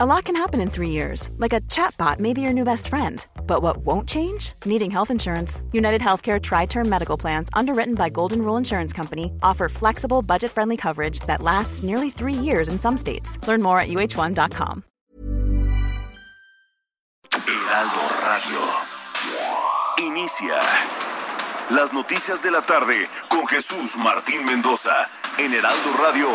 [0.00, 2.86] A lot can happen in three years, like a chatbot may be your new best
[2.86, 3.26] friend.
[3.48, 4.52] But what won't change?
[4.64, 5.60] Needing health insurance.
[5.72, 10.52] United Healthcare Tri Term Medical Plans, underwritten by Golden Rule Insurance Company, offer flexible, budget
[10.52, 13.44] friendly coverage that lasts nearly three years in some states.
[13.48, 14.84] Learn more at uh1.com.
[17.32, 18.60] Heraldo Radio.
[19.98, 20.60] Inicia.
[21.70, 26.28] Las noticias de la tarde con Jesús Martín Mendoza en Heraldo Radio.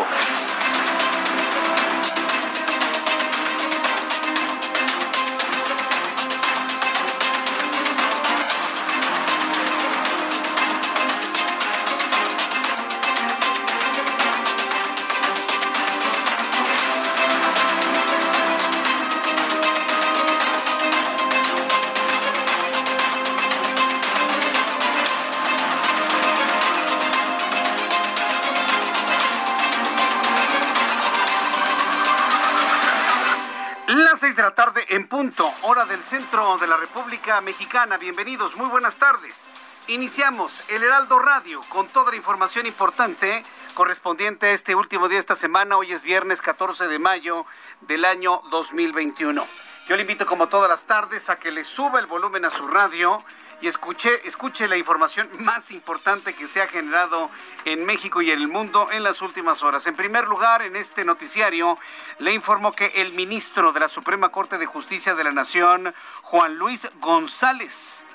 [36.04, 37.96] Centro de la República Mexicana.
[37.96, 39.50] Bienvenidos, muy buenas tardes.
[39.88, 45.20] Iniciamos el Heraldo Radio con toda la información importante correspondiente a este último día de
[45.20, 45.78] esta semana.
[45.78, 47.46] Hoy es viernes 14 de mayo
[47.80, 49.46] del año 2021.
[49.86, 52.66] Yo le invito como todas las tardes a que le suba el volumen a su
[52.66, 53.22] radio
[53.60, 57.30] y escuche, escuche la información más importante que se ha generado
[57.66, 59.86] en México y en el mundo en las últimas horas.
[59.86, 61.78] En primer lugar, en este noticiario
[62.18, 66.56] le informo que el ministro de la Suprema Corte de Justicia de la Nación, Juan
[66.56, 68.06] Luis González,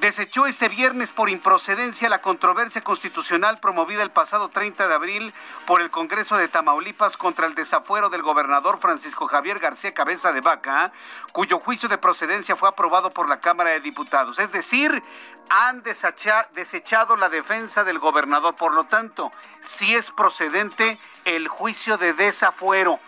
[0.00, 5.34] desechó este viernes por improcedencia la controversia constitucional promovida el pasado 30 de abril
[5.66, 10.40] por el Congreso de Tamaulipas contra el desafuero del gobernador Francisco Javier García Cabeza de
[10.40, 10.92] Vaca,
[11.32, 14.38] cuyo juicio de procedencia fue aprobado por la Cámara de Diputados.
[14.38, 15.02] Es decir,
[15.50, 18.54] han desecha- desechado la defensa del gobernador.
[18.54, 23.00] Por lo tanto, si es procedente el juicio de desafuero.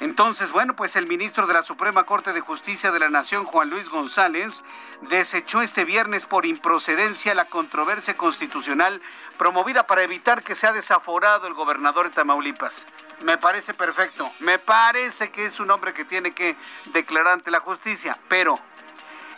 [0.00, 3.70] Entonces, bueno, pues el ministro de la Suprema Corte de Justicia de la Nación, Juan
[3.70, 4.64] Luis González,
[5.02, 9.00] desechó este viernes por improcedencia la controversia constitucional
[9.38, 12.86] promovida para evitar que sea desaforado el gobernador de Tamaulipas.
[13.22, 16.56] Me parece perfecto, me parece que es un hombre que tiene que
[16.92, 18.58] declarar ante la justicia, pero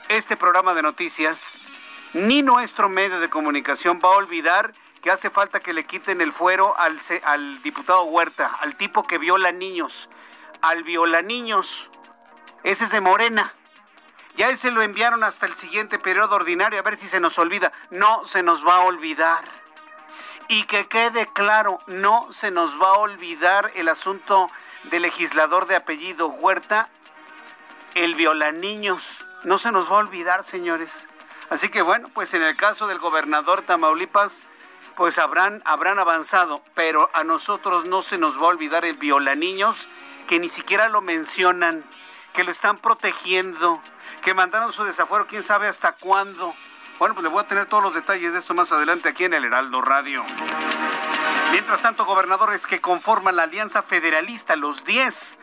[0.09, 1.59] este programa de noticias,
[2.15, 6.33] ni nuestro medio de comunicación va a olvidar que hace falta que le quiten el
[6.33, 10.09] fuero al, al diputado Huerta, al tipo que viola niños,
[10.67, 11.91] al viola niños.
[12.63, 13.53] Ese es de Morena.
[14.37, 17.73] Ya ese lo enviaron hasta el siguiente periodo ordinario, a ver si se nos olvida.
[17.91, 19.45] No se nos va a olvidar.
[20.49, 24.51] Y que quede claro, no se nos va a olvidar el asunto
[24.85, 26.89] del legislador de apellido Huerta
[27.95, 29.25] el violaniños.
[29.45, 31.09] No se nos va a olvidar, señores.
[31.49, 34.45] Así que bueno, pues en el caso del gobernador Tamaulipas,
[34.97, 39.89] pues habrán, habrán avanzado, pero a nosotros no se nos va a olvidar el violaniños,
[40.27, 41.85] que ni siquiera lo mencionan,
[42.33, 43.81] que lo están protegiendo,
[44.23, 46.55] que mandaron su desafuero, quién sabe hasta cuándo.
[46.99, 49.35] Bueno, pues le voy a tener todos los detalles de esto más adelante aquí en
[49.35, 50.25] el Heraldo Radio.
[51.53, 55.39] Mientras tanto, gobernadores que conforman la Alianza Federalista, los 10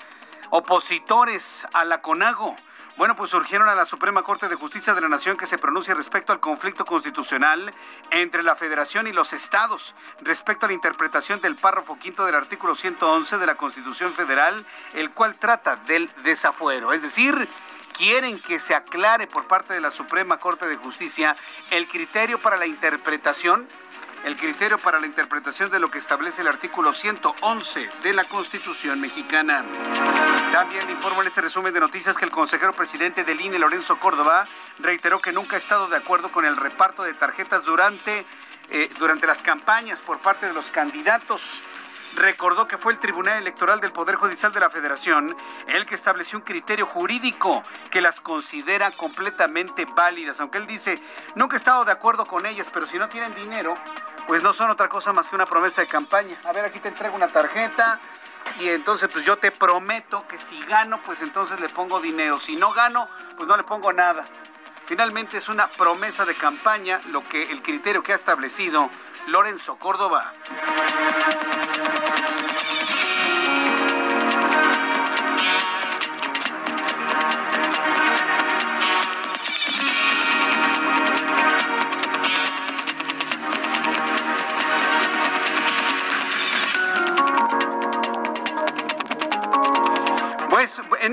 [0.49, 2.55] opositores a la CONAGO,
[2.95, 5.95] bueno, pues surgieron a la Suprema Corte de Justicia de la Nación que se pronuncie
[5.95, 7.73] respecto al conflicto constitucional
[8.11, 12.75] entre la Federación y los estados, respecto a la interpretación del párrafo quinto del artículo
[12.75, 16.93] 111 de la Constitución Federal, el cual trata del desafuero.
[16.93, 17.47] Es decir,
[17.97, 21.35] quieren que se aclare por parte de la Suprema Corte de Justicia
[21.71, 23.67] el criterio para la interpretación
[24.23, 29.01] el criterio para la interpretación de lo que establece el artículo 111 de la Constitución
[29.01, 29.63] mexicana.
[30.51, 34.45] También informo en este resumen de noticias que el consejero presidente del INE, Lorenzo Córdoba,
[34.79, 38.25] reiteró que nunca ha estado de acuerdo con el reparto de tarjetas durante,
[38.69, 41.63] eh, durante las campañas por parte de los candidatos
[42.15, 45.35] recordó que fue el Tribunal Electoral del Poder Judicial de la Federación
[45.67, 51.01] el que estableció un criterio jurídico que las considera completamente válidas, aunque él dice,
[51.35, 53.75] nunca he estado de acuerdo con ellas, pero si no tienen dinero,
[54.27, 56.35] pues no son otra cosa más que una promesa de campaña.
[56.45, 57.99] A ver, aquí te entrego una tarjeta
[58.59, 62.55] y entonces pues yo te prometo que si gano, pues entonces le pongo dinero, si
[62.55, 63.07] no gano,
[63.37, 64.25] pues no le pongo nada.
[64.85, 68.89] Finalmente es una promesa de campaña lo que el criterio que ha establecido
[69.27, 70.33] Lorenzo Córdoba.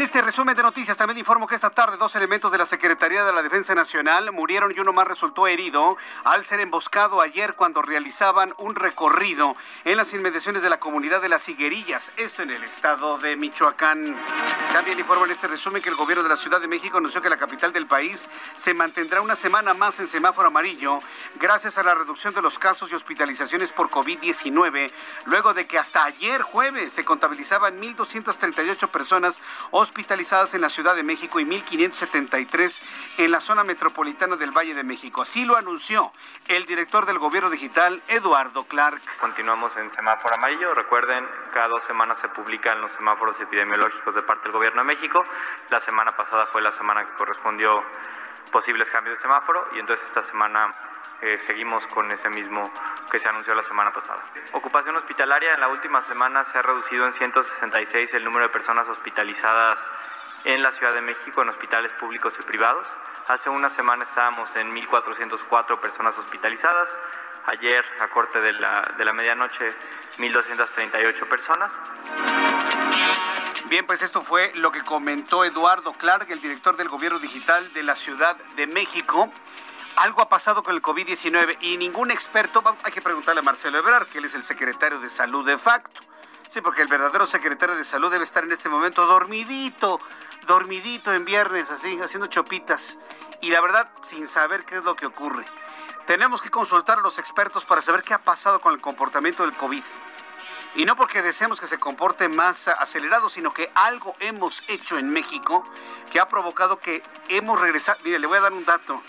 [0.00, 3.23] En este resumen de noticias también informo que esta tarde dos elementos de la Secretaría
[3.23, 7.82] de la Defensa Nacional murieron y uno más resultó herido al ser emboscado ayer cuando
[7.82, 9.55] realizaban un recorrido
[9.85, 14.17] en las inmediaciones de la comunidad de las Higuerillas, esto en el estado de Michoacán.
[14.73, 17.29] También informo en este resumen que el gobierno de la Ciudad de México anunció que
[17.29, 18.26] la capital del país
[18.56, 21.00] se mantendrá una semana más en semáforo amarillo
[21.38, 24.91] gracias a la reducción de los casos y hospitalizaciones por COVID-19,
[25.26, 29.38] luego de que hasta ayer jueves se contabilizaban 1.238 personas
[29.70, 29.89] hospitalizadas
[30.54, 35.22] en la Ciudad de México y 1.573 en la zona metropolitana del Valle de México.
[35.22, 36.12] Así lo anunció
[36.48, 39.02] el director del gobierno digital, Eduardo Clark.
[39.20, 40.72] Continuamos en semáforo amarillo.
[40.75, 45.22] Recuerden, cada dos semanas se publican los semáforos epidemiológicos de parte del gobierno de México.
[45.70, 47.82] La semana pasada fue la semana que correspondió
[48.50, 50.89] posibles cambios de semáforo y entonces esta semana
[51.22, 52.70] eh, seguimos con ese mismo
[53.11, 54.25] que se anunció la semana pasada.
[54.52, 58.88] Ocupación hospitalaria en la última semana se ha reducido en 166 el número de personas
[58.88, 59.81] hospitalizadas
[60.44, 62.87] en la Ciudad de México en hospitales públicos y privados.
[63.28, 66.88] Hace una semana estábamos en 1.404 personas hospitalizadas.
[67.46, 69.69] Ayer, a corte de la, de la medianoche,
[70.19, 71.72] 1.238 personas.
[73.67, 77.82] Bien, pues esto fue lo que comentó Eduardo Clark, el director del gobierno digital de
[77.82, 79.31] la Ciudad de México
[80.00, 84.06] algo ha pasado con el COVID-19 y ningún experto, hay que preguntarle a Marcelo Ebrard,
[84.06, 86.00] que él es el secretario de salud de facto.
[86.49, 90.00] Sí, porque el verdadero secretario de salud debe estar en este momento dormidito,
[90.47, 92.97] dormidito en viernes, así, haciendo chopitas.
[93.43, 95.44] Y la verdad, sin saber qué es lo que ocurre.
[96.06, 99.55] Tenemos que consultar a los expertos para saber qué ha pasado con el comportamiento del
[99.55, 99.85] COVID.
[100.76, 105.11] Y no porque deseemos que se comporte más acelerado, sino que algo hemos hecho en
[105.11, 105.62] México
[106.11, 107.99] que ha provocado que hemos regresado.
[108.03, 109.03] Mire, le voy a dar un dato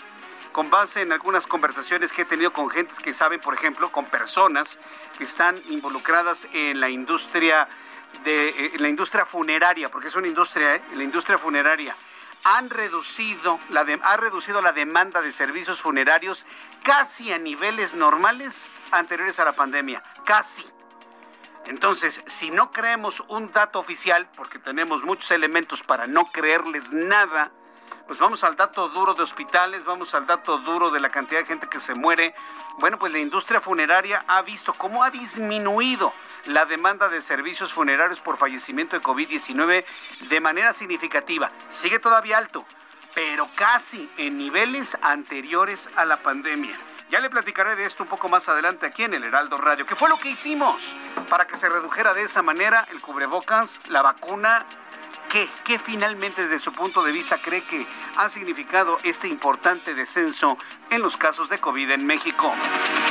[0.52, 4.04] con base en algunas conversaciones que he tenido con gentes que saben, por ejemplo, con
[4.06, 4.78] personas
[5.18, 7.68] que están involucradas en la industria
[8.24, 10.82] de eh, la industria funeraria, porque es una industria, ¿eh?
[10.94, 11.96] la industria funeraria
[12.44, 16.44] han reducido la ha reducido la demanda de servicios funerarios
[16.82, 20.64] casi a niveles normales anteriores a la pandemia, casi.
[21.66, 27.52] Entonces, si no creemos un dato oficial, porque tenemos muchos elementos para no creerles nada,
[28.06, 31.46] pues vamos al dato duro de hospitales, vamos al dato duro de la cantidad de
[31.46, 32.34] gente que se muere.
[32.78, 36.12] Bueno, pues la industria funeraria ha visto cómo ha disminuido
[36.46, 39.84] la demanda de servicios funerarios por fallecimiento de COVID-19
[40.28, 41.50] de manera significativa.
[41.68, 42.64] Sigue todavía alto,
[43.14, 46.76] pero casi en niveles anteriores a la pandemia.
[47.10, 49.94] Ya le platicaré de esto un poco más adelante aquí en el Heraldo Radio, ¿Qué
[49.94, 50.96] fue lo que hicimos
[51.28, 54.64] para que se redujera de esa manera el cubrebocas, la vacuna
[55.32, 57.86] ¿Qué, ¿Qué finalmente desde su punto de vista cree que
[58.18, 60.58] ha significado este importante descenso
[60.92, 62.52] en los casos de COVID en México?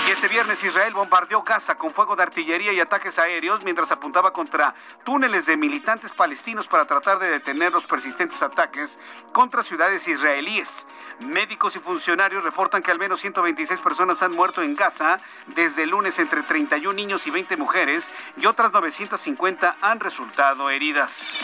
[0.08, 4.32] Y este viernes Israel bombardeó Gaza con fuego de artillería y ataques aéreos mientras apuntaba
[4.32, 4.74] contra
[5.04, 9.00] túneles de militantes palestinos para tratar de detener los persistentes ataques
[9.32, 10.88] contra ciudades israelíes.
[11.20, 15.90] Médicos y funcionarios reportan que al menos 126 personas han muerto en Gaza desde el
[15.90, 21.38] lunes entre 31 niños y 20 mujeres y otras 950 han resultado heridas.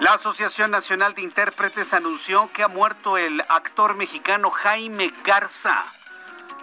[0.00, 4.85] La Asociación Nacional de Intérpretes anunció que ha muerto el actor mexicano Jaime
[5.24, 5.84] Garza.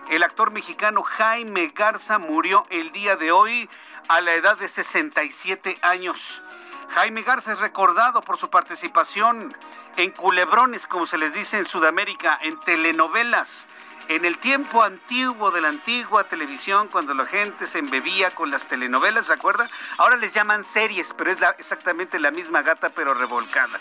[0.09, 3.69] El actor mexicano Jaime Garza murió el día de hoy
[4.07, 6.41] a la edad de 67 años.
[6.89, 9.55] Jaime Garza es recordado por su participación
[9.97, 13.67] en culebrones, como se les dice en Sudamérica, en telenovelas
[14.09, 18.67] en el tiempo antiguo de la antigua televisión, cuando la gente se embebía con las
[18.67, 19.69] telenovelas, ¿se acuerda?
[19.97, 23.79] Ahora les llaman series, pero es exactamente la misma gata, pero revolcada.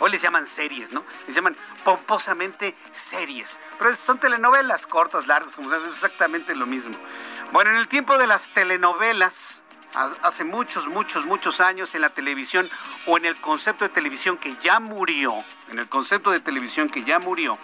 [0.00, 1.04] Hoy les llaman series, ¿no?
[1.26, 3.60] Les llaman pomposamente series.
[3.78, 6.94] Pero son telenovelas cortas, largas, como es exactamente lo mismo.
[7.52, 9.62] Bueno, en el tiempo de las telenovelas,
[10.22, 12.68] hace muchos, muchos, muchos años en la televisión
[13.06, 17.04] o en el concepto de televisión que ya murió, en el concepto de televisión que
[17.04, 17.58] ya murió,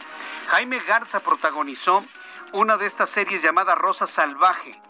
[0.49, 2.05] Jaime Garza protagonizó
[2.53, 4.81] una de estas series llamada Rosa Salvaje.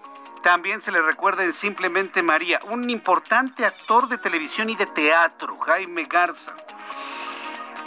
[0.42, 5.58] También se le recuerda en Simplemente María, un importante actor de televisión y de teatro,
[5.58, 6.54] Jaime Garza.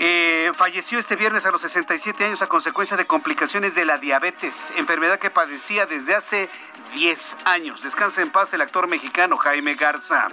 [0.03, 4.73] Eh, falleció este viernes a los 67 años a consecuencia de complicaciones de la diabetes,
[4.75, 6.49] enfermedad que padecía desde hace
[6.95, 7.83] 10 años.
[7.83, 10.29] Descansa en paz el actor mexicano Jaime Garza.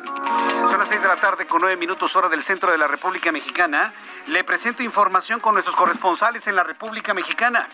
[0.71, 3.31] Son las 6 de la tarde con 9 minutos hora del centro de la República
[3.31, 3.93] Mexicana.
[4.29, 7.69] Le presento información con nuestros corresponsales en la República Mexicana.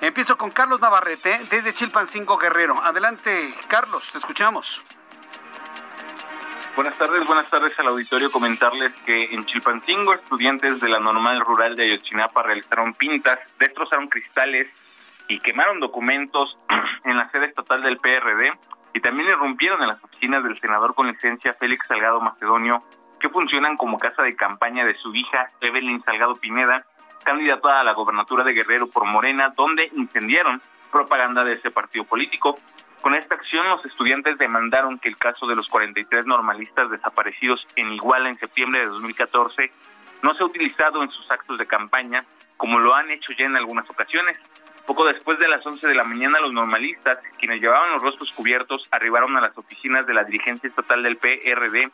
[0.00, 2.82] Empiezo con Carlos Navarrete desde Chilpancingo Guerrero.
[2.82, 4.82] Adelante, Carlos, te escuchamos.
[6.76, 8.30] Buenas tardes, buenas tardes al auditorio.
[8.30, 14.68] Comentarles que en Chilpancingo estudiantes de la normal rural de Ayotzinapa realizaron pintas, destrozaron cristales
[15.28, 16.56] y quemaron documentos
[17.04, 18.52] en la sede estatal del PRD
[18.94, 22.84] y también irrumpieron en las oficinas del senador con licencia Félix Salgado Macedonio
[23.18, 26.86] que funcionan como casa de campaña de su hija Evelyn Salgado Pineda,
[27.24, 32.58] candidata a la gobernatura de Guerrero por Morena, donde incendiaron propaganda de ese partido político.
[33.00, 37.92] Con esta acción, los estudiantes demandaron que el caso de los 43 normalistas desaparecidos en
[37.92, 39.70] Iguala en septiembre de 2014
[40.22, 42.24] no sea utilizado en sus actos de campaña,
[42.58, 44.38] como lo han hecho ya en algunas ocasiones.
[44.86, 48.86] Poco después de las 11 de la mañana, los normalistas, quienes llevaban los rostros cubiertos,
[48.90, 51.90] arribaron a las oficinas de la dirigencia estatal del PRD,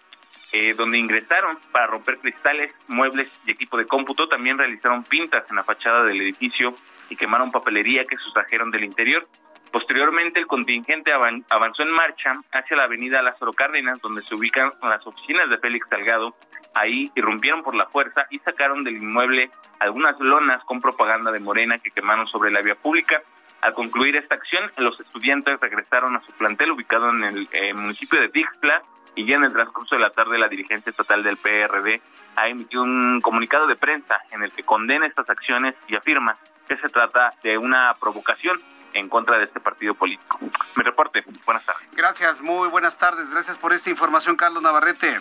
[0.52, 4.28] eh, donde ingresaron para romper cristales, muebles y equipo de cómputo.
[4.28, 6.74] También realizaron pintas en la fachada del edificio
[7.10, 9.28] y quemaron papelería que sustrajeron del interior.
[9.76, 15.06] Posteriormente, el contingente avanzó en marcha hacia la avenida Lázaro Cárdenas, donde se ubican las
[15.06, 16.34] oficinas de Félix Salgado.
[16.72, 21.76] Ahí irrumpieron por la fuerza y sacaron del inmueble algunas lonas con propaganda de Morena
[21.76, 23.20] que quemaron sobre la vía pública.
[23.60, 28.18] Al concluir esta acción, los estudiantes regresaron a su plantel ubicado en el eh, municipio
[28.18, 28.80] de Tixla
[29.14, 32.00] y ya en el transcurso de la tarde la dirigencia estatal del PRD
[32.36, 36.34] ha emitido un comunicado de prensa en el que condena estas acciones y afirma
[36.66, 38.58] que se trata de una provocación
[38.98, 40.38] en contra de este partido político.
[40.40, 41.88] Mi reporte, buenas tardes.
[41.92, 43.30] Gracias, muy buenas tardes.
[43.30, 45.18] Gracias por esta información, Carlos Navarrete.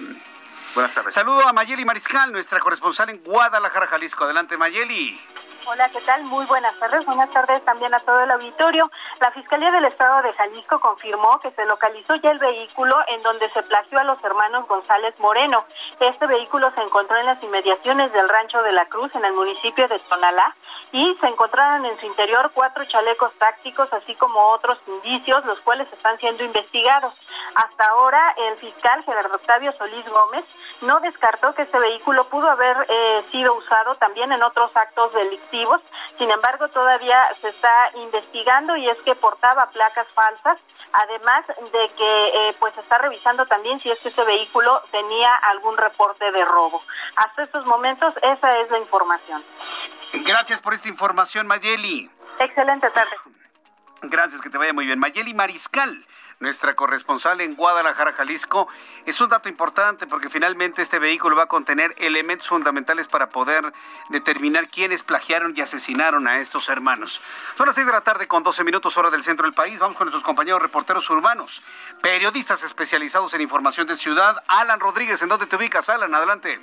[0.74, 1.14] Buenas tardes.
[1.14, 4.24] Saludo a Mayeli Mariscal, nuestra corresponsal en Guadalajara, Jalisco.
[4.24, 5.20] Adelante, Mayeli.
[5.68, 6.22] Hola, ¿qué tal?
[6.26, 7.04] Muy buenas tardes.
[7.08, 8.92] Buenas tardes también a todo el auditorio.
[9.20, 13.50] La Fiscalía del Estado de Jalisco confirmó que se localizó ya el vehículo en donde
[13.50, 15.66] se plagió a los hermanos González Moreno.
[16.00, 19.88] Este vehículo se encontró en las inmediaciones del Rancho de la Cruz, en el municipio
[19.88, 20.56] de Tonalá,
[20.92, 25.92] y se encontraron en su interior cuatro chalecos tácticos, así como otros indicios, los cuales
[25.92, 27.12] están siendo investigados.
[27.56, 30.46] Hasta ahora, el fiscal Gerardo Octavio Solís Gómez
[30.82, 35.55] no descartó que este vehículo pudo haber eh, sido usado también en otros actos delictivos
[36.18, 40.58] sin embargo, todavía se está investigando y es que portaba placas falsas,
[40.94, 45.78] además de que eh, pues está revisando también si es que ese vehículo tenía algún
[45.78, 46.82] reporte de robo.
[47.16, 49.44] Hasta estos momentos esa es la información.
[50.14, 52.10] Gracias por esta información, Mayeli.
[52.40, 53.16] Excelente tarde.
[54.02, 55.00] Gracias, que te vaya muy bien.
[55.00, 56.06] Mayeli Mariscal
[56.40, 58.68] nuestra corresponsal en Guadalajara, Jalisco.
[59.06, 63.72] Es un dato importante porque finalmente este vehículo va a contener elementos fundamentales para poder
[64.10, 67.22] determinar quiénes plagiaron y asesinaron a estos hermanos.
[67.56, 69.80] Son las 6 de la tarde con 12 minutos hora del centro del país.
[69.80, 71.62] Vamos con nuestros compañeros reporteros urbanos,
[72.02, 74.44] periodistas especializados en información de ciudad.
[74.48, 75.90] Alan Rodríguez, ¿en dónde te ubicas?
[75.90, 76.60] Alan, adelante.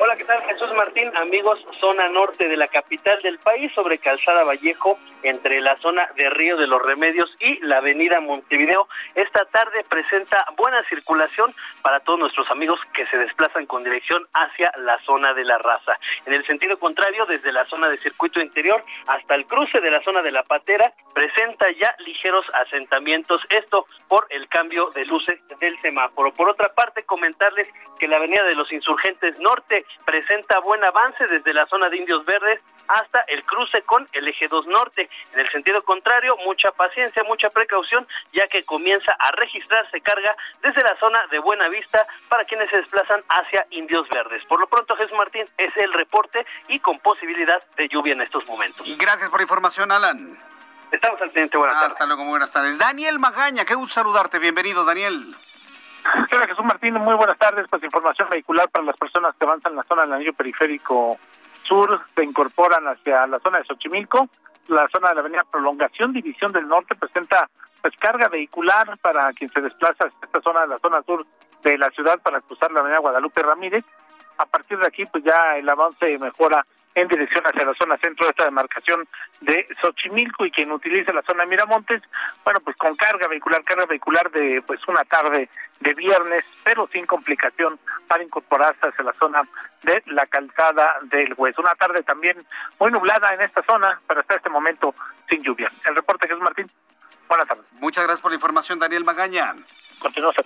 [0.00, 0.40] Hola, ¿qué tal?
[0.44, 5.76] Jesús Martín, amigos, zona norte de la capital del país, sobre Calzada Vallejo, entre la
[5.76, 8.88] zona de Río de los Remedios y la avenida Montevideo.
[9.14, 14.72] Esta tarde presenta buena circulación para todos nuestros amigos que se desplazan con dirección hacia
[14.78, 15.98] la zona de la raza.
[16.26, 20.02] En el sentido contrario, desde la zona de circuito interior hasta el cruce de la
[20.02, 25.80] zona de la patera, presenta ya ligeros asentamientos, esto por el cambio de luces del
[25.80, 26.32] semáforo.
[26.32, 31.52] Por otra parte, comentarles que la avenida de los insurgentes norte presenta buen avance desde
[31.52, 35.07] la zona de Indios Verdes hasta el cruce con el eje 2 norte.
[35.32, 40.82] En el sentido contrario, mucha paciencia, mucha precaución, ya que comienza a registrarse carga desde
[40.82, 44.44] la zona de Buena Vista para quienes se desplazan hacia Indios Verdes.
[44.46, 48.46] Por lo pronto, Jesús Martín es el reporte y con posibilidad de lluvia en estos
[48.46, 48.86] momentos.
[48.98, 50.38] Gracias por la información, Alan.
[50.90, 51.92] Estamos al teniente, buenas tardes.
[51.92, 52.78] Hasta luego, buenas tardes.
[52.78, 54.38] Daniel Magaña, qué gusto saludarte.
[54.38, 55.36] Bienvenido, Daniel.
[56.32, 57.66] Hola Jesús Martín, muy buenas tardes.
[57.68, 61.18] Pues información vehicular para las personas que avanzan en la zona del anillo periférico
[61.64, 64.28] sur, se incorporan hacia la zona de Xochimilco,
[64.68, 67.48] la zona de la avenida Prolongación, División del Norte, presenta
[67.80, 71.24] pues carga vehicular para quien se desplaza a esta zona la zona sur
[71.62, 73.84] de la ciudad para cruzar la avenida Guadalupe Ramírez.
[74.38, 76.64] A partir de aquí, pues ya el avance mejora
[77.00, 79.06] en dirección hacia la zona centro de esta demarcación
[79.40, 82.02] de Xochimilco y quien utilice la zona de Miramontes,
[82.44, 85.48] bueno, pues con carga vehicular, carga vehicular de pues una tarde
[85.80, 87.78] de viernes, pero sin complicación
[88.08, 89.42] para incorporarse hacia la zona
[89.82, 91.62] de la calzada del Hueso.
[91.62, 92.36] Una tarde también
[92.80, 94.94] muy nublada en esta zona, pero hasta este momento
[95.30, 95.70] sin lluvia.
[95.88, 96.68] El reporte Jesús Martín.
[97.28, 97.64] Buenas tardes.
[97.72, 99.54] Muchas gracias por la información, Daniel Magaña.
[99.98, 100.36] Continuamos.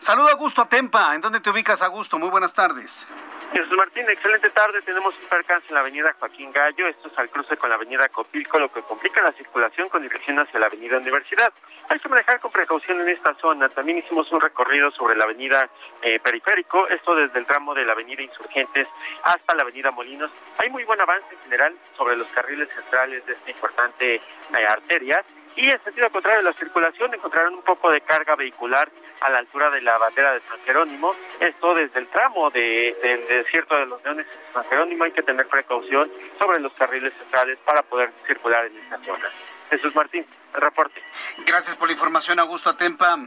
[0.00, 1.14] Saludo a Augusto Atempa.
[1.14, 2.18] ¿En dónde te ubicas, Augusto?
[2.18, 3.06] Muy buenas tardes.
[3.52, 4.82] Jesús Martín, excelente tarde.
[4.82, 6.86] Tenemos un percance en la avenida Joaquín Gallo.
[6.86, 10.38] Esto es al cruce con la avenida Copilco, lo que complica la circulación con dirección
[10.38, 11.52] hacia la avenida Universidad.
[11.88, 13.68] Hay que manejar con precaución en esta zona.
[13.68, 15.70] También hicimos un recorrido sobre la avenida
[16.02, 18.88] eh, Periférico, esto desde el tramo de la avenida Insurgentes
[19.22, 20.30] hasta la avenida Molinos.
[20.58, 24.20] Hay muy buen avance en general sobre los carriles centrales de esta importante eh,
[24.68, 25.24] arteria.
[25.58, 28.88] Y en sentido contrario de la circulación encontrarán un poco de carga vehicular
[29.20, 31.16] a la altura de la bandera de San Jerónimo.
[31.40, 35.02] Esto desde el tramo de, del desierto de los Leones de San Jerónimo.
[35.02, 39.28] Hay que tener precaución sobre los carriles centrales para poder circular en esta zona.
[39.68, 40.24] Jesús Martín,
[40.54, 41.02] reporte.
[41.44, 43.18] Gracias por la información, Augusto Atempa.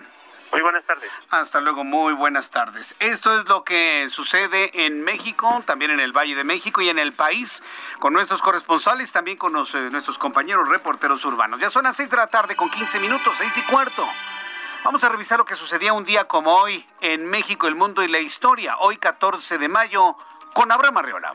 [0.51, 1.09] Muy buenas tardes.
[1.29, 2.93] Hasta luego, muy buenas tardes.
[2.99, 6.99] Esto es lo que sucede en México, también en el Valle de México y en
[6.99, 7.63] el país,
[7.99, 11.61] con nuestros corresponsales, también con eh, nuestros compañeros reporteros urbanos.
[11.61, 14.05] Ya son las 6 de la tarde con 15 minutos, 6 y cuarto.
[14.83, 18.09] Vamos a revisar lo que sucedía un día como hoy en México, el mundo y
[18.09, 18.77] la historia.
[18.79, 20.17] Hoy 14 de mayo
[20.53, 21.33] con Abraham Arreola.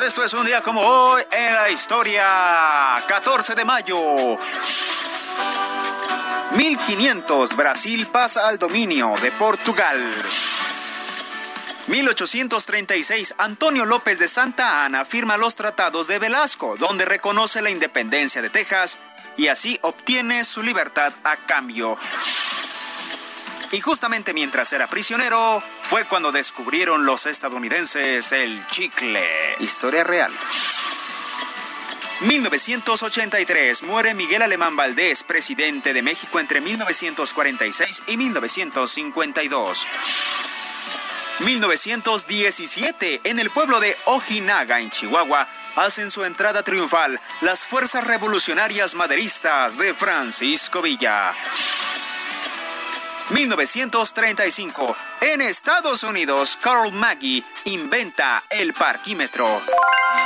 [0.00, 2.24] Esto es un día como hoy en la historia.
[3.06, 4.38] 14 de mayo.
[6.52, 9.98] 1500, Brasil pasa al dominio de Portugal.
[11.88, 18.40] 1836, Antonio López de Santa Ana firma los tratados de Velasco, donde reconoce la independencia
[18.40, 18.98] de Texas
[19.36, 21.98] y así obtiene su libertad a cambio.
[23.72, 29.26] Y justamente mientras era prisionero, fue cuando descubrieron los estadounidenses el chicle.
[29.60, 30.32] Historia real.
[32.20, 39.86] 1983 muere Miguel Alemán Valdés, presidente de México entre 1946 y 1952.
[41.40, 48.94] 1917, en el pueblo de Ojinaga, en Chihuahua, hacen su entrada triunfal las fuerzas revolucionarias
[48.94, 51.34] maderistas de Francisco Villa.
[53.30, 54.96] 1935.
[55.20, 59.62] En Estados Unidos, Carl Maggie inventa el parquímetro.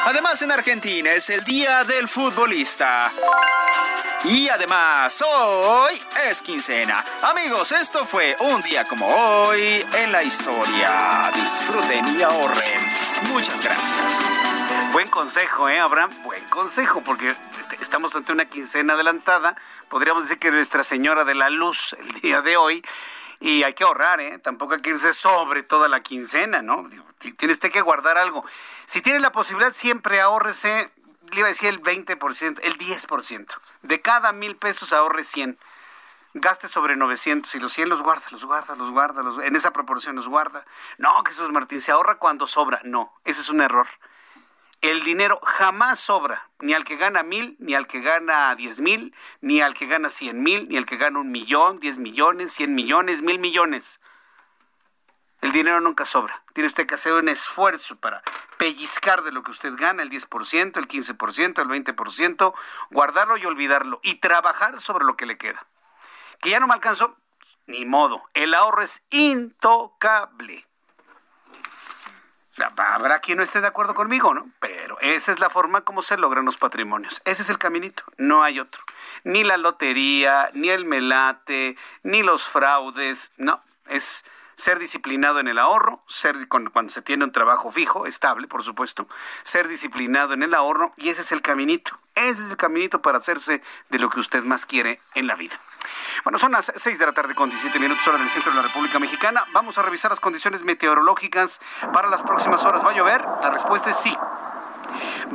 [0.04, 3.12] Además, en Argentina es el Día del Futbolista.
[4.24, 7.04] Y además, hoy es quincena.
[7.22, 11.30] Amigos, esto fue un día como hoy en la historia.
[11.34, 12.90] Disfruten y ahorren.
[13.28, 14.14] Muchas gracias.
[14.92, 16.10] Buen consejo, ¿eh, Abraham?
[16.22, 17.34] Buen consejo, porque
[17.80, 19.56] estamos ante una quincena adelantada.
[19.88, 22.84] Podríamos decir que Nuestra Señora de la Luz el día de hoy.
[23.38, 24.38] Y hay que ahorrar, ¿eh?
[24.38, 26.88] Tampoco hay que irse sobre toda la quincena, ¿no?
[27.18, 28.44] Tiene usted que guardar algo.
[28.86, 30.90] Si tiene la posibilidad, siempre ahórrese,
[31.32, 33.46] le iba a decir el 20%, el 10%.
[33.82, 35.58] De cada mil pesos ahorre 100
[36.38, 39.70] gaste sobre 900 y los 100 los guarda, los guarda, los guarda, los, en esa
[39.70, 40.66] proporción los guarda.
[40.98, 42.80] No, Jesús Martín, se ahorra cuando sobra.
[42.84, 43.86] No, ese es un error
[44.80, 49.14] el dinero jamás sobra, ni al que gana mil, ni al que gana diez mil,
[49.40, 52.74] ni al que gana cien mil, ni al que gana un millón, diez millones, cien
[52.74, 54.00] millones, mil millones.
[55.42, 56.42] El dinero nunca sobra.
[56.54, 58.22] Tiene usted que hacer un esfuerzo para
[58.58, 62.54] pellizcar de lo que usted gana, el 10%, el 15%, el 20%,
[62.90, 65.66] guardarlo y olvidarlo y trabajar sobre lo que le queda.
[66.40, 67.16] Que ya no me alcanzó,
[67.66, 68.22] ni modo.
[68.34, 70.65] El ahorro es intocable.
[72.76, 74.48] Habrá quien no esté de acuerdo conmigo, ¿no?
[74.60, 77.20] Pero esa es la forma como se logran los patrimonios.
[77.24, 78.82] Ese es el caminito, no hay otro.
[79.24, 83.60] Ni la lotería, ni el melate, ni los fraudes, no.
[83.88, 84.24] Es
[84.56, 89.06] ser disciplinado en el ahorro, ser cuando se tiene un trabajo fijo, estable, por supuesto,
[89.42, 91.98] ser disciplinado en el ahorro y ese es el caminito.
[92.14, 95.54] Ese es el caminito para hacerse de lo que usted más quiere en la vida.
[96.24, 98.62] Bueno, son las 6 de la tarde con 17 minutos hora del centro de la
[98.62, 99.44] República Mexicana.
[99.52, 101.60] Vamos a revisar las condiciones meteorológicas
[101.92, 102.82] para las próximas horas.
[102.82, 103.22] ¿Va a llover?
[103.42, 104.16] La respuesta es sí.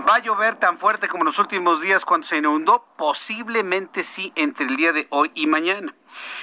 [0.07, 2.85] ¿Va a llover tan fuerte como los últimos días cuando se inundó?
[2.97, 5.93] Posiblemente sí entre el día de hoy y mañana.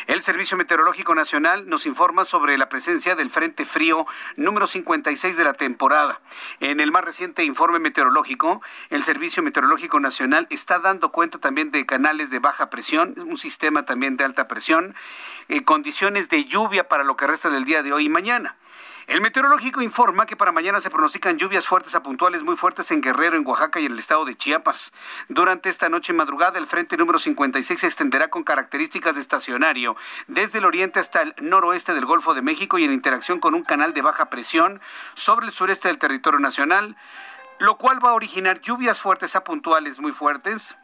[0.07, 5.45] El Servicio Meteorológico Nacional nos informa sobre la presencia del Frente Frío número 56 de
[5.45, 6.21] la temporada.
[6.61, 11.87] En el más reciente informe meteorológico, el Servicio Meteorológico Nacional está dando cuenta también de
[11.87, 14.95] canales de baja presión, un sistema también de alta presión,
[15.49, 18.57] eh, condiciones de lluvia para lo que resta del día de hoy y mañana.
[19.09, 23.01] El meteorológico informa que para mañana se pronostican lluvias fuertes a puntuales muy fuertes en
[23.01, 24.93] Guerrero, en Oaxaca y en el estado de Chiapas.
[25.31, 29.97] Durante esta noche y madrugada, el frente número 56 se extenderá con características de estacionario
[30.27, 33.65] desde el oriente hasta el noroeste del Golfo de México y en interacción con un
[33.65, 34.79] canal de baja presión
[35.15, 36.95] sobre el sureste del territorio nacional,
[37.61, 40.77] lo cual va a originar lluvias fuertes a puntuales muy fuertes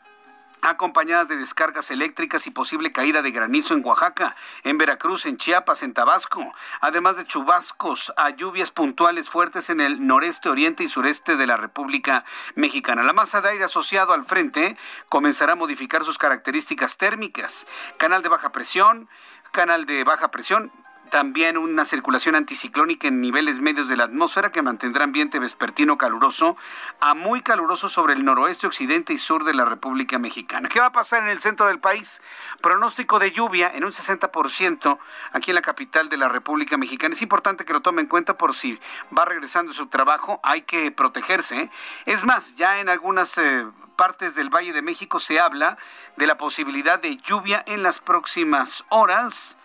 [0.64, 5.82] acompañadas de descargas eléctricas y posible caída de granizo en Oaxaca, en Veracruz, en Chiapas,
[5.82, 11.36] en Tabasco, además de chubascos a lluvias puntuales fuertes en el noreste, oriente y sureste
[11.36, 12.24] de la República
[12.54, 13.02] Mexicana.
[13.02, 14.76] La masa de aire asociado al frente
[15.08, 17.66] comenzará a modificar sus características térmicas.
[17.98, 19.08] Canal de baja presión,
[19.52, 20.72] canal de baja presión,
[21.14, 26.56] también una circulación anticiclónica en niveles medios de la atmósfera que mantendrá ambiente vespertino caluroso
[26.98, 30.68] a muy caluroso sobre el noroeste, occidente y sur de la República Mexicana.
[30.68, 32.20] ¿Qué va a pasar en el centro del país?
[32.60, 34.98] Pronóstico de lluvia en un 60%
[35.30, 37.14] aquí en la capital de la República Mexicana.
[37.14, 38.80] Es importante que lo tome en cuenta por si
[39.16, 41.60] va regresando a su trabajo, hay que protegerse.
[41.60, 41.70] ¿eh?
[42.06, 43.38] Es más, ya en algunas...
[43.38, 45.78] Eh, partes del Valle de México se habla
[46.16, 49.56] de la posibilidad de lluvia en las próximas horas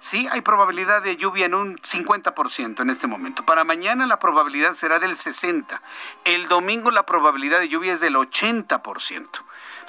[0.00, 3.44] Sí, hay probabilidad de lluvia en un 50% en este momento.
[3.44, 5.80] Para mañana la probabilidad será del 60%.
[6.24, 9.26] El domingo la probabilidad de lluvia es del 80%.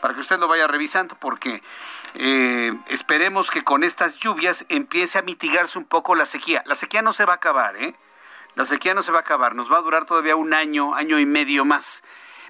[0.02, 1.62] Para que usted lo vaya revisando, porque
[2.16, 6.64] eh, esperemos que con estas lluvias empiece a mitigarse un poco la sequía.
[6.66, 7.94] La sequía no se va a acabar, ¿eh?
[8.56, 11.20] La sequía no se va a acabar, nos va a durar todavía un año, año
[11.20, 12.04] y medio más.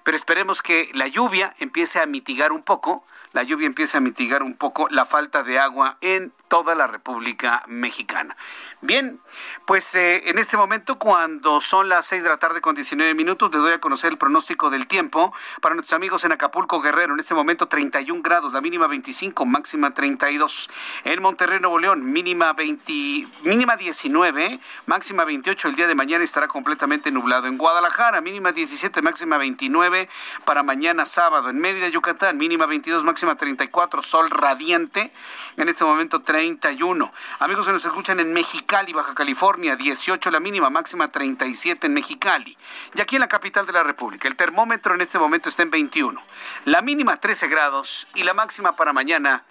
[0.04, 4.44] Pero esperemos que la lluvia empiece a mitigar un poco, la lluvia empiece a mitigar
[4.44, 8.36] un poco la falta de agua en toda la República Mexicana.
[8.82, 9.20] Bien,
[9.66, 13.52] pues eh, en este momento, cuando son las 6 de la tarde con 19 minutos,
[13.52, 15.32] le doy a conocer el pronóstico del tiempo
[15.62, 17.14] para nuestros amigos en Acapulco Guerrero.
[17.14, 20.70] En este momento 31 grados, la mínima 25, máxima 32.
[21.04, 25.68] En Monterrey, Nuevo León, mínima 20, mínima 19, máxima 28.
[25.68, 27.48] El día de mañana estará completamente nublado.
[27.48, 30.10] En Guadalajara, mínima 17, máxima 29
[30.46, 31.50] para mañana sábado.
[31.50, 35.12] En Mérida, Yucatán, mínima 22, máxima 34, sol radiante.
[35.58, 37.12] En este momento 31.
[37.40, 42.58] Amigos que nos escuchan en Mexicali, Baja California, 18 la mínima, máxima 37 en Mexicali.
[42.96, 45.72] Y aquí en la capital de la República, el termómetro en este momento está en
[45.72, 46.24] 21.
[46.64, 49.44] La mínima 13 grados y la máxima para mañana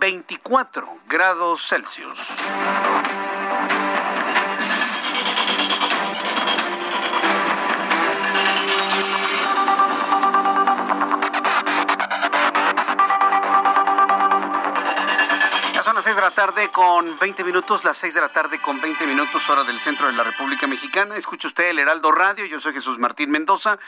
[0.00, 2.18] 24 grados Celsius.
[16.02, 19.06] Las 6 de la tarde con 20 minutos, las 6 de la tarde con 20
[19.06, 21.16] minutos, hora del centro de la República Mexicana.
[21.16, 23.78] Escucha usted el Heraldo Radio, yo soy Jesús Martín Mendoza.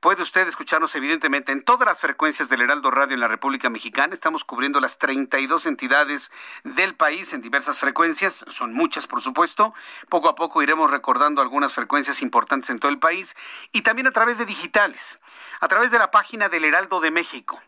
[0.00, 4.12] Puede usted escucharnos evidentemente en todas las frecuencias del Heraldo Radio en la República Mexicana.
[4.12, 6.32] Estamos cubriendo las 32 entidades
[6.64, 9.72] del país en diversas frecuencias, son muchas por supuesto.
[10.08, 13.36] Poco a poco iremos recordando algunas frecuencias importantes en todo el país
[13.70, 15.20] y también a través de digitales,
[15.60, 17.62] a través de la página del Heraldo de México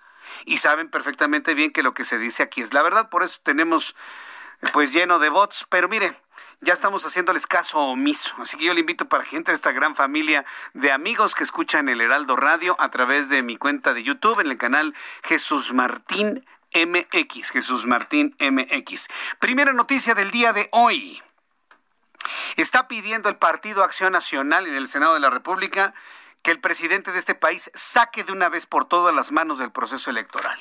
[0.45, 3.09] Y saben perfectamente bien que lo que se dice aquí es la verdad.
[3.09, 3.95] Por eso tenemos
[4.73, 5.67] pues lleno de bots.
[5.69, 6.17] Pero mire,
[6.61, 8.33] ya estamos haciéndoles caso omiso.
[8.39, 11.89] Así que yo le invito para que entre esta gran familia de amigos que escuchan
[11.89, 16.45] el Heraldo Radio a través de mi cuenta de YouTube en el canal Jesús Martín
[16.73, 17.51] MX.
[17.51, 19.07] Jesús Martín MX.
[19.39, 21.21] Primera noticia del día de hoy.
[22.57, 25.93] Está pidiendo el Partido Acción Nacional en el Senado de la República
[26.41, 29.71] que el presidente de este país saque de una vez por todas las manos del
[29.71, 30.59] proceso electoral.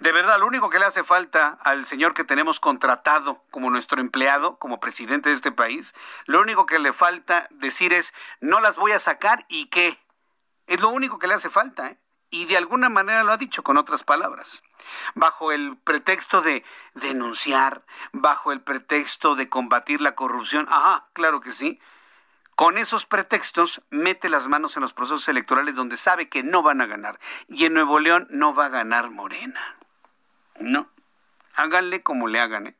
[0.00, 4.00] De verdad, lo único que le hace falta al señor que tenemos contratado como nuestro
[4.00, 5.94] empleado, como presidente de este país,
[6.26, 9.98] lo único que le falta decir es, no las voy a sacar y qué.
[10.68, 11.90] Es lo único que le hace falta.
[11.90, 11.98] ¿eh?
[12.30, 14.62] Y de alguna manera lo ha dicho con otras palabras.
[15.14, 20.66] Bajo el pretexto de denunciar, bajo el pretexto de combatir la corrupción.
[20.68, 21.80] Ajá, claro que sí.
[22.54, 26.80] Con esos pretextos mete las manos en los procesos electorales donde sabe que no van
[26.80, 27.18] a ganar.
[27.48, 29.77] Y en Nuevo León no va a ganar Morena.
[30.60, 30.88] No.
[31.54, 32.68] Háganle como le hagan.
[32.68, 32.76] ¿eh?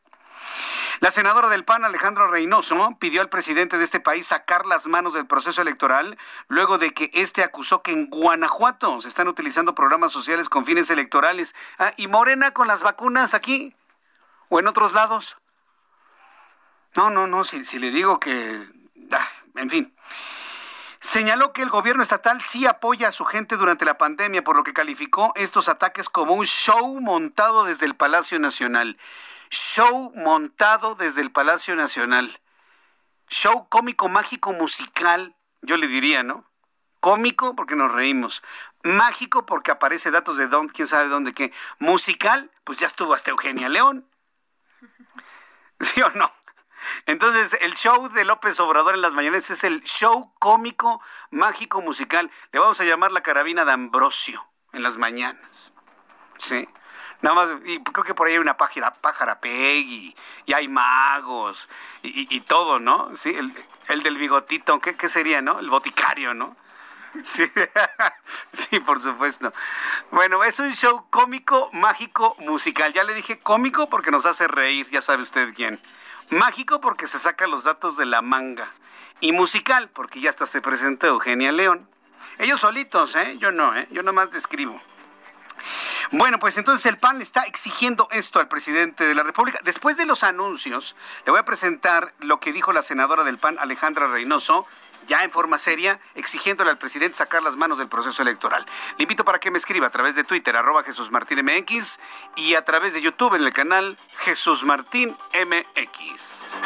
[1.00, 5.14] La senadora del PAN, Alejandro Reynoso, pidió al presidente de este país sacar las manos
[5.14, 10.12] del proceso electoral luego de que este acusó que en Guanajuato se están utilizando programas
[10.12, 11.54] sociales con fines electorales.
[11.78, 13.76] Ah, ¿Y Morena con las vacunas aquí?
[14.48, 15.36] ¿O en otros lados?
[16.96, 18.68] No, no, no, si, si le digo que...
[19.12, 19.94] Ah, en fin.
[21.00, 24.64] Señaló que el gobierno estatal sí apoya a su gente durante la pandemia, por lo
[24.64, 28.98] que calificó estos ataques como un show montado desde el Palacio Nacional.
[29.50, 32.40] Show montado desde el Palacio Nacional.
[33.28, 36.44] Show cómico, mágico, musical, yo le diría, ¿no?
[37.00, 38.42] Cómico porque nos reímos.
[38.82, 41.52] Mágico porque aparece datos de dónde, quién sabe dónde qué.
[41.78, 44.08] Musical, pues ya estuvo hasta Eugenia León.
[45.80, 46.32] ¿Sí o no?
[47.06, 52.30] Entonces, el show de López Obrador en las mañanas es el show cómico, mágico, musical.
[52.52, 55.72] Le vamos a llamar la carabina de Ambrosio en las mañanas.
[56.38, 56.68] Sí.
[57.20, 60.14] Nada más, y creo que por ahí hay una página, pájara Peggy,
[60.46, 61.68] y hay magos,
[62.02, 63.10] y, todo, ¿no?
[63.16, 63.36] Sí,
[63.88, 65.58] el, del bigotito, ¿qué, ¿qué, sería, no?
[65.58, 66.56] El boticario, ¿no?
[67.24, 67.44] Sí,
[68.52, 69.52] sí, por supuesto.
[70.12, 72.92] Bueno, es un show cómico, mágico, musical.
[72.92, 75.80] Ya le dije cómico porque nos hace reír, ya sabe usted quién.
[76.30, 78.70] Mágico porque se saca los datos de la manga.
[79.20, 81.88] Y musical porque ya hasta se presentó Eugenia León.
[82.38, 83.36] Ellos solitos, ¿eh?
[83.38, 83.88] Yo no, ¿eh?
[83.90, 84.80] Yo nomás describo.
[86.10, 89.58] Bueno, pues entonces el PAN le está exigiendo esto al presidente de la República.
[89.64, 93.58] Después de los anuncios, le voy a presentar lo que dijo la senadora del PAN,
[93.58, 94.66] Alejandra Reynoso,
[95.08, 98.64] ya en forma seria, exigiéndole al presidente sacar las manos del proceso electoral.
[98.98, 101.38] Le invito para que me escriba a través de Twitter, arroba Jesús Martín
[102.36, 106.56] y a través de YouTube en el canal Jesús Martín MX.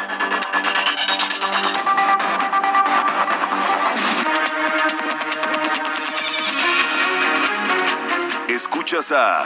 [8.49, 9.45] Escuchas a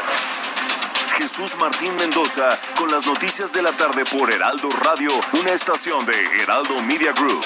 [1.18, 6.42] Jesús Martín Mendoza con las noticias de la tarde por Heraldo Radio, una estación de
[6.42, 7.46] Heraldo Media Group.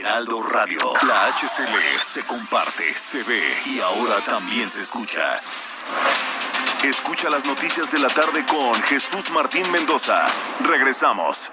[0.00, 0.80] Heraldo Radio.
[1.06, 5.38] La HCL se comparte, se ve y ahora también se escucha.
[6.82, 10.26] Escucha las noticias de la tarde con Jesús Martín Mendoza.
[10.60, 11.50] Regresamos.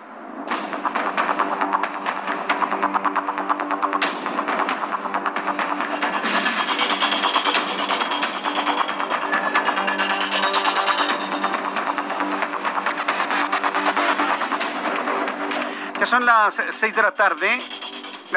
[15.99, 17.61] Ya son las 6 de la tarde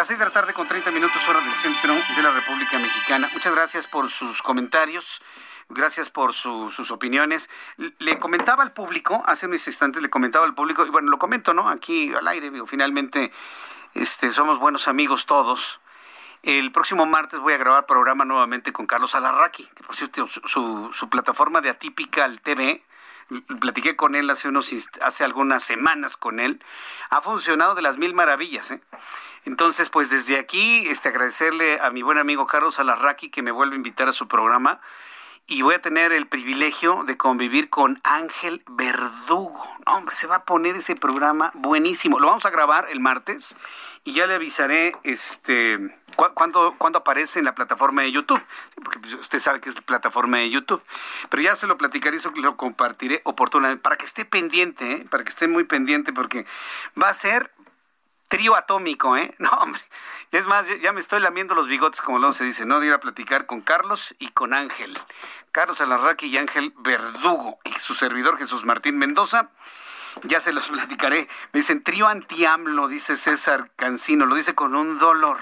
[0.03, 3.31] las 6 de la tarde con 30 minutos hora del centro de la República Mexicana.
[3.35, 5.23] Muchas gracias por sus comentarios.
[5.69, 7.49] Gracias por sus opiniones.
[8.01, 11.55] Le comentaba al público, hace unos instantes le comentaba al público, y bueno, lo comento,
[11.55, 11.69] ¿no?
[11.69, 13.31] Aquí al aire, digo, finalmente
[13.95, 15.81] este, somos buenos amigos todos.
[16.43, 20.91] El próximo martes voy a grabar programa nuevamente con Carlos Alarraqui, que por cierto, su,
[20.93, 22.83] su, plataforma de Atypical TV,
[23.61, 24.69] platiqué con él hace, unos,
[25.01, 26.61] hace algunas semanas con él,
[27.11, 28.73] ha funcionado de las mil maravillas.
[28.73, 28.83] ¿eh?
[29.45, 33.75] Entonces, pues desde aquí, este, agradecerle a mi buen amigo Carlos Alarraqui que me vuelve
[33.75, 34.81] a invitar a su programa
[35.47, 39.63] y voy a tener el privilegio de convivir con Ángel Verdugo.
[39.87, 42.21] hombre, se va a poner ese programa buenísimo.
[42.21, 43.57] Lo vamos a grabar el martes
[44.05, 48.43] y ya le avisaré este cuando aparece en la plataforma de YouTube,
[48.83, 50.83] porque pues, usted sabe que es la plataforma de YouTube,
[51.31, 55.07] pero ya se lo platicaré y lo compartiré oportunamente para que esté pendiente, ¿eh?
[55.11, 56.47] para que esté muy pendiente, porque
[57.01, 57.51] va a ser
[58.33, 59.35] trío atómico, ¿eh?
[59.39, 59.81] No, hombre.
[60.31, 62.81] Es más, ya me estoy lamiendo los bigotes, como luego se dice, ¿no?
[62.81, 64.99] De ir a platicar con Carlos y con Ángel.
[65.53, 69.51] Carlos Alarraqui y Ángel Verdugo y su servidor Jesús Martín Mendoza.
[70.23, 71.29] Ya se los platicaré.
[71.53, 75.41] Me dicen trío anti-AMLO, dice César Cancino, lo dice con un dolor.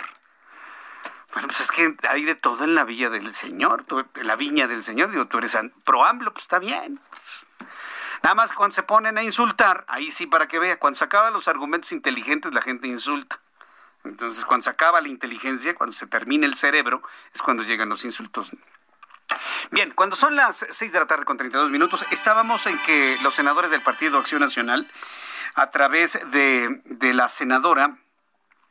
[1.32, 3.84] Bueno, pues es que hay de todo en la villa del Señor,
[4.16, 5.12] en la viña del Señor.
[5.12, 6.98] Digo, tú eres pro AMLO, pues está bien.
[8.22, 11.32] Nada más cuando se ponen a insultar, ahí sí para que vea, cuando se acaban
[11.32, 13.40] los argumentos inteligentes la gente insulta.
[14.04, 17.02] Entonces cuando se acaba la inteligencia, cuando se termina el cerebro,
[17.34, 18.52] es cuando llegan los insultos.
[19.70, 23.34] Bien, cuando son las 6 de la tarde con 32 minutos, estábamos en que los
[23.34, 24.86] senadores del Partido Acción Nacional,
[25.54, 26.80] a través de,
[27.14, 27.96] la senadora,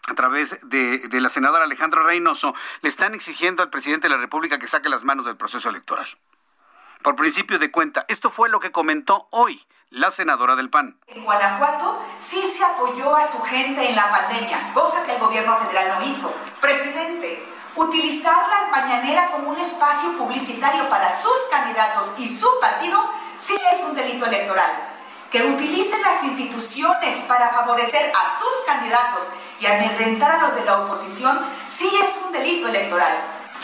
[0.07, 4.19] a través de, de, la senadora Alejandra Reynoso, le están exigiendo al presidente de la
[4.19, 6.07] República que saque las manos del proceso electoral
[7.01, 8.05] por principio de cuenta.
[8.07, 10.99] Esto fue lo que comentó hoy la senadora del PAN.
[11.07, 15.57] En Guanajuato sí se apoyó a su gente en la pandemia, cosa que el gobierno
[15.57, 16.33] federal no hizo.
[16.61, 17.43] Presidente,
[17.75, 23.03] utilizar la mañanera como un espacio publicitario para sus candidatos y su partido
[23.37, 24.69] sí es un delito electoral.
[25.31, 29.21] Que utilicen las instituciones para favorecer a sus candidatos
[29.59, 33.15] y amedrentar a los de la oposición sí es un delito electoral.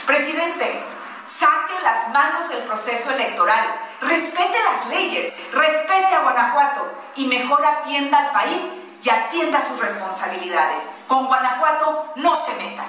[0.06, 0.84] Presidente,
[1.26, 3.66] saque las manos del proceso electoral,
[4.02, 8.62] respete las leyes, respete a Guanajuato y mejor atienda al país
[9.02, 10.90] y atienda sus responsabilidades.
[11.08, 12.86] Con Guanajuato no se meta.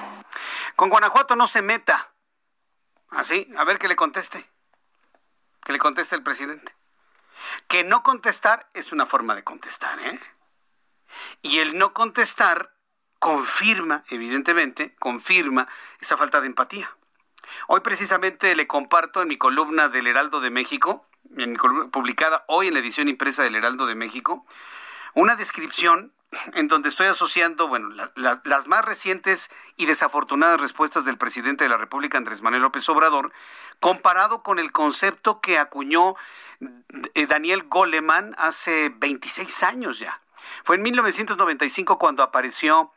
[0.75, 2.11] Con Guanajuato no se meta.
[3.09, 4.49] Así, a ver que le conteste.
[5.63, 6.73] que le conteste el presidente.
[7.67, 10.19] Que no contestar es una forma de contestar, ¿eh?
[11.41, 12.73] Y el no contestar
[13.19, 15.67] confirma, evidentemente, confirma
[15.99, 16.95] esa falta de empatía.
[17.67, 21.05] Hoy precisamente le comparto en mi columna del Heraldo de México,
[21.91, 24.45] publicada hoy en la edición impresa del Heraldo de México,
[25.13, 26.13] una descripción
[26.53, 31.77] en donde estoy asociando, bueno, las más recientes y desafortunadas respuestas del presidente de la
[31.77, 33.31] República, Andrés Manuel López Obrador,
[33.79, 36.15] comparado con el concepto que acuñó
[37.13, 40.21] eh, Daniel Goleman hace 26 años ya.
[40.63, 42.91] Fue en 1995 cuando apareció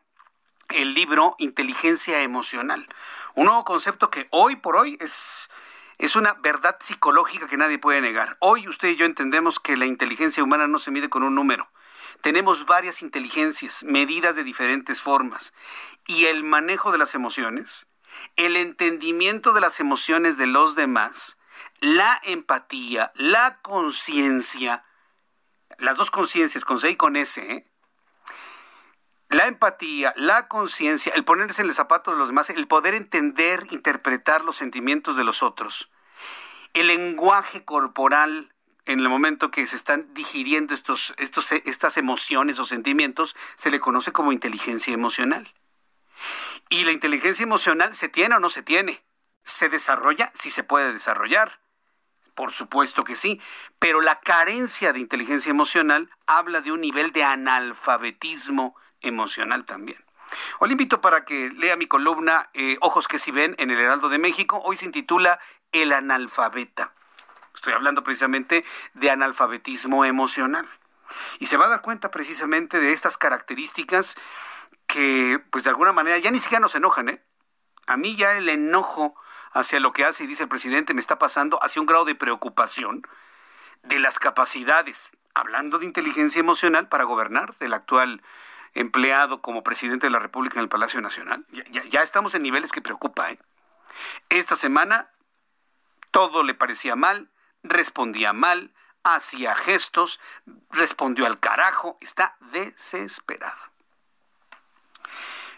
[0.70, 2.88] el libro Inteligencia Emocional,
[3.34, 5.50] un nuevo concepto que hoy por hoy es,
[5.98, 8.36] es una verdad psicológica que nadie puede negar.
[8.40, 11.70] Hoy usted y yo entendemos que la inteligencia humana no se mide con un número.
[12.22, 15.54] Tenemos varias inteligencias, medidas de diferentes formas.
[16.06, 17.86] Y el manejo de las emociones,
[18.36, 21.38] el entendimiento de las emociones de los demás,
[21.80, 24.84] la empatía, la conciencia,
[25.78, 27.69] las dos conciencias, con C y con S, ¿eh?
[29.30, 33.66] La empatía, la conciencia, el ponerse en el zapato de los demás, el poder entender,
[33.70, 35.90] interpretar los sentimientos de los otros,
[36.74, 38.52] el lenguaje corporal
[38.86, 44.10] en el momento que se están digiriendo estos, estas emociones o sentimientos, se le conoce
[44.10, 45.54] como inteligencia emocional.
[46.68, 49.04] Y la inteligencia emocional se tiene o no se tiene.
[49.44, 51.60] Se desarrolla si se puede desarrollar.
[52.34, 53.40] Por supuesto que sí,
[53.78, 59.98] pero la carencia de inteligencia emocional habla de un nivel de analfabetismo emocional también.
[60.58, 63.78] Hoy le invito para que lea mi columna eh, Ojos que si ven en el
[63.78, 64.60] Heraldo de México.
[64.64, 65.40] Hoy se intitula
[65.72, 66.92] El analfabeta.
[67.54, 70.66] Estoy hablando precisamente de analfabetismo emocional.
[71.40, 74.16] Y se va a dar cuenta precisamente de estas características
[74.86, 77.22] que, pues de alguna manera, ya ni siquiera nos enojan, ¿eh?
[77.86, 79.16] A mí ya el enojo
[79.52, 82.14] hacia lo que hace y dice el presidente me está pasando hacia un grado de
[82.14, 83.02] preocupación
[83.82, 88.22] de las capacidades, hablando de inteligencia emocional para gobernar del actual
[88.74, 91.44] empleado como presidente de la República en el Palacio Nacional.
[91.50, 93.30] Ya, estamos en niveles que preocupa.
[93.30, 93.38] ¿eh?
[94.28, 95.10] Esta semana
[96.10, 97.30] todo le parecía mal,
[97.62, 100.20] respondía mal, hacía gestos,
[100.70, 103.70] respondió al carajo, está desesperado.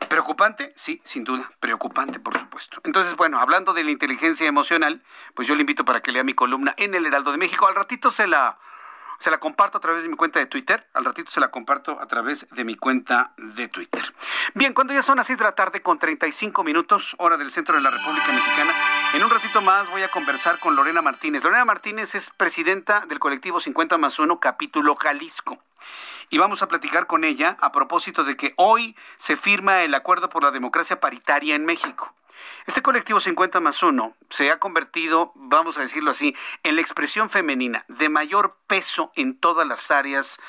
[0.09, 0.75] ¿Preocupante?
[0.77, 2.83] Sí, sin duda, preocupante, por supuesto.
[2.85, 5.03] Entonces, bueno, hablando de la inteligencia emocional,
[5.35, 7.66] pues yo le invito para que lea mi columna en el Heraldo de México.
[7.66, 8.59] Al ratito se la
[9.22, 10.85] se la comparto a través de mi cuenta de Twitter.
[10.94, 14.02] Al ratito se la comparto a través de mi cuenta de Twitter.
[14.54, 17.76] Bien, cuando ya son las 6 de la tarde con 35 minutos, hora del centro
[17.76, 18.72] de la República Mexicana,
[19.14, 21.44] en un ratito más voy a conversar con Lorena Martínez.
[21.44, 25.62] Lorena Martínez es presidenta del colectivo 50 más 1, capítulo Jalisco
[26.28, 30.30] y vamos a platicar con ella a propósito de que hoy se firma el acuerdo
[30.30, 32.12] por la democracia paritaria en México.
[32.66, 37.31] Este colectivo 50 más 1 se ha convertido, vamos a decirlo así, en la expresión
[37.31, 40.40] femenina de mayor peso en todas las áreas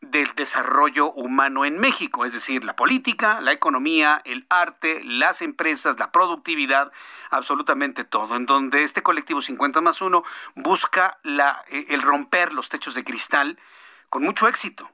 [0.00, 5.98] del desarrollo humano en México, es decir, la política, la economía, el arte, las empresas,
[5.98, 6.92] la productividad,
[7.30, 10.22] absolutamente todo, en donde este colectivo 50 más 1
[10.54, 13.58] busca eh, el romper los techos de cristal
[14.08, 14.90] con mucho éxito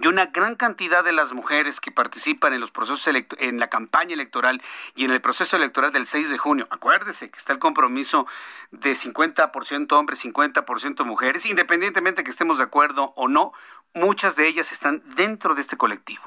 [0.00, 3.06] y una gran cantidad de las mujeres que participan en los procesos
[3.38, 4.62] en la campaña electoral
[4.94, 6.66] y en el proceso electoral del 6 de junio.
[6.70, 8.26] Acuérdese que está el compromiso
[8.70, 13.52] de 50% hombres, 50% mujeres, independientemente que estemos de acuerdo o no,
[13.94, 16.22] muchas de ellas están dentro de este colectivo.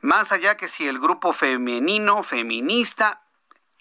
[0.00, 3.22] Más allá que si el grupo femenino, feminista,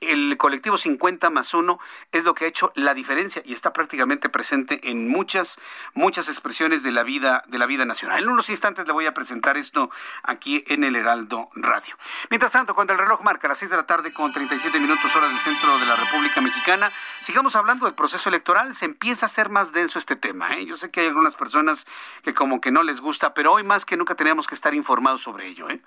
[0.01, 1.79] el colectivo 50 más 1
[2.11, 5.59] es lo que ha hecho la diferencia y está prácticamente presente en muchas,
[5.93, 8.23] muchas expresiones de la vida, de la vida nacional.
[8.23, 9.89] En unos instantes le voy a presentar esto
[10.23, 11.97] aquí en el Heraldo Radio.
[12.29, 15.27] Mientras tanto, cuando el reloj marca las 6 de la tarde con 37 minutos hora
[15.27, 18.75] del centro de la República Mexicana, sigamos hablando del proceso electoral.
[18.75, 20.55] Se empieza a hacer más denso este tema.
[20.55, 20.65] ¿eh?
[20.65, 21.85] Yo sé que hay algunas personas
[22.23, 25.23] que como que no les gusta, pero hoy más que nunca tenemos que estar informados
[25.23, 25.69] sobre ello.
[25.69, 25.81] ¿eh?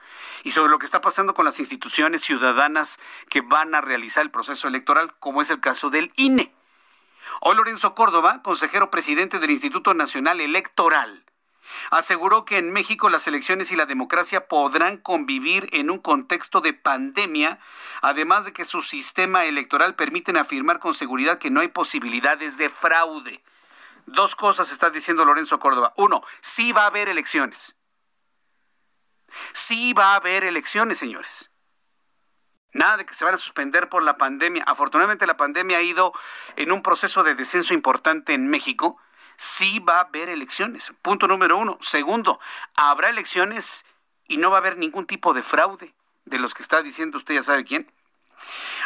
[0.44, 2.98] Y sobre lo que está pasando con las instituciones ciudadanas
[3.28, 6.52] que van a realizar el proceso electoral, como es el caso del INE.
[7.40, 11.24] Hoy Lorenzo Córdoba, consejero presidente del Instituto Nacional Electoral,
[11.90, 16.72] aseguró que en México las elecciones y la democracia podrán convivir en un contexto de
[16.72, 17.58] pandemia,
[18.02, 22.68] además de que su sistema electoral permiten afirmar con seguridad que no hay posibilidades de
[22.68, 23.42] fraude.
[24.06, 25.94] Dos cosas está diciendo Lorenzo Córdoba.
[25.96, 27.76] Uno, sí va a haber elecciones.
[29.52, 31.51] Sí va a haber elecciones, señores.
[32.72, 34.64] Nada de que se van a suspender por la pandemia.
[34.66, 36.12] Afortunadamente la pandemia ha ido
[36.56, 38.96] en un proceso de descenso importante en México.
[39.36, 40.92] Sí va a haber elecciones.
[41.02, 41.78] Punto número uno.
[41.80, 42.40] Segundo,
[42.74, 43.84] habrá elecciones
[44.26, 45.94] y no va a haber ningún tipo de fraude
[46.24, 47.90] de los que está diciendo usted ya sabe quién.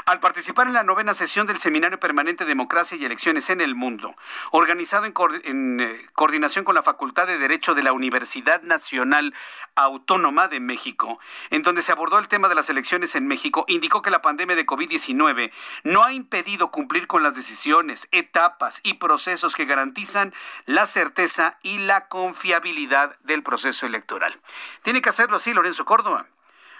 [0.06, 4.14] Al participar en la novena sesión del Seminario Permanente Democracia y Elecciones en el Mundo,
[4.52, 9.34] organizado en, eh, coordinación con la Facultad de Derecho de la Universidad Nacional
[9.74, 11.18] Autónoma de México,
[11.50, 14.54] en donde se abordó el tema de las elecciones en México, indicó que la pandemia
[14.54, 15.50] de COVID-19
[15.82, 20.32] no ha impedido cumplir con las decisiones, etapas y procesos que garantizan
[20.66, 24.40] la certeza y la confiabilidad del proceso electoral.
[24.82, 26.28] Tiene que hacerlo así, Lorenzo Córdoba,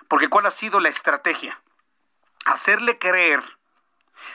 [0.07, 1.61] porque ¿cuál ha sido la estrategia?
[2.47, 3.43] Hacerle creer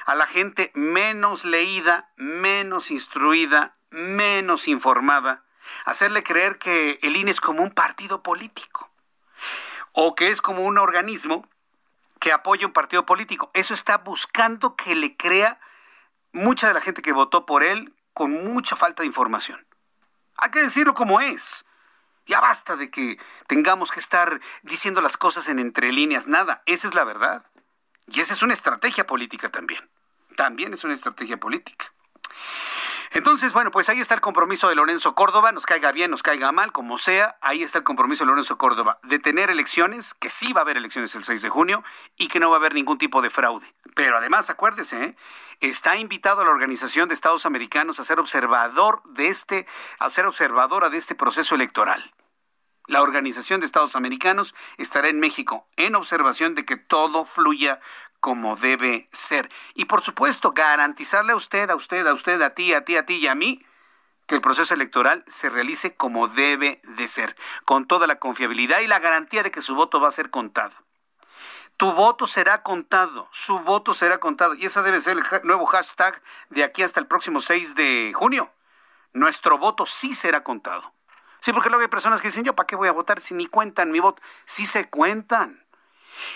[0.06, 5.44] a la gente menos leída, menos instruida, menos informada,
[5.86, 8.92] hacerle creer que el INE es como un partido político
[9.94, 11.48] o que es como un organismo
[12.20, 13.50] que apoya un partido político.
[13.54, 15.60] Eso está buscando que le crea
[16.34, 19.66] mucha de la gente que votó por él con mucha falta de información.
[20.38, 21.66] Hay que decirlo como es.
[22.28, 26.28] Ya basta de que tengamos que estar diciendo las cosas en entre líneas.
[26.28, 27.51] Nada, esa es la verdad.
[28.14, 29.90] Y esa es una estrategia política también.
[30.36, 31.94] También es una estrategia política.
[33.14, 36.54] Entonces, bueno, pues ahí está el compromiso de Lorenzo Córdoba, nos caiga bien, nos caiga
[36.54, 40.54] mal, como sea, ahí está el compromiso de Lorenzo Córdoba de tener elecciones, que sí
[40.54, 41.84] va a haber elecciones el 6 de junio
[42.18, 43.76] y que no va a haber ningún tipo de fraude.
[43.96, 45.16] Pero además, acuérdese, ¿eh?
[45.60, 49.68] está invitado a la Organización de Estados Americanos a ser observador de este,
[50.00, 52.14] a ser observadora de este proceso electoral.
[52.92, 57.80] La Organización de Estados Americanos estará en México en observación de que todo fluya
[58.20, 59.50] como debe ser.
[59.76, 63.06] Y por supuesto, garantizarle a usted, a usted, a usted, a ti, a ti, a
[63.06, 63.64] ti y a mí,
[64.28, 68.88] que el proceso electoral se realice como debe de ser, con toda la confiabilidad y
[68.88, 70.76] la garantía de que su voto va a ser contado.
[71.78, 74.54] Tu voto será contado, su voto será contado.
[74.56, 78.52] Y ese debe ser el nuevo hashtag de aquí hasta el próximo 6 de junio.
[79.14, 80.94] Nuestro voto sí será contado.
[81.42, 83.48] Sí, porque luego hay personas que dicen, yo, ¿para qué voy a votar si ni
[83.48, 84.22] cuentan mi voto?
[84.46, 85.66] Sí se cuentan.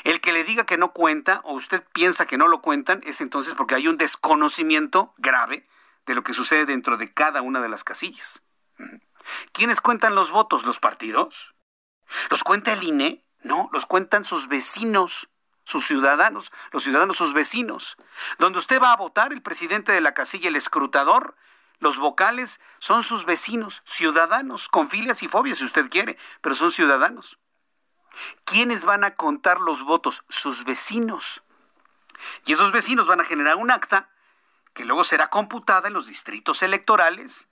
[0.04, 3.22] El que le diga que no cuenta o usted piensa que no lo cuentan es
[3.22, 5.68] entonces porque hay un desconocimiento grave
[6.08, 8.42] de lo que sucede dentro de cada una de las casillas.
[9.52, 10.66] ¿Quiénes cuentan los votos?
[10.66, 11.56] ¿Los partidos?
[12.30, 13.26] ¿Los cuenta el INE?
[13.44, 15.30] No, los cuentan sus vecinos,
[15.66, 17.96] sus ciudadanos, los ciudadanos, sus vecinos.
[18.40, 21.36] Donde usted va a votar, el presidente de la casilla, el escrutador,
[21.80, 26.72] los vocales son sus vecinos, ciudadanos, con filias y fobias si usted quiere, pero son
[26.72, 27.38] ciudadanos.
[28.46, 30.24] ¿Quiénes van a contar los votos?
[30.30, 31.44] Sus vecinos.
[32.46, 34.10] Y esos vecinos van a generar un acta
[34.74, 37.48] que luego será computada en los distritos electorales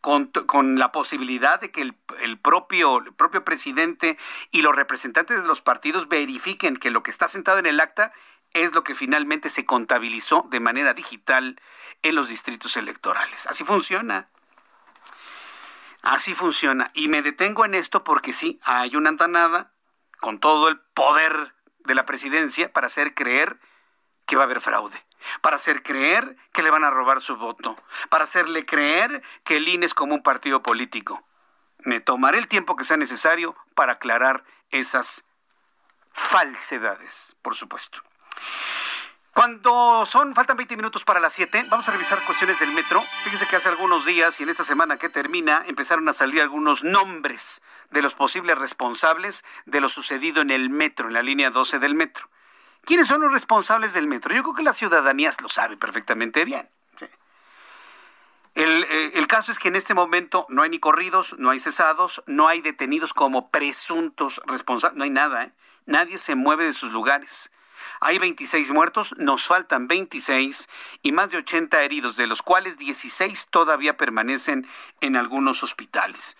[0.00, 3.02] con, la posibilidad de que el, propio
[3.44, 4.16] presidente
[4.52, 8.12] y los representantes de los partidos verifiquen que lo que está sentado en el acta
[8.64, 11.60] es lo que finalmente se contabilizó de manera digital
[12.02, 13.46] en los distritos electorales.
[13.46, 14.28] Así funciona.
[16.02, 16.90] Así funciona.
[16.94, 19.72] Y me detengo en esto porque sí, hay una antanada
[20.20, 23.58] con todo el poder de la presidencia para hacer creer
[24.26, 25.04] que va a haber fraude,
[25.40, 27.76] para hacer creer que le van a robar su voto,
[28.08, 31.24] para hacerle creer que el INE es como un partido político.
[31.78, 35.24] Me tomaré el tiempo que sea necesario para aclarar esas
[36.12, 38.02] falsedades, por supuesto.
[39.36, 43.04] Cuando son, faltan 20 minutos para las 7, vamos a revisar cuestiones del metro.
[43.22, 46.84] Fíjense que hace algunos días y en esta semana que termina empezaron a salir algunos
[46.84, 47.60] nombres
[47.90, 51.94] de los posibles responsables de lo sucedido en el metro, en la línea 12 del
[51.94, 52.30] metro.
[52.86, 54.34] ¿Quiénes son los responsables del metro?
[54.34, 56.70] Yo creo que la ciudadanía lo sabe perfectamente bien.
[58.54, 61.60] El, eh, el, caso es que en este momento no hay ni corridos, no hay
[61.60, 65.52] cesados, no hay detenidos como presuntos responsables, no hay nada, ¿eh?
[65.84, 67.50] nadie se mueve de sus lugares.
[68.00, 70.68] Hay 26 muertos, nos faltan 26
[71.02, 74.66] y más de 80 heridos, de los cuales 16 todavía permanecen
[75.00, 76.36] en algunos hospitales.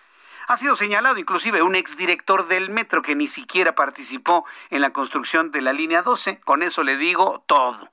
[0.49, 5.51] Ha sido señalado inclusive un exdirector del metro que ni siquiera participó en la construcción
[5.51, 6.41] de la línea 12.
[6.41, 7.91] Con eso le digo todo.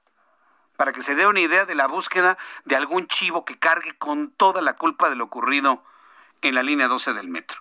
[0.78, 4.30] Para que se dé una idea de la búsqueda de algún chivo que cargue con
[4.30, 5.84] toda la culpa de lo ocurrido
[6.48, 7.60] en la línea 12 del metro.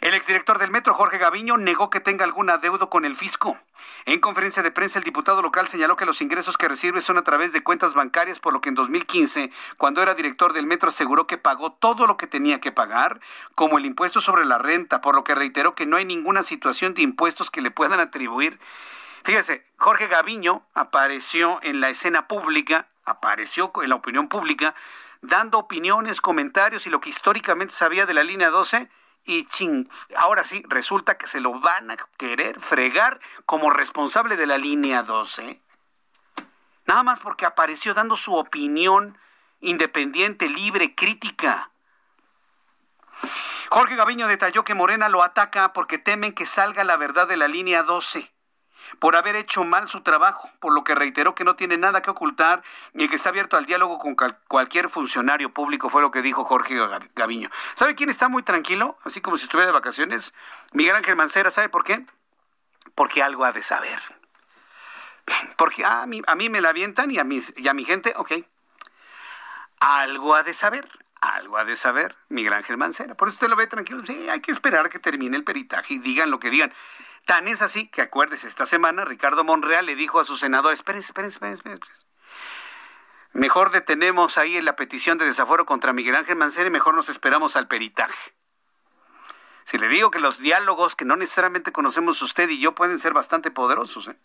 [0.00, 3.58] El exdirector del metro, Jorge Gaviño, negó que tenga algún adeudo con el fisco.
[4.04, 7.24] En conferencia de prensa, el diputado local señaló que los ingresos que recibe son a
[7.24, 11.26] través de cuentas bancarias, por lo que en 2015, cuando era director del metro, aseguró
[11.26, 13.20] que pagó todo lo que tenía que pagar,
[13.54, 16.94] como el impuesto sobre la renta, por lo que reiteró que no hay ninguna situación
[16.94, 18.60] de impuestos que le puedan atribuir.
[19.24, 24.74] Fíjese, Jorge Gaviño apareció en la escena pública, apareció en la opinión pública,
[25.22, 28.88] dando opiniones, comentarios y lo que históricamente sabía de la línea 12
[29.24, 34.46] y ching, ahora sí, resulta que se lo van a querer fregar como responsable de
[34.46, 35.60] la línea 12.
[36.86, 39.18] Nada más porque apareció dando su opinión
[39.60, 41.70] independiente, libre, crítica.
[43.70, 47.48] Jorge Gaviño detalló que Morena lo ataca porque temen que salga la verdad de la
[47.48, 48.35] línea 12
[48.98, 52.10] por haber hecho mal su trabajo, por lo que reiteró que no tiene nada que
[52.10, 52.62] ocultar
[52.94, 54.16] y que está abierto al diálogo con
[54.48, 56.76] cualquier funcionario público, fue lo que dijo Jorge
[57.14, 57.50] Gaviño.
[57.74, 58.98] ¿Sabe quién está muy tranquilo?
[59.04, 60.34] Así como si estuviera de vacaciones.
[60.72, 62.04] Miguel Ángel Mancera, ¿sabe por qué?
[62.94, 64.00] Porque algo ha de saber.
[65.56, 67.84] Porque ah, a, mí, a mí me la avientan y a, mis, y a mi
[67.84, 68.32] gente, ok.
[69.80, 70.88] Algo ha de saber
[71.34, 73.14] algo ha de saber Miguel Ángel Mancera.
[73.14, 74.02] Por eso usted lo ve tranquilo.
[74.06, 76.72] Sí, hay que esperar a que termine el peritaje y digan lo que digan.
[77.24, 81.00] Tan es así que acuérdese, esta semana Ricardo Monreal le dijo a sus senadores, esperen,
[81.00, 81.80] esperen, esperen.
[83.32, 87.56] Mejor detenemos ahí la petición de desafuero contra Miguel Ángel Mancera y mejor nos esperamos
[87.56, 88.34] al peritaje.
[89.66, 93.12] Si le digo que los diálogos que no necesariamente conocemos usted y yo pueden ser
[93.12, 94.16] bastante poderosos, ¿eh?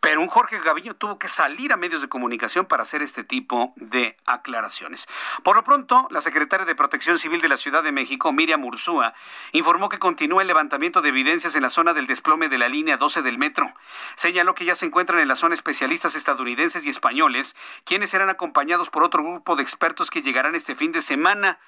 [0.00, 3.74] pero un Jorge Gaviño tuvo que salir a medios de comunicación para hacer este tipo
[3.76, 5.06] de aclaraciones.
[5.42, 9.12] Por lo pronto, la secretaria de Protección Civil de la Ciudad de México, Miriam Ursúa,
[9.52, 12.96] informó que continúa el levantamiento de evidencias en la zona del desplome de la línea
[12.96, 13.70] 12 del metro.
[14.14, 17.54] Señaló que ya se encuentran en la zona especialistas estadounidenses y españoles,
[17.84, 21.58] quienes serán acompañados por otro grupo de expertos que llegarán este fin de semana.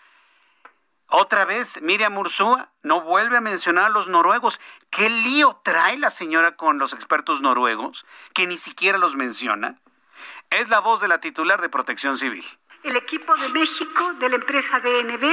[1.14, 4.58] Otra vez, Miriam Ursúa no vuelve a mencionar a los noruegos.
[4.88, 9.78] ¿Qué lío trae la señora con los expertos noruegos que ni siquiera los menciona?
[10.48, 12.46] Es la voz de la titular de Protección Civil.
[12.82, 15.24] El equipo de México de la empresa DNB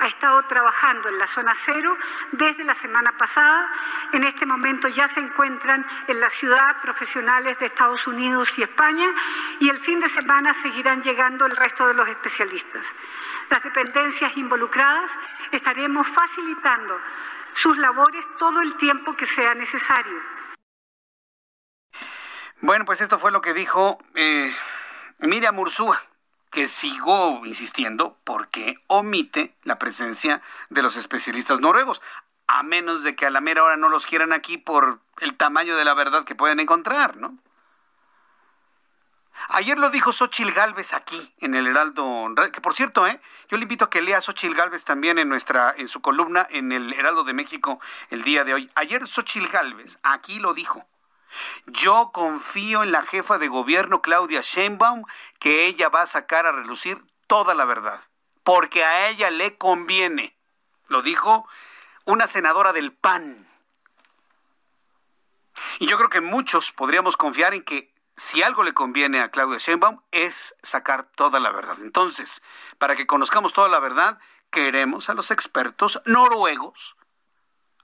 [0.00, 1.96] ha estado trabajando en la zona cero
[2.32, 3.68] desde la semana pasada.
[4.12, 9.08] En este momento ya se encuentran en la ciudad profesionales de Estados Unidos y España
[9.58, 12.84] y el fin de semana seguirán llegando el resto de los especialistas
[13.52, 15.10] las dependencias involucradas,
[15.52, 16.98] estaremos facilitando
[17.54, 20.18] sus labores todo el tiempo que sea necesario.
[22.62, 24.50] Bueno, pues esto fue lo que dijo eh,
[25.18, 26.00] Miriam Ursúa,
[26.52, 32.02] que sigo insistiendo porque omite la presencia de los especialistas noruegos,
[32.46, 35.76] a menos de que a la mera hora no los quieran aquí por el tamaño
[35.76, 37.38] de la verdad que pueden encontrar, ¿no?
[39.48, 43.18] Ayer lo dijo Xochil Gálvez aquí en el Heraldo, que por cierto, ¿eh?
[43.48, 46.70] yo le invito a que lea a Xochil también en nuestra en su columna en
[46.70, 47.80] el Heraldo de México
[48.10, 48.70] el día de hoy.
[48.74, 50.86] Ayer Xochil Gálvez aquí lo dijo.
[51.66, 55.04] Yo confío en la jefa de gobierno Claudia Sheinbaum
[55.38, 58.02] que ella va a sacar a relucir toda la verdad,
[58.42, 60.36] porque a ella le conviene.
[60.88, 61.48] Lo dijo
[62.04, 63.46] una senadora del PAN.
[65.78, 69.58] Y yo creo que muchos podríamos confiar en que si algo le conviene a Claudia
[69.58, 71.76] Sheinbaum es sacar toda la verdad.
[71.80, 72.42] Entonces,
[72.78, 74.18] para que conozcamos toda la verdad,
[74.50, 76.96] queremos a los expertos noruegos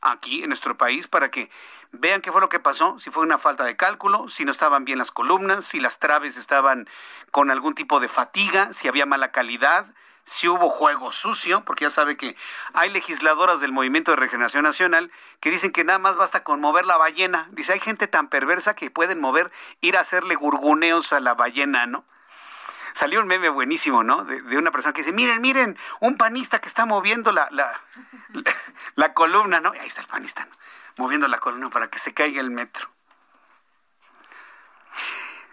[0.00, 1.50] aquí en nuestro país para que
[1.92, 4.84] vean qué fue lo que pasó, si fue una falta de cálculo, si no estaban
[4.84, 6.88] bien las columnas, si las traves estaban
[7.30, 9.86] con algún tipo de fatiga, si había mala calidad,
[10.24, 12.36] si hubo juego sucio, porque ya sabe que
[12.74, 16.84] hay legisladoras del Movimiento de Regeneración Nacional que dicen que nada más basta con mover
[16.84, 17.48] la ballena.
[17.52, 21.86] Dice, hay gente tan perversa que pueden mover, ir a hacerle gurguneos a la ballena,
[21.86, 22.04] ¿no?
[22.98, 24.24] Salió un meme buenísimo, ¿no?
[24.24, 27.80] De, una persona que dice, miren, miren, un panista que está moviendo la, la,
[28.96, 29.70] la, columna, ¿no?
[29.70, 30.50] ahí está el panista, ¿no?
[30.96, 32.90] moviendo la columna para que se caiga el metro.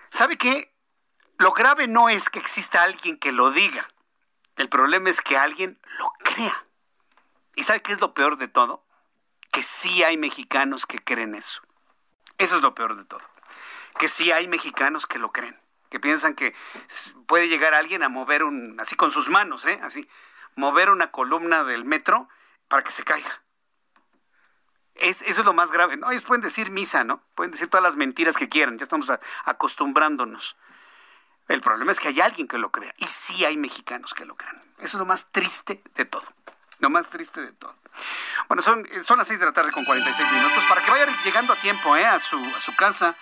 [0.09, 0.73] ¿Sabe qué?
[1.37, 3.87] Lo grave no es que exista alguien que lo diga.
[4.55, 6.65] El problema es que alguien lo crea.
[7.53, 8.83] ¿Y sabe qué es lo peor de todo?
[9.51, 11.61] Que sí hay mexicanos que creen eso.
[12.39, 13.21] Eso es lo peor de todo.
[13.99, 15.55] Que sí hay mexicanos que lo creen.
[15.95, 16.53] Que piensan que
[17.25, 19.79] puede llegar alguien a mover un, así con sus manos, ¿eh?
[19.81, 20.09] Así,
[20.57, 22.27] mover una columna del metro
[22.67, 23.43] para que se caiga.
[24.95, 25.95] Es, eso es lo más grave.
[25.95, 27.23] No, ellos pueden decir misa, ¿no?
[27.33, 28.77] Pueden decir todas las mentiras que quieran.
[28.77, 29.09] Ya estamos
[29.45, 30.57] acostumbrándonos.
[31.47, 32.93] El problema es que hay alguien que lo crea.
[32.97, 34.61] Y sí hay mexicanos que lo crean.
[34.79, 36.25] Eso es lo más triste de todo.
[36.79, 37.73] Lo más triste de todo.
[38.49, 41.53] Bueno, son, son las 6 de la tarde con 46 minutos para que vayan llegando
[41.53, 42.05] a tiempo ¿eh?
[42.05, 43.15] a, su, a su casa,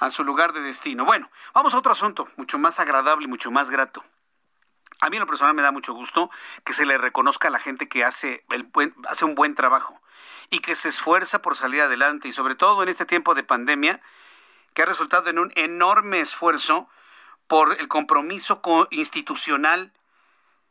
[0.00, 1.04] a su lugar de destino.
[1.04, 4.04] Bueno, vamos a otro asunto mucho más agradable y mucho más grato.
[5.00, 6.30] A mí en lo personal me da mucho gusto
[6.64, 8.70] que se le reconozca a la gente que hace, el
[9.08, 10.00] hace un buen trabajo
[10.50, 14.00] y que se esfuerza por salir adelante y sobre todo en este tiempo de pandemia
[14.74, 16.88] que ha resultado en un enorme esfuerzo
[17.46, 19.92] por el compromiso institucional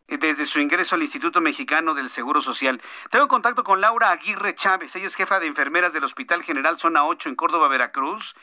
[0.07, 2.81] desde su ingreso al Instituto Mexicano del Seguro Social.
[3.11, 7.05] Tengo contacto con Laura Aguirre Chávez, ella es jefa de enfermeras del Hospital General Zona
[7.05, 8.35] 8 en Córdoba, Veracruz.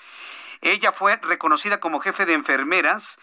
[0.62, 3.18] Ella fue reconocida como jefe de enfermeras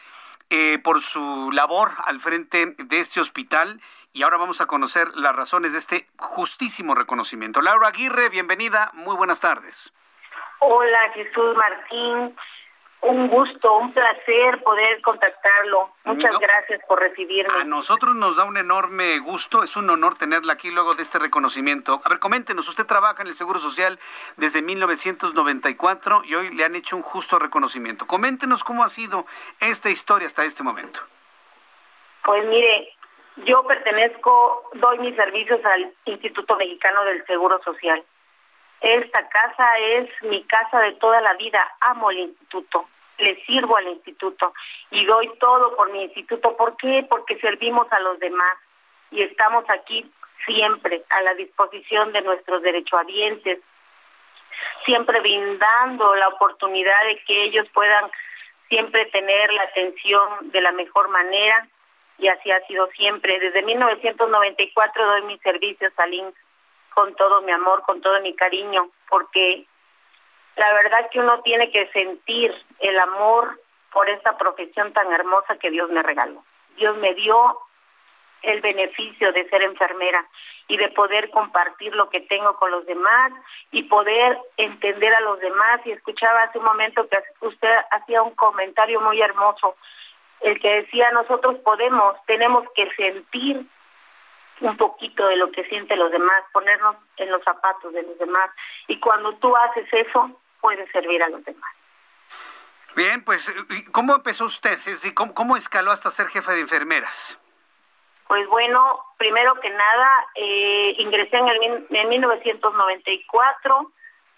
[0.49, 3.81] eh, por su labor al frente de este hospital
[4.13, 7.61] y ahora vamos a conocer las razones de este justísimo reconocimiento.
[7.61, 9.93] Laura Aguirre, bienvenida, muy buenas tardes.
[10.59, 12.35] Hola Jesús Martín,
[13.03, 15.89] un gusto, un placer poder contactarlo.
[16.05, 17.61] Muchas gracias por recibirme.
[17.61, 21.19] A nosotros nos da un enorme gusto, es un honor tenerla aquí luego de este
[21.19, 22.01] reconocimiento.
[22.03, 23.99] A ver, coméntenos, usted trabaja en el Seguro Social
[24.37, 28.07] desde 1994 y hoy le han hecho un justo reconocimiento.
[28.07, 29.25] Coméntenos cómo ha sido
[29.59, 31.01] esta historia hasta este momento.
[32.23, 32.93] Pues mire,
[33.37, 38.03] yo pertenezco, doy mis servicios al Instituto Mexicano del Seguro Social.
[38.83, 41.73] Esta casa es mi casa de toda la vida.
[41.79, 44.53] Amo el instituto, le sirvo al instituto
[44.91, 46.57] y doy todo por mi instituto.
[46.57, 47.07] ¿Por qué?
[47.09, 48.57] Porque servimos a los demás
[49.09, 50.11] y estamos aquí
[50.45, 53.59] siempre a la disposición de nuestros derechohabientes,
[54.83, 58.11] siempre brindando la oportunidad de que ellos puedan
[58.67, 61.69] siempre tener la atención de la mejor manera
[62.17, 63.39] y así ha sido siempre.
[63.39, 66.42] Desde 1994 doy mis servicios al INSS
[66.93, 69.65] con todo mi amor, con todo mi cariño, porque
[70.55, 73.59] la verdad que uno tiene que sentir el amor
[73.91, 76.43] por esta profesión tan hermosa que Dios me regaló.
[76.75, 77.59] Dios me dio
[78.41, 80.25] el beneficio de ser enfermera
[80.67, 83.31] y de poder compartir lo que tengo con los demás
[83.71, 85.81] y poder entender a los demás.
[85.85, 89.75] Y escuchaba hace un momento que usted hacía un comentario muy hermoso,
[90.41, 93.65] el que decía, nosotros podemos, tenemos que sentir
[94.61, 98.49] un poquito de lo que sienten los demás, ponernos en los zapatos de los demás.
[98.87, 101.71] Y cuando tú haces eso, puedes servir a los demás.
[102.95, 103.51] Bien, pues,
[103.91, 104.77] ¿cómo empezó usted?
[105.15, 107.39] ¿Cómo, cómo escaló hasta ser jefe de enfermeras?
[108.27, 113.91] Pues bueno, primero que nada, eh, ingresé en, el, en 1994,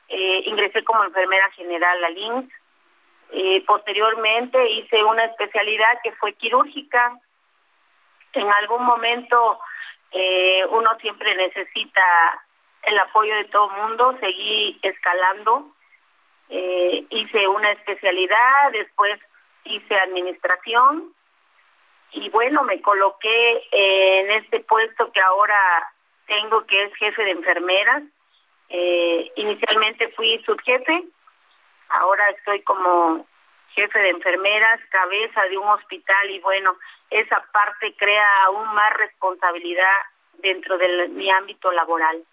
[0.08, 2.52] eh, ingresé como enfermera general a LINS.
[3.32, 7.20] Eh, posteriormente hice una especialidad que fue quirúrgica.
[8.34, 9.60] En algún momento
[10.18, 12.02] eh, uno siempre necesita
[12.84, 15.74] el apoyo de todo mundo, seguí escalando,
[16.50, 19.20] eh, hice una especialidad, después
[19.66, 21.14] hice administración
[22.12, 25.60] y bueno, me coloqué en este puesto que ahora
[26.28, 28.04] tengo, que es jefe de enfermeras.
[28.70, 31.04] Eh, inicialmente fui subjefe,
[31.90, 33.28] ahora estoy como
[33.74, 36.78] jefe de enfermeras, cabeza de un hospital y bueno,
[37.10, 39.96] esa parte crea aún más responsabilidad
[40.40, 42.24] dentro de mi ámbito laboral.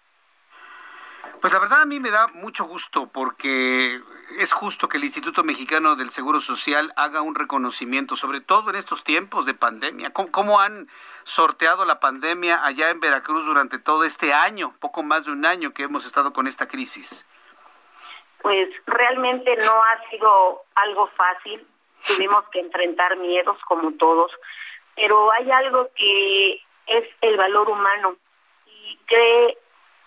[1.41, 3.99] Pues la verdad a mí me da mucho gusto porque
[4.39, 8.75] es justo que el Instituto Mexicano del Seguro Social haga un reconocimiento, sobre todo en
[8.75, 10.11] estos tiempos de pandemia.
[10.11, 10.87] ¿Cómo, ¿Cómo, han
[11.23, 15.73] sorteado la pandemia allá en Veracruz durante todo este año, poco más de un año
[15.73, 17.25] que hemos estado con esta crisis?
[18.41, 21.65] Pues realmente no ha sido algo fácil.
[22.05, 24.31] Tuvimos que enfrentar miedos como todos,
[24.95, 28.15] pero hay algo que es el valor humano
[28.65, 29.57] y cree,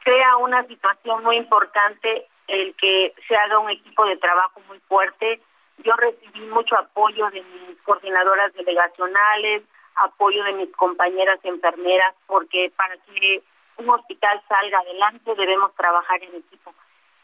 [0.05, 5.41] crea una situación muy importante el que se haga un equipo de trabajo muy fuerte.
[5.79, 9.63] Yo recibí mucho apoyo de mis coordinadoras delegacionales,
[9.97, 13.43] apoyo de mis compañeras enfermeras, porque para que
[13.79, 16.75] un hospital salga adelante debemos trabajar en equipo.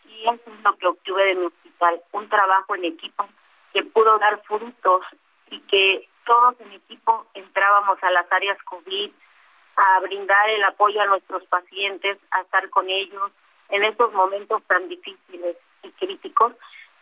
[0.06, 3.28] Y eso es lo que obtuve de mi hospital, un trabajo en equipo
[3.72, 5.02] que pudo dar frutos
[5.50, 9.10] y que todos en equipo entrábamos a las áreas COVID,
[9.76, 13.30] a brindar el apoyo a nuestros pacientes, a estar con ellos
[13.70, 16.52] en estos momentos tan difíciles y críticos,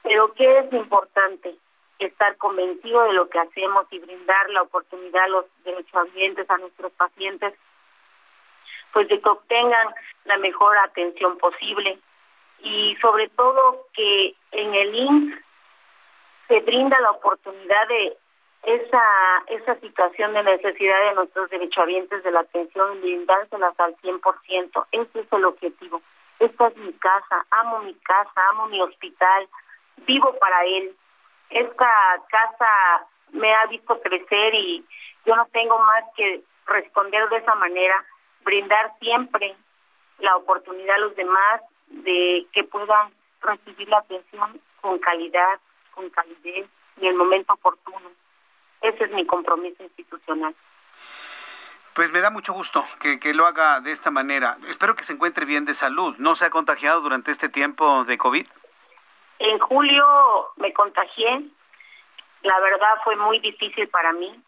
[0.02, 1.56] pero ¿qué es importante?
[1.98, 6.92] Estar convencido de lo que hacemos y brindar la oportunidad a los derechohabientes, a nuestros
[6.92, 7.54] pacientes,
[8.92, 9.94] pues de que obtengan
[10.24, 11.98] la mejor atención posible
[12.62, 15.44] y sobre todo que en el INS
[16.48, 18.16] se brinda la oportunidad de
[18.62, 19.02] esa
[19.46, 24.86] esa situación de necesidad de nuestros derechohabientes de la atención brindárselas al 100%.
[24.92, 26.02] Ese es el objetivo.
[26.38, 29.48] Esta es mi casa, amo mi casa, amo mi hospital,
[30.06, 30.94] vivo para él.
[31.50, 31.90] Esta
[32.28, 34.84] casa me ha visto crecer y
[35.24, 38.04] yo no tengo más que responder de esa manera,
[38.42, 39.54] brindar siempre
[40.18, 45.60] la oportunidad a los demás de que puedan recibir la atención con calidad,
[45.94, 46.66] con calidez
[47.00, 48.10] y en el momento oportuno.
[48.80, 50.54] Ese es mi compromiso institucional.
[51.94, 54.56] Pues me da mucho gusto que, que, lo haga de esta manera.
[54.68, 56.14] Espero que se encuentre bien de salud.
[56.18, 58.46] ¿No se ha contagiado durante este tiempo de COVID?
[59.40, 60.06] En julio
[60.56, 61.42] me contagié.
[62.42, 64.40] La verdad fue muy difícil para mí.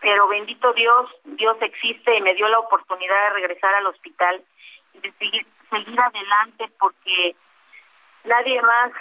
[0.00, 4.42] Pero bendito Dios, Dios existe y me dio la oportunidad de regresar al hospital
[4.94, 7.34] y de seguir, seguir adelante porque
[8.24, 8.92] nadie más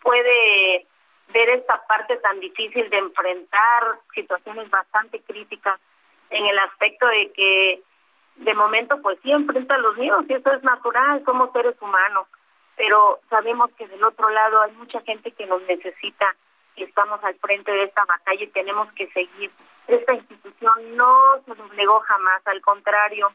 [0.00, 0.86] puede
[1.32, 5.80] ver esta parte tan difícil de enfrentar situaciones bastante críticas
[6.30, 7.82] en el aspecto de que
[8.36, 12.26] de momento pues sí enfrenta a los míos y eso es natural, somos seres humanos,
[12.76, 16.36] pero sabemos que del otro lado hay mucha gente que nos necesita
[16.76, 19.50] y estamos al frente de esta batalla y tenemos que seguir.
[19.88, 23.30] Esta institución no se doblegó jamás, al contrario,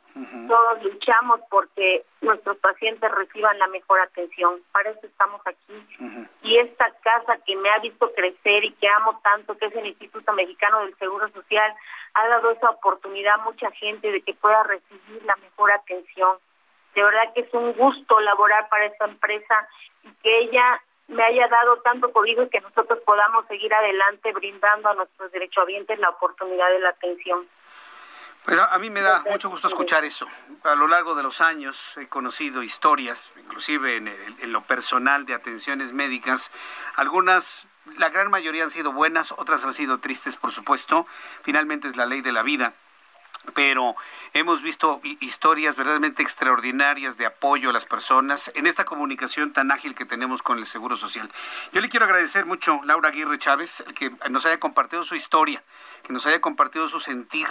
[0.47, 4.59] todos luchamos porque nuestros pacientes reciban la mejor atención.
[4.73, 5.85] Para eso estamos aquí.
[6.43, 9.87] Y esta casa que me ha visto crecer y que amo tanto, que es el
[9.87, 11.73] Instituto Mexicano del Seguro Social,
[12.15, 16.37] ha dado esa oportunidad a mucha gente de que pueda recibir la mejor atención.
[16.95, 19.67] De verdad que es un gusto laborar para esta empresa
[20.03, 24.93] y que ella me haya dado tanto cobijo que nosotros podamos seguir adelante brindando a
[24.95, 27.47] nuestros derechohabientes la oportunidad de la atención.
[28.45, 30.27] Pues a, mí me da mucho gusto escuchar eso.
[30.63, 35.35] A lo largo de los años he conocido historias, inclusive en, en, lo personal de
[35.35, 36.51] atenciones médicas.
[36.95, 37.67] Algunas,
[37.99, 41.05] la gran mayoría han sido buenas, otras han sido tristes, por supuesto.
[41.43, 42.73] Finalmente es la ley de la vida
[43.53, 43.95] pero
[44.33, 49.95] hemos visto historias verdaderamente extraordinarias de apoyo a las personas en esta comunicación tan ágil
[49.95, 51.29] que tenemos con el Seguro Social.
[51.73, 55.61] Yo le quiero agradecer mucho, Laura Aguirre Chávez, que nos haya compartido su historia,
[56.03, 57.47] que nos haya compartido su sentir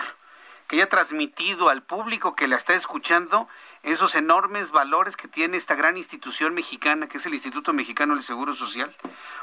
[0.70, 3.48] que haya transmitido al público que la está escuchando
[3.82, 8.22] esos enormes valores que tiene esta gran institución mexicana, que es el Instituto Mexicano del
[8.22, 8.94] Seguro Social.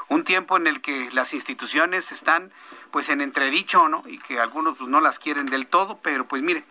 [0.08, 2.50] Un tiempo en el que las instituciones están
[2.90, 4.04] pues en entredicho, ¿no?
[4.06, 6.64] Y que algunos pues, no las quieren del todo, pero pues mire,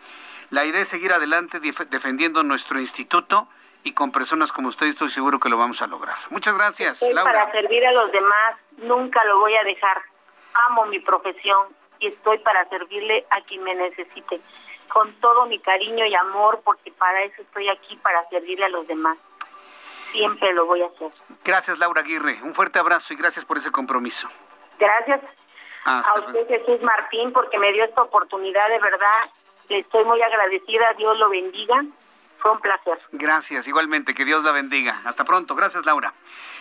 [0.50, 3.46] la idea es seguir adelante defendiendo nuestro instituto
[3.84, 6.16] y con personas como usted estoy seguro que lo vamos a lograr.
[6.30, 7.32] Muchas gracias, Laura.
[7.32, 10.02] Para servir a los demás, nunca lo voy a dejar.
[10.66, 14.40] Amo mi profesión y estoy para servirle a quien me necesite,
[14.88, 18.86] con todo mi cariño y amor, porque para eso estoy aquí, para servirle a los
[18.86, 19.18] demás.
[20.12, 21.10] Siempre lo voy a hacer.
[21.44, 22.38] Gracias, Laura Aguirre.
[22.42, 24.28] Un fuerte abrazo y gracias por ese compromiso.
[24.78, 25.20] Gracias
[25.84, 29.30] a usted, Jesús Martín, porque me dio esta oportunidad, de verdad.
[29.68, 30.92] Le estoy muy agradecida.
[30.94, 31.84] Dios lo bendiga.
[32.38, 32.98] Fue un placer.
[33.12, 35.02] Gracias, igualmente, que Dios la bendiga.
[35.04, 35.54] Hasta pronto.
[35.54, 36.14] Gracias, Laura.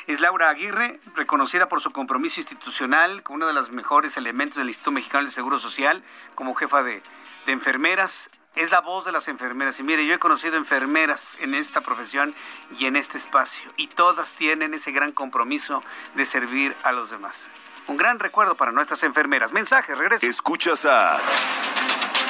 [0.07, 4.67] Es Laura Aguirre, reconocida por su compromiso institucional como uno de los mejores elementos del
[4.67, 6.03] Instituto Mexicano del Seguro Social,
[6.35, 7.03] como jefa de,
[7.45, 8.31] de enfermeras.
[8.55, 9.79] Es la voz de las enfermeras.
[9.79, 12.33] Y mire, yo he conocido enfermeras en esta profesión
[12.79, 13.71] y en este espacio.
[13.77, 15.83] Y todas tienen ese gran compromiso
[16.15, 17.49] de servir a los demás.
[17.85, 19.53] Un gran recuerdo para nuestras enfermeras.
[19.53, 20.25] Mensaje, regreso.
[20.25, 21.19] Escuchas a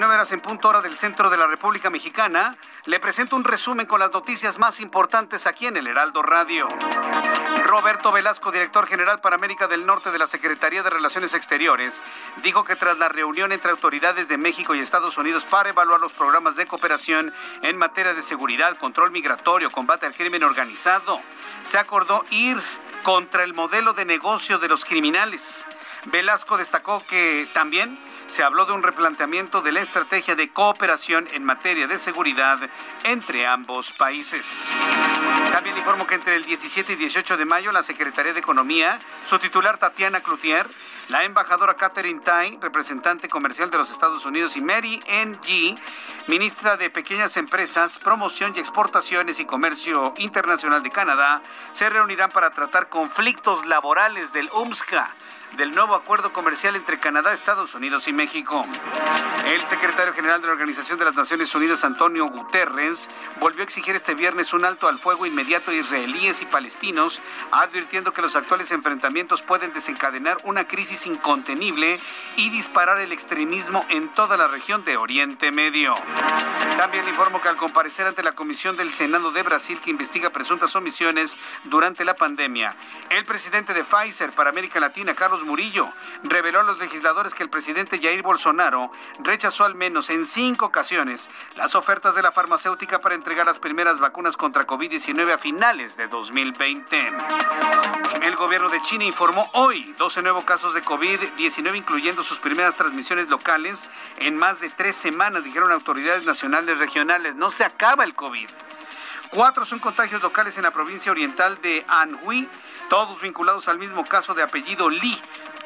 [0.00, 3.84] 19 horas en punto hora del centro de la República Mexicana, le presento un resumen
[3.84, 6.66] con las noticias más importantes aquí en el Heraldo Radio.
[7.64, 12.02] Roberto Velasco, director general para América del Norte de la Secretaría de Relaciones Exteriores,
[12.42, 16.14] dijo que tras la reunión entre autoridades de México y Estados Unidos para evaluar los
[16.14, 21.20] programas de cooperación en materia de seguridad, control migratorio, combate al crimen organizado,
[21.60, 22.56] se acordó ir
[23.02, 25.66] contra el modelo de negocio de los criminales.
[26.06, 27.98] Velasco destacó que también
[28.30, 32.60] se habló de un replanteamiento de la estrategia de cooperación en materia de seguridad
[33.02, 34.72] entre ambos países.
[35.50, 39.40] También informo que entre el 17 y 18 de mayo la Secretaría de Economía, su
[39.40, 40.68] titular Tatiana Cloutier,
[41.08, 45.76] la embajadora Catherine Tai, representante comercial de los Estados Unidos, y Mary N.G.,
[46.28, 52.50] ministra de Pequeñas Empresas, Promoción y Exportaciones y Comercio Internacional de Canadá, se reunirán para
[52.50, 55.16] tratar conflictos laborales del UMSCA
[55.56, 58.64] del nuevo acuerdo comercial entre Canadá, Estados Unidos y México.
[59.46, 63.08] El secretario general de la Organización de las Naciones Unidas, Antonio Guterres,
[63.40, 67.20] volvió a exigir este viernes un alto al fuego inmediato a israelíes y palestinos,
[67.50, 71.98] advirtiendo que los actuales enfrentamientos pueden desencadenar una crisis incontenible
[72.36, 75.94] y disparar el extremismo en toda la región de Oriente Medio.
[76.76, 80.76] También informo que al comparecer ante la Comisión del Senado de Brasil que investiga presuntas
[80.76, 82.74] omisiones durante la pandemia,
[83.10, 87.50] el presidente de Pfizer para América Latina, Carlos Murillo, reveló a los legisladores que el
[87.50, 93.14] presidente Jair Bolsonaro rechazó al menos en cinco ocasiones las ofertas de la farmacéutica para
[93.14, 97.12] entregar las primeras vacunas contra COVID-19 a finales de 2020.
[98.22, 103.28] El gobierno de China informó hoy 12 nuevos casos de COVID-19, incluyendo sus primeras transmisiones
[103.28, 103.88] locales
[104.18, 107.34] en más de tres semanas, dijeron autoridades nacionales regionales.
[107.34, 108.48] No se acaba el COVID.
[109.30, 112.48] Cuatro son contagios locales en la provincia oriental de Anhui,
[112.88, 115.16] todos vinculados al mismo caso de apellido Li.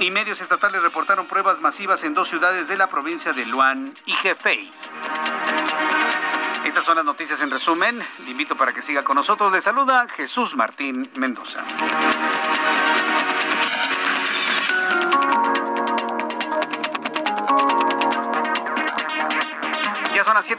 [0.00, 4.14] Y medios estatales reportaron pruebas masivas en dos ciudades de la provincia de Luan y
[4.22, 4.70] Hefei.
[6.66, 8.04] Estas son las noticias en resumen.
[8.24, 9.50] Le invito para que siga con nosotros.
[9.50, 11.64] Le saluda Jesús Martín Mendoza.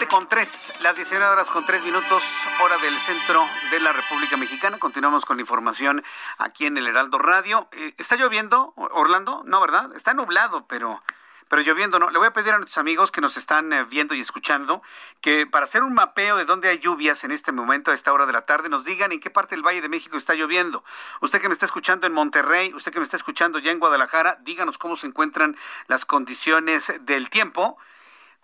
[0.06, 2.24] 7 con 3, las 19 horas con 3 minutos,
[2.64, 4.78] hora del centro de la República Mexicana.
[4.78, 6.03] Continuamos con la información
[6.38, 7.68] aquí en el Heraldo Radio.
[7.72, 9.41] Eh, ¿Está lloviendo, Orlando?
[9.45, 9.95] No, ¿verdad?
[9.95, 11.01] Está nublado, pero
[11.47, 12.10] pero lloviendo no.
[12.10, 14.82] Le voy a pedir a nuestros amigos que nos están eh, viendo y escuchando
[15.22, 18.26] que para hacer un mapeo de dónde hay lluvias en este momento, a esta hora
[18.26, 20.84] de la tarde, nos digan en qué parte del Valle de México está lloviendo.
[21.22, 24.38] Usted que me está escuchando en Monterrey, usted que me está escuchando ya en Guadalajara,
[24.41, 25.56] díganos cómo se encuentran
[25.88, 27.78] las condiciones del tiempo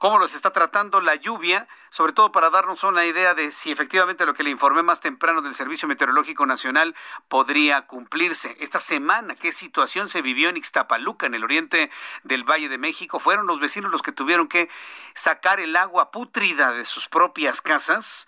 [0.02, 4.26] cómo los está tratando la lluvia, sobre todo para darnos una idea de si efectivamente
[4.26, 6.96] lo que le informé más temprano del Servicio Meteorológico Nacional
[7.28, 8.58] podría cumplirse.
[8.60, 11.92] Esta semana, ¿qué situación se vivió en Ixtapaluca, en el oriente
[12.24, 13.20] del Valle de México?
[13.20, 14.72] Fueron los vecinos los que tuvieron que
[15.14, 18.26] sacar el agua pútrida de sus propias casas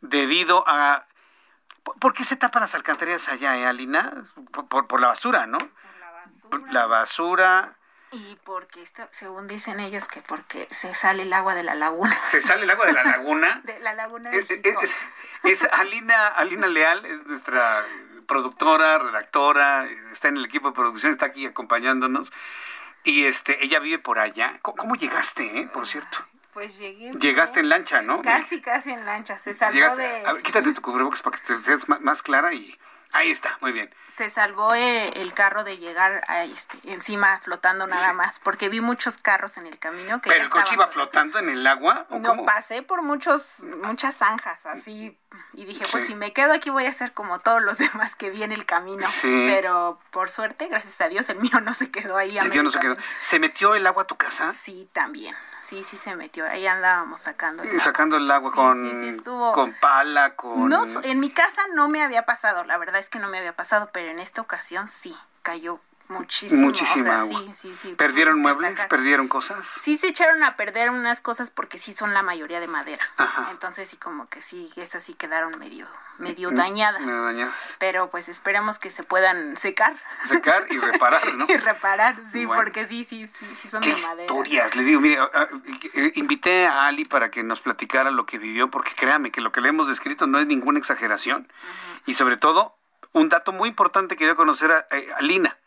[0.00, 1.06] debido a...
[2.00, 4.24] ¿Por qué se tapan las alcantarillas allá, eh, Alina?
[4.68, 5.58] Por, la basura, ¿no?
[5.58, 6.72] Por la basura.
[6.72, 7.78] La basura
[8.14, 12.16] y porque, según dicen ellos, que porque se sale el agua de la laguna.
[12.26, 13.60] ¿Se sale el agua de la laguna?
[13.64, 14.30] de la laguna.
[14.30, 14.96] Es,
[15.42, 17.84] es, Alina, Alina Leal, es nuestra
[18.26, 22.32] productora, redactora, está en el equipo de producción, está aquí acompañándonos.
[23.02, 24.54] Y este, ella vive por allá.
[24.62, 26.18] ¿Cómo, llegaste, eh, por cierto?
[26.54, 27.10] Pues llegué.
[27.12, 28.22] Llegaste en lancha, ¿no?
[28.22, 29.38] Casi, casi en lancha.
[29.38, 30.24] Se salvó de.
[30.24, 32.78] A ver, quítate tu cubrebocas para que te veas más clara y.
[33.14, 33.94] Ahí está, muy bien.
[34.12, 38.80] Se salvó eh, el carro de llegar a este, encima flotando nada más, porque vi
[38.80, 40.20] muchos carros en el camino.
[40.20, 42.08] Que ¿Pero el coche iba flotando en el agua?
[42.10, 45.16] no, pasé por muchos, muchas zanjas así,
[45.52, 48.30] y dije, pues si me quedo aquí voy a ser como todos los demás que
[48.30, 49.06] vi en el camino.
[49.22, 52.36] Pero por suerte, gracias a Dios, el mío no se quedó ahí.
[52.36, 52.96] El mío no se quedó.
[53.20, 54.52] ¿Se metió el agua a tu casa?
[54.52, 55.36] Sí, también.
[55.64, 56.44] Sí, sí se metió.
[56.44, 57.80] Ahí andábamos sacando el agua.
[57.82, 60.68] Sacando el agua con, con pala, con...
[60.68, 63.56] No, en mi casa no me había pasado, la verdad es que no me había
[63.56, 65.80] pasado, pero en esta ocasión sí, cayó
[66.18, 66.62] muchísimo.
[66.62, 67.40] Muchísima agua.
[67.40, 67.94] Sí, sí, sí.
[67.94, 68.78] ¿Perdieron muebles?
[68.88, 69.66] ¿Perdieron cosas?
[69.82, 73.02] Sí se echaron a perder unas cosas porque sí son la mayoría de madera.
[73.50, 75.86] Entonces sí como que sí, esas sí quedaron medio,
[76.18, 77.00] medio mm, dañadas.
[77.02, 77.54] Medio dañadas.
[77.78, 79.94] Pero pues esperamos que se puedan secar.
[80.28, 81.46] Secar y reparar, ¿no?
[81.48, 84.22] y reparar, sí, porque sí, sí, sí, sí son de madera.
[84.22, 84.76] historias?
[84.76, 85.18] Le digo, mire,
[85.94, 89.52] eh, invité a Ali para que nos platicara lo que vivió, porque créame que lo
[89.52, 91.50] que le hemos descrito no es ninguna exageración.
[92.06, 92.78] Y sobre todo,
[93.12, 95.58] un dato muy importante que dio a conocer a eh, Lina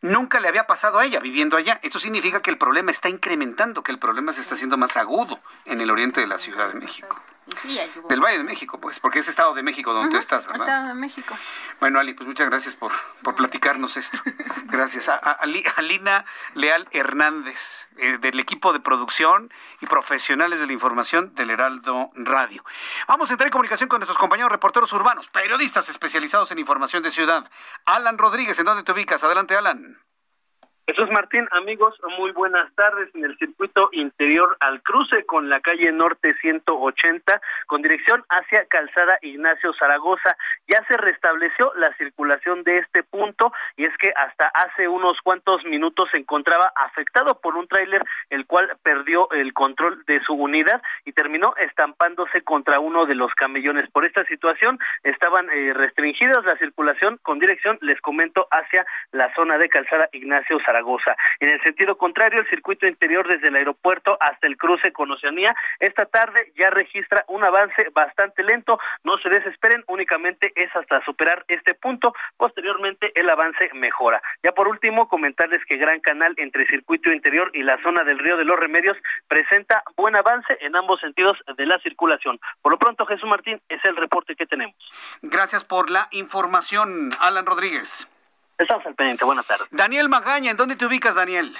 [0.00, 1.80] nunca le había pasado a ella viviendo allá.
[1.82, 5.40] Esto significa que el problema está incrementando, que el problema se está haciendo más agudo
[5.66, 7.22] en el oriente de la Ciudad de México.
[8.08, 10.66] Del Valle de México, pues, porque es Estado de México donde tú estás, ¿verdad?
[10.66, 11.36] Estado de México.
[11.80, 12.92] Bueno, Ali, pues muchas gracias por,
[13.22, 14.18] por platicarnos esto.
[14.64, 15.08] Gracias.
[15.08, 16.24] A, a, Lina
[16.54, 22.64] Leal Hernández, eh, del equipo de producción y profesionales de la información del Heraldo Radio.
[23.06, 27.10] Vamos a entrar en comunicación con nuestros compañeros reporteros urbanos, periodistas especializados en información de
[27.10, 27.48] ciudad.
[27.84, 29.24] Alan Rodríguez, ¿en dónde te ubicas?
[29.24, 29.98] Adelante, Alan.
[30.88, 35.92] Jesús Martín, amigos, muy buenas tardes en el circuito interior al cruce con la calle
[35.92, 40.34] Norte 180 con dirección hacia Calzada Ignacio Zaragoza.
[40.66, 45.62] Ya se restableció la circulación de este punto y es que hasta hace unos cuantos
[45.66, 50.80] minutos se encontraba afectado por un tráiler el cual perdió el control de su unidad
[51.04, 53.90] y terminó estampándose contra uno de los camellones.
[53.90, 59.58] Por esta situación estaban eh, restringidas la circulación con dirección, les comento, hacia la zona
[59.58, 60.77] de Calzada Ignacio Zaragoza.
[61.40, 65.54] En el sentido contrario, el circuito interior desde el aeropuerto hasta el cruce con Oceanía,
[65.78, 68.78] esta tarde ya registra un avance bastante lento.
[69.04, 72.14] No se desesperen, únicamente es hasta superar este punto.
[72.36, 74.22] Posteriormente, el avance mejora.
[74.42, 78.36] Ya por último, comentarles que Gran Canal entre circuito interior y la zona del Río
[78.36, 78.96] de los Remedios
[79.28, 82.38] presenta buen avance en ambos sentidos de la circulación.
[82.62, 84.76] Por lo pronto, Jesús Martín, es el reporte que tenemos.
[85.22, 88.08] Gracias por la información, Alan Rodríguez.
[88.58, 89.68] Estamos al pendiente, buenas tardes.
[89.70, 91.56] Daniel Magaña, ¿en dónde te ubicas, Daniel?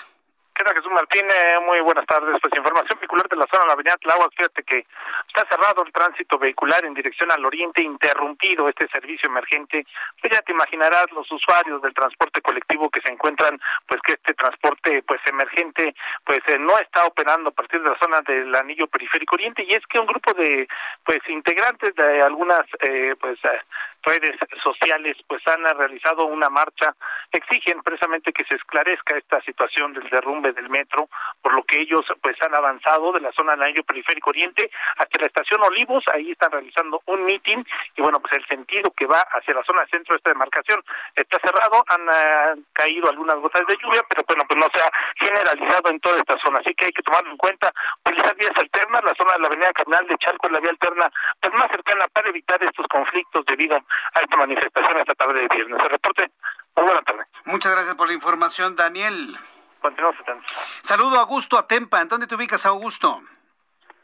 [0.59, 1.33] ¿Qué tal, Jesús Martínez?
[1.65, 2.35] Muy buenas tardes.
[2.43, 4.33] Pues información vehicular de la zona de la avenida Tláhuac.
[4.37, 4.85] Fíjate que
[5.29, 9.87] está cerrado el tránsito vehicular en dirección al oriente, interrumpido este servicio emergente.
[10.21, 14.35] Pues ya te imaginarás los usuarios del transporte colectivo que se encuentran, pues que este
[14.35, 15.95] transporte pues emergente
[16.25, 19.75] pues eh, no está operando a partir de la zona del anillo periférico oriente y
[19.75, 20.67] es que un grupo de
[21.05, 23.61] pues integrantes de algunas eh, pues eh,
[24.09, 26.95] redes sociales pues han realizado una marcha,
[27.31, 31.09] exigen precisamente que se esclarezca esta situación del derrumbe del metro,
[31.43, 35.21] por lo que ellos pues han avanzado de la zona del anillo periférico oriente hasta
[35.21, 37.63] la estación Olivos, ahí están realizando un meeting
[37.97, 40.83] y bueno pues el sentido que va hacia la zona centro de esta demarcación
[41.15, 44.91] está cerrado, han eh, caído algunas gotas de lluvia, pero bueno pues no se ha
[45.17, 47.71] generalizado en toda esta zona, así que hay que tomarlo en cuenta,
[48.05, 51.11] utilizar vías alternas, la zona de la avenida Carnal de Charco es la vía alterna
[51.41, 53.77] pues más cercana para evitar estos conflictos debido
[54.15, 55.81] a esta manifestación esta tarde de viernes.
[55.83, 56.31] El reporte,
[56.77, 57.25] muy buena tarde.
[57.45, 59.37] Muchas gracias por la información, Daniel.
[59.81, 60.51] Continuamos atentos.
[60.83, 62.01] Saludo a Augusto Atempa.
[62.01, 63.23] ¿En dónde te ubicas, Augusto?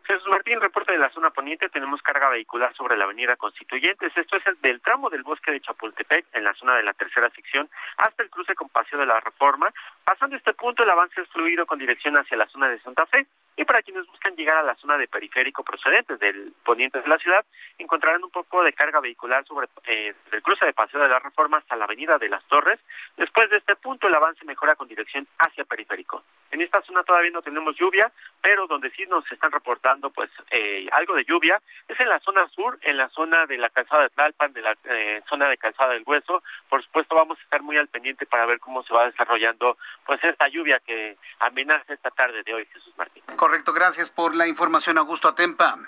[0.07, 4.37] Jesús Martín, reporte de la zona poniente, tenemos carga vehicular sobre la avenida Constituyentes, esto
[4.37, 7.71] es el del tramo del bosque de Chapultepec, en la zona de la tercera sección,
[7.97, 9.73] hasta el cruce con Paseo de la Reforma.
[10.05, 13.27] Pasando este punto, el avance es fluido con dirección hacia la zona de Santa Fe,
[13.57, 17.19] y para quienes buscan llegar a la zona de periférico procedentes del poniente de la
[17.19, 17.45] ciudad,
[17.79, 21.59] encontrarán un poco de carga vehicular sobre eh, el cruce de Paseo de la Reforma
[21.59, 22.81] hasta la avenida de las Torres.
[23.17, 26.25] Después de este punto, el avance mejora con dirección hacia periférico.
[26.51, 30.87] En esta zona todavía no tenemos lluvia, pero donde sí nos están reportando pues eh,
[30.93, 34.11] algo de lluvia es en la zona sur, en la zona de la calzada de
[34.11, 36.43] Tlalpan, de la eh, zona de calzada del Hueso.
[36.69, 39.77] Por supuesto, vamos a estar muy al pendiente para ver cómo se va desarrollando
[40.07, 43.23] pues esta lluvia que amenaza esta tarde de hoy, Jesús Martín.
[43.37, 45.79] Correcto, gracias por la información, Augusto Atempa.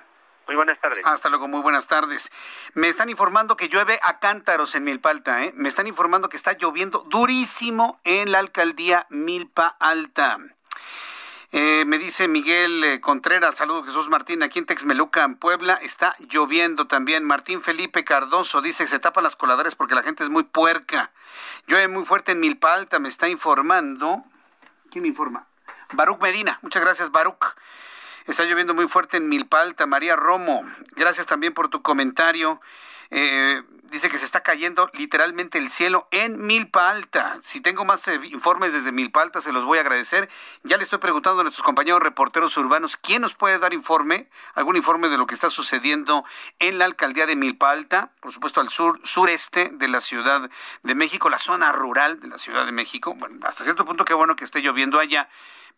[0.46, 1.04] Muy buenas tardes.
[1.04, 2.30] Hasta luego, muy buenas tardes.
[2.74, 5.52] Me están informando que llueve a cántaros en Milpalta, ¿eh?
[5.57, 10.38] Me están informando que está lloviendo durísimo en la alcaldía Milpa Alta.
[11.59, 16.14] Eh, me dice Miguel eh, Contreras, saludos Jesús Martín, aquí en Texmeluca, en Puebla, está
[16.18, 17.24] lloviendo también.
[17.24, 21.12] Martín Felipe Cardoso dice que se tapan las coladeras porque la gente es muy puerca.
[21.66, 24.22] Llueve muy fuerte en Milpa Alta, me está informando.
[24.90, 25.46] ¿Quién me informa?
[25.94, 27.57] Baruch Medina, muchas gracias Baruch.
[28.26, 29.86] Está lloviendo muy fuerte en Milpa Alta.
[29.86, 32.61] María Romo, gracias también por tu comentario.
[33.11, 37.37] Eh, dice que se está cayendo literalmente el cielo en Milpa Alta.
[37.43, 40.28] Si tengo más eh, informes desde Milpa Alta, se los voy a agradecer.
[40.62, 44.76] Ya le estoy preguntando a nuestros compañeros reporteros urbanos quién nos puede dar informe, algún
[44.76, 46.24] informe de lo que está sucediendo
[46.59, 50.51] en la alcaldía de Milpa Alta, por supuesto al sur, sureste de la Ciudad
[50.82, 53.14] de México, la zona rural de la Ciudad de México.
[53.14, 55.28] Bueno, hasta cierto punto qué bueno que esté lloviendo allá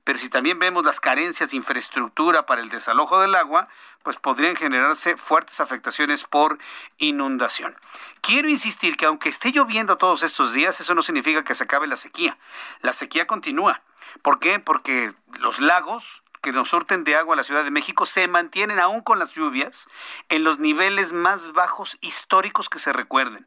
[0.04, 3.68] pero si también vemos las carencias de infraestructura para el desalojo del agua,
[4.02, 6.58] pues podrían generarse fuertes afectaciones por
[6.96, 7.76] inundación.
[8.20, 11.86] Quiero insistir que aunque esté lloviendo todos estos días, eso no significa que se acabe
[11.86, 12.38] la sequía.
[12.80, 13.82] La sequía continúa.
[14.22, 14.58] ¿Por qué?
[14.58, 18.78] Porque los lagos que nos surten de agua a la Ciudad de México se mantienen
[18.78, 19.88] aún con las lluvias
[20.28, 23.46] en los niveles más bajos históricos que se recuerden.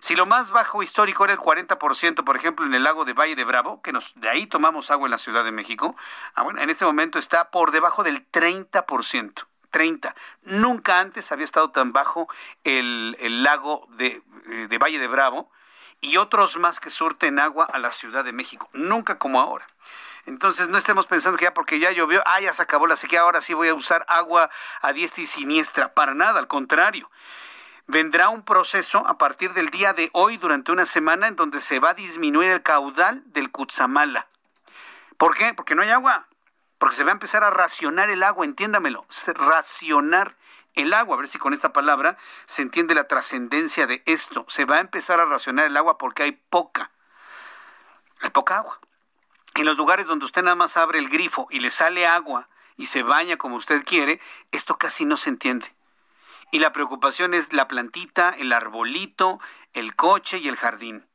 [0.00, 3.34] Si lo más bajo histórico era el 40%, por ejemplo, en el lago de Valle
[3.36, 5.96] de Bravo, que nos, de ahí tomamos agua en la Ciudad de México,
[6.34, 9.46] ah, bueno, en este momento está por debajo del 30%.
[9.70, 10.14] 30.
[10.44, 12.26] Nunca antes había estado tan bajo
[12.64, 15.50] el, lago de, eh, de Valle de Bravo
[16.00, 18.70] y otros más que surten agua a la Ciudad de México.
[18.72, 19.66] Nunca como ahora.
[20.24, 23.20] Entonces no estemos pensando que ya porque ya llovió, ah, ya se acabó la sequía,
[23.20, 25.92] ahora sí voy a usar agua a diestra y siniestra.
[25.92, 27.10] Para nada, al contrario
[27.88, 31.80] vendrá un proceso a partir del día de hoy durante una semana en donde se
[31.80, 34.28] va a disminuir el caudal del Cutzamala.
[35.16, 35.54] ¿Por qué?
[35.54, 36.28] Porque no hay agua.
[36.78, 40.36] Porque se va a empezar a racionar el agua, entiéndamelo, racionar
[40.74, 41.16] el agua.
[41.16, 44.44] A ver si con esta palabra se entiende la trascendencia de esto.
[44.48, 46.92] Se va a empezar a racionar el agua porque hay poca.
[48.20, 48.78] Hay poca agua.
[49.54, 52.86] En los lugares donde usted nada más abre el grifo y le sale agua y
[52.86, 54.20] se baña como usted quiere,
[54.52, 55.74] esto casi no se entiende.
[56.50, 59.38] Y la preocupación es la plantita, el arbolito,
[59.74, 61.06] el coche y el jardín.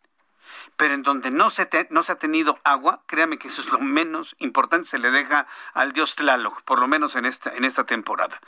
[0.77, 3.79] Pero en donde no se, no se ha tenido agua, créame que eso es lo
[3.79, 7.85] menos importante, se le deja al dios Tlaloc, por lo menos en esta, en esta
[7.85, 8.39] temporada.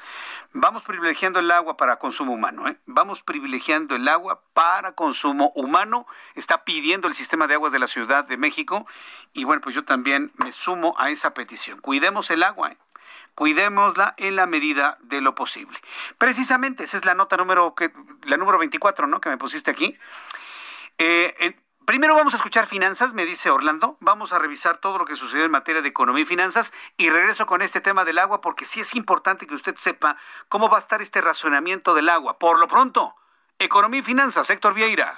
[0.53, 2.79] Vamos privilegiando el agua para consumo humano, ¿eh?
[2.85, 6.07] Vamos privilegiando el agua para consumo humano.
[6.35, 8.87] Está pidiendo el sistema de aguas de la Ciudad de México.
[9.33, 11.79] Y bueno, pues yo también me sumo a esa petición.
[11.79, 12.77] Cuidemos el agua, ¿eh?
[13.35, 15.79] Cuidémosla en la medida de lo posible.
[16.17, 17.91] Precisamente, esa es la nota número, que,
[18.23, 19.21] la número 24, ¿no?
[19.21, 19.97] Que me pusiste aquí.
[20.97, 21.55] Eh,
[21.85, 23.97] primero vamos a escuchar finanzas, me dice Orlando.
[23.99, 27.45] Vamos a revisar todo lo que sucedió en materia de economía y finanzas y regreso
[27.45, 30.17] con este tema del agua porque sí es importante que usted sepa
[30.49, 32.39] cómo va a estar este razonamiento del agua.
[32.39, 33.15] Por lo pronto,
[33.59, 35.15] economía y finanzas, Héctor Vieira.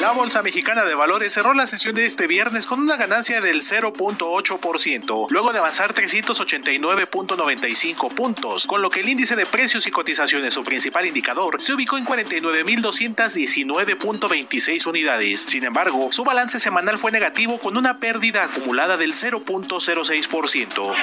[0.00, 3.62] La Bolsa Mexicana de Valores cerró la sesión de este viernes con una ganancia del
[3.62, 10.54] 0.8%, luego de avanzar 389.95 puntos, con lo que el índice de precios y cotizaciones,
[10.54, 15.42] su principal indicador, se ubicó en 49.219.26 unidades.
[15.42, 20.94] Sin embargo, su balance semanal fue negativo con una pérdida acumulada del 0.06%.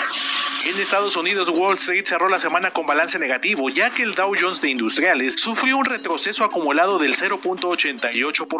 [0.65, 4.34] En Estados Unidos, Wall Street cerró la semana con balance negativo, ya que el Dow
[4.38, 8.59] Jones de Industriales sufrió un retroceso acumulado del 0.88%,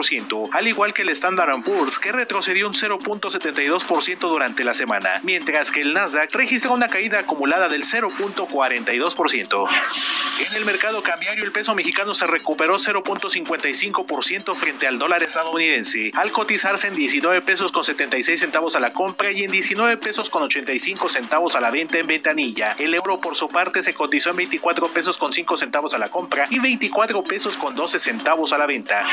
[0.54, 5.82] al igual que el Standard Poor's, que retrocedió un 0.72% durante la semana, mientras que
[5.82, 10.29] el Nasdaq registró una caída acumulada del 0.42%.
[10.40, 16.32] En el mercado cambiario, el peso mexicano se recuperó 0.55% frente al dólar estadounidense, al
[16.32, 20.44] cotizarse en 19 pesos con 76 centavos a la compra y en 19 pesos con
[20.44, 22.74] 85 centavos a la venta en ventanilla.
[22.80, 26.08] El euro por su parte se cotizó en 24 pesos con 5 centavos a la
[26.08, 29.06] compra y 24 pesos con 12 centavos a la venta.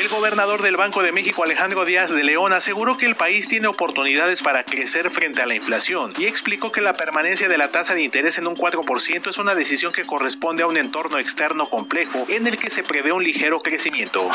[0.00, 3.66] El gobernador del Banco de México, Alejandro Díaz de León, aseguró que el país tiene
[3.66, 7.94] oportunidades para crecer frente a la inflación y explicó que la permanencia de la tasa
[7.94, 12.24] de interés en un 4% es una decisión que corresponde a un entorno externo complejo
[12.28, 14.30] en el que se prevé un ligero crecimiento.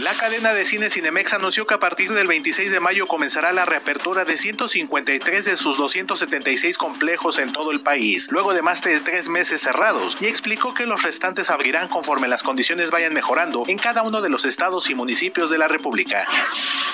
[0.00, 3.66] La cadena de cine Cinemex anunció que a partir del 26 de mayo comenzará la
[3.66, 8.98] reapertura de 153 de sus 276 complejos en todo el país, luego de más de
[9.00, 13.76] tres meses cerrados, y explicó que los restantes abrirán conforme las condiciones vayan mejorando en
[13.76, 16.26] cada uno de los estados y municipios de la República.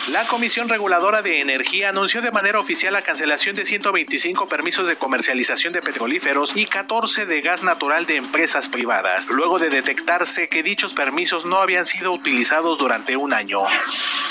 [0.08, 4.96] La Comisión Reguladora de Energía anunció de manera oficial la cancelación de 125 permisos de
[4.96, 8.39] comercialización de petrolíferos y 14 de gas natural de empresas
[8.70, 13.60] privadas, luego de detectarse que dichos permisos no habían sido utilizados durante un año.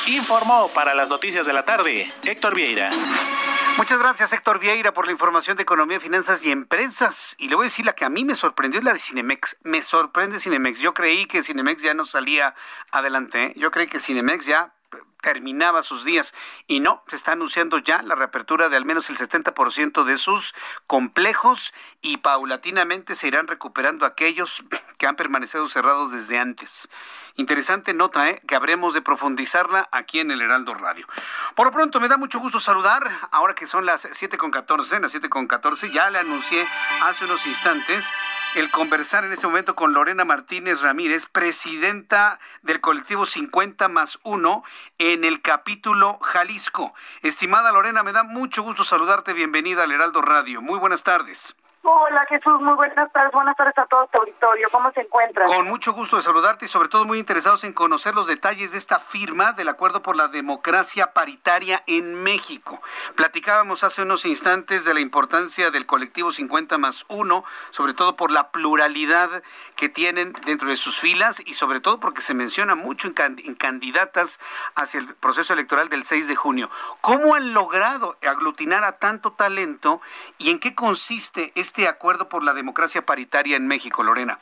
[0.08, 2.90] Informó para las noticias de la tarde Héctor Vieira.
[3.78, 7.36] Muchas gracias, Héctor Vieira, por la información de economía, finanzas y empresas.
[7.38, 9.58] Y le voy a decir la que a mí me sorprendió es la de Cinemex.
[9.64, 10.80] Me sorprende Cinemex.
[10.80, 12.56] Yo creí que Cinemex ya no salía
[12.92, 13.44] adelante.
[13.44, 13.54] ¿eh?
[13.58, 14.74] Yo creí que Cinemex ya
[15.22, 16.34] terminaba sus días
[16.68, 20.56] y no, se está anunciando ya la reapertura de al menos el 70% de sus
[20.88, 24.64] complejos y paulatinamente se irán recuperando aquellos
[24.98, 26.90] que han permanecido cerrados desde antes.
[27.36, 28.42] Interesante nota, ¿eh?
[28.48, 31.08] que habremos de profundizarla aquí en el Heraldo Radio.
[31.56, 35.92] Por lo pronto, me da mucho gusto saludar, ahora que son las 7.14, las 7.14,
[35.92, 36.66] ya le anuncié
[37.04, 38.12] hace unos instantes
[38.56, 44.64] el conversar en este momento con Lorena Martínez Ramírez, presidenta del colectivo 50 más 1
[44.98, 46.94] en el capítulo Jalisco.
[47.22, 49.34] Estimada Lorena, me da mucho gusto saludarte.
[49.34, 50.62] Bienvenida al Heraldo Radio.
[50.62, 51.56] Muy buenas tardes.
[51.82, 55.48] Hola Jesús, muy buenas tardes, buenas tardes a todo tu auditorio, ¿cómo se encuentran?
[55.48, 58.78] Con mucho gusto de saludarte y sobre todo muy interesados en conocer los detalles de
[58.78, 62.82] esta firma del Acuerdo por la Democracia Paritaria en México.
[63.16, 68.32] Platicábamos hace unos instantes de la importancia del colectivo 50 más 1, sobre todo por
[68.32, 69.42] la pluralidad
[69.78, 73.56] que tienen dentro de sus filas y sobre todo porque se menciona mucho en, en
[73.56, 74.42] candidatas
[74.76, 76.70] hacia el proceso electoral del 6 de junio.
[77.00, 80.02] ¿Cómo han logrado aglutinar a tanto talento
[80.38, 84.40] y en qué consiste este este acuerdo por la democracia paritaria en México, Lorena?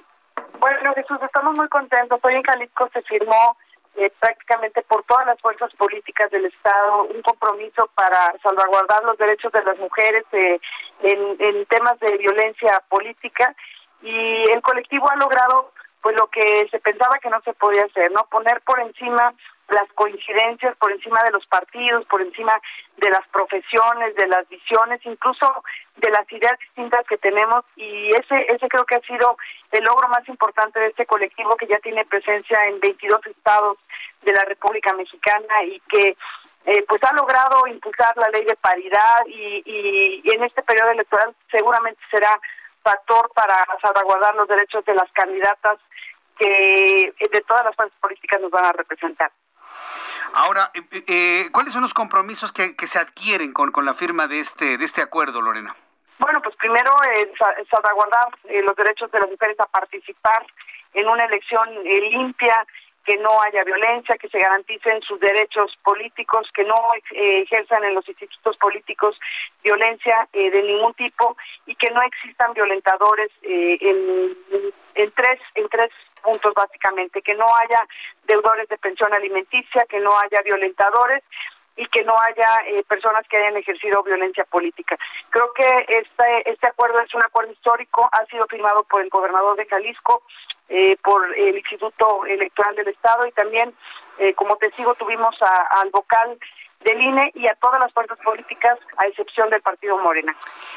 [0.62, 2.22] Bueno, Jesús, estamos muy contentos.
[2.24, 3.58] Hoy en Jalisco se firmó
[3.98, 9.52] eh, prácticamente por todas las fuerzas políticas del Estado un compromiso para salvaguardar los derechos
[9.52, 10.58] de las mujeres eh,
[11.04, 13.54] en, en temas de violencia política
[14.02, 18.10] y el colectivo ha logrado pues lo que se pensaba que no se podía hacer,
[18.14, 18.24] ¿no?
[18.32, 19.34] Poner por encima
[19.70, 22.54] las coincidencias por encima de los partidos, por encima
[22.98, 25.64] de las profesiones, de las visiones, incluso
[25.98, 29.38] de las ideas distintas que tenemos y ese ese creo que ha sido
[29.72, 33.78] el logro más importante de este colectivo que ya tiene presencia en 22 estados
[34.22, 36.16] de la República Mexicana y que
[36.66, 41.34] eh, pues ha logrado impulsar la ley de paridad y, y en este periodo electoral
[41.50, 42.40] seguramente será
[42.84, 45.78] factor para salvaguardar los derechos de las candidatas
[46.38, 49.32] que de todas las fuerzas políticas nos van a representar.
[50.34, 54.28] Ahora, eh, eh, eh, ¿cuáles son los compromisos que, se adquieren con, con la firma
[54.28, 55.76] de este, de este acuerdo, Lorena?
[56.20, 57.32] Bueno, pues primero eh,
[57.70, 58.30] salvaguardar
[58.64, 60.46] los derechos de las mujeres a participar
[60.94, 62.66] en una elección limpia,
[63.06, 66.76] que no haya violencia, que se garanticen sus derechos políticos, que no
[67.12, 69.18] ejerzan en los institutos políticos
[69.64, 74.36] violencia de ningún tipo y que no existan violentadores en,
[74.96, 75.92] en tres en tres
[76.28, 77.88] puntos básicamente, que no haya
[78.26, 81.24] deudores de pensión alimenticia, que no haya violentadores
[81.78, 84.98] y que no haya eh, personas que hayan ejercido violencia política.
[85.30, 89.56] Creo que este, este acuerdo es un acuerdo histórico, ha sido firmado por el gobernador
[89.56, 90.24] de Jalisco,
[90.68, 93.74] eh, por el Instituto Electoral del Estado y también
[94.18, 96.38] eh, como testigo tuvimos al vocal
[96.84, 100.36] del INE y a todas las fuerzas políticas, a excepción del partido Morena.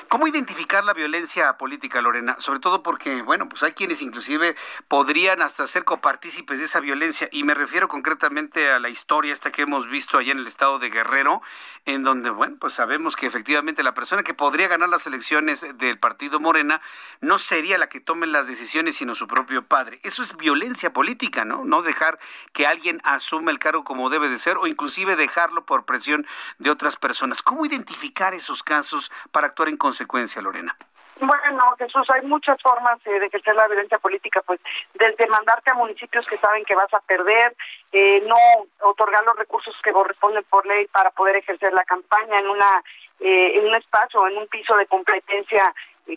[0.08, 2.36] ¿Cómo identificar la violencia política, Lorena?
[2.40, 4.56] Sobre todo porque, bueno, pues hay quienes inclusive
[4.88, 9.52] podrían hasta ser copartícipes de esa violencia y me refiero concretamente a la historia esta
[9.52, 11.42] que hemos visto allá en el estado de Guerrero,
[11.84, 15.98] en donde, bueno, pues sabemos que efectivamente la persona que podría ganar las elecciones del
[15.98, 16.80] partido Morena
[17.20, 20.00] no sería la que tome las decisiones, sino su propio padre.
[20.02, 21.64] Eso es violencia política, ¿no?
[21.64, 22.18] No dejar
[22.52, 26.24] que alguien asuma el cargo como debe de ser o inclusive dejarlo por presión
[26.58, 27.42] de otras personas.
[27.42, 30.76] ¿Cómo identificar esos casos para actuar en consecuencia, Lorena?
[31.20, 34.60] Bueno, Jesús, hay muchas formas eh, de ejercer la violencia política, pues
[34.94, 37.54] desde mandarte a municipios que saben que vas a perder,
[37.92, 38.36] eh, no
[38.88, 42.82] otorgar los recursos que corresponden por ley para poder ejercer la campaña en una
[43.18, 45.74] eh, en un espacio, en un piso de competencia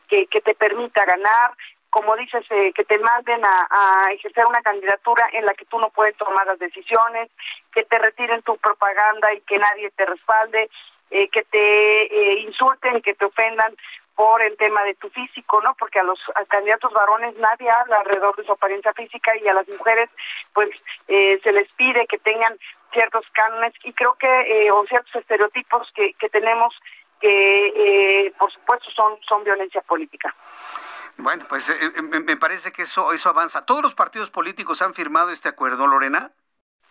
[0.08, 1.52] que, que te permita ganar,
[1.94, 6.18] como dices, que te manden a, ejercer una candidatura en la que tú no puedes
[6.18, 7.30] tomar las decisiones,
[7.72, 10.72] que te retiren tu propaganda y que nadie te respalde,
[11.10, 13.76] que te insulten, que te ofendan
[14.16, 15.76] por el tema de tu físico, ¿no?
[15.76, 19.68] Porque a los candidatos varones nadie habla alrededor de su apariencia física y a las
[19.68, 20.10] mujeres
[20.54, 20.70] pues
[21.08, 22.58] eh, se les pide que tengan
[22.92, 26.76] ciertos cánones y creo que eh, o ciertos estereotipos que, que tenemos
[27.20, 30.36] que eh, por supuesto son son violencia política.
[31.18, 31.72] Bueno, pues
[32.02, 33.66] me parece que eso eso avanza.
[33.66, 36.32] Todos los partidos políticos han firmado este acuerdo, Lorena.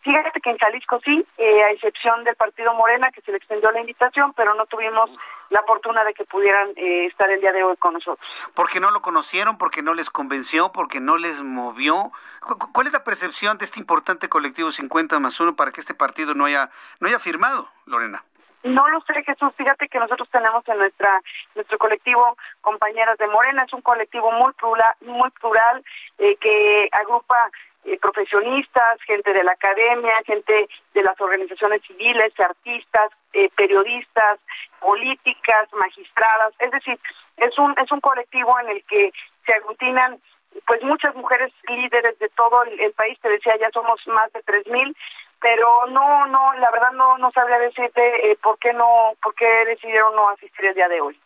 [0.03, 3.71] Fíjate que en Jalisco sí, eh, a excepción del partido Morena, que se le extendió
[3.71, 5.11] la invitación, pero no tuvimos
[5.49, 8.27] la fortuna de que pudieran eh, estar el día de hoy con nosotros.
[8.55, 9.59] ¿Porque no lo conocieron?
[9.59, 10.73] ¿Porque no les convenció?
[10.73, 12.11] ¿Porque no les movió?
[12.73, 16.35] ¿Cuál es la percepción de este importante colectivo 50 más 1 para que este partido
[16.35, 18.25] no haya, no haya firmado, Lorena?
[18.63, 19.53] No lo sé, Jesús.
[19.57, 21.21] Fíjate que nosotros tenemos en nuestra
[21.55, 23.65] nuestro colectivo compañeras de Morena.
[23.65, 25.85] Es un colectivo muy plural, muy plural
[26.19, 27.51] eh, que agrupa
[27.85, 34.39] eh, profesionistas, gente de la academia, gente de las organizaciones civiles, artistas, eh, periodistas,
[34.79, 36.99] políticas, magistradas, es decir,
[37.39, 39.13] es un es un colectivo en el que
[39.45, 40.21] se aglutinan
[40.67, 44.67] pues muchas mujeres líderes de todo el, país, te decía, ya somos más de tres
[44.67, 44.97] mil,
[45.43, 49.47] pero no, no, la verdad no, no sabría decirte eh, por qué no, por qué
[49.67, 51.21] decidieron no asistir el día de hoy.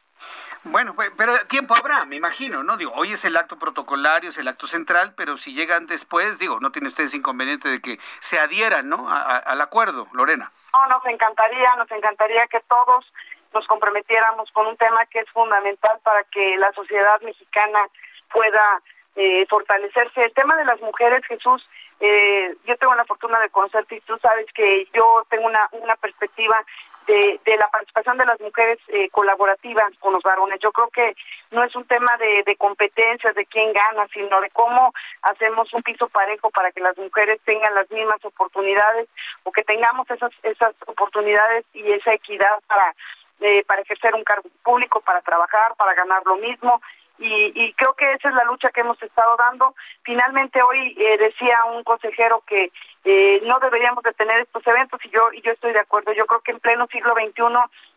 [0.65, 2.77] Bueno, pues, pero tiempo habrá, me imagino, ¿no?
[2.77, 6.59] Digo, hoy es el acto protocolario, es el acto central, pero si llegan después, digo,
[6.59, 9.07] no tiene ustedes inconveniente de que se adhieran, ¿no?
[9.09, 10.51] al acuerdo, Lorena.
[10.73, 13.13] No, nos encantaría, nos encantaría que todos
[13.53, 17.87] nos comprometiéramos con un tema que es fundamental para que la sociedad mexicana
[18.33, 18.83] pueda
[19.15, 20.25] eh, fortalecerse.
[20.25, 21.67] El tema de las mujeres, Jesús,
[22.01, 25.97] eh, yo tengo la fortuna de conocerte y tú sabes que yo tengo una, una
[25.97, 26.63] perspectiva
[27.07, 30.59] de, de la participación de las mujeres eh, colaborativas con los varones.
[30.61, 31.15] Yo creo que
[31.53, 34.93] no es un tema de, de competencias, de quién gana, sino de cómo
[35.23, 39.09] hacemos un piso parejo para que las mujeres tengan las mismas oportunidades
[39.45, 42.95] o que tengamos esas, esas oportunidades y esa equidad para,
[43.41, 46.83] eh, para ejercer un cargo público, para trabajar, para ganar lo mismo
[47.19, 49.75] y, y, creo que esa es la lucha que hemos estado dando.
[50.03, 52.71] Finalmente hoy eh, decía un consejero que
[53.05, 56.13] eh, no deberíamos de tener estos eventos y yo y yo estoy de acuerdo.
[56.13, 57.43] Yo creo que en pleno siglo XXI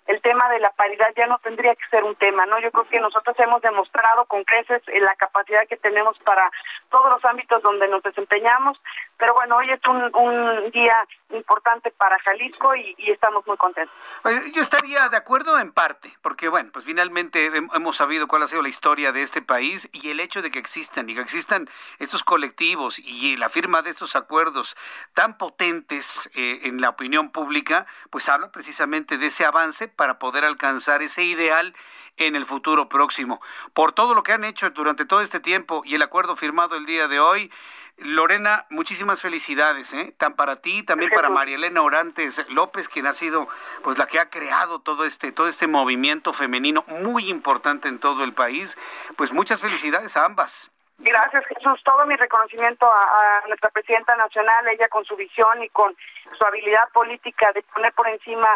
[0.10, 2.60] el tema de la paridad ya no tendría que ser un tema, ¿no?
[2.60, 6.52] Yo creo que nosotros hemos demostrado con creces eh, la capacidad que tenemos para
[6.90, 8.82] todos los ámbitos donde nos desempeñamos,
[9.18, 10.98] pero bueno, hoy es un, un día
[11.32, 13.94] importante para Jalisco y, estamos muy contentos.
[14.54, 18.62] Yo estaría de acuerdo en parte, porque bueno, pues finalmente hemos sabido cuál ha sido
[18.62, 21.70] la historia de este país y el hecho de que existan y que existan
[22.00, 24.78] estos colectivos y la firma de estos acuerdos
[25.14, 30.46] tan potentes eh, en la opinión pública, pues habla precisamente de ese avance para poder
[30.46, 31.76] alcanzar ese ideal
[32.16, 33.42] en el futuro próximo.
[33.74, 36.86] Por todo lo que han hecho durante todo este tiempo y el acuerdo firmado el
[36.86, 37.52] día de hoy,
[37.98, 40.14] Lorena, muchísimas felicidades, ¿eh?
[40.18, 43.50] Tan para ti, también para María Elena Orantes López, quien ha sido
[43.84, 48.24] pues la que ha creado todo este, todo este movimiento femenino muy importante en todo
[48.24, 48.78] el país.
[49.18, 50.72] Pues muchas felicidades a ambas.
[51.00, 51.82] Gracias, Jesús.
[51.84, 55.94] Todo mi reconocimiento a, nuestra presidenta nacional, ella con su visión y con
[56.38, 58.48] su habilidad política de poner por encima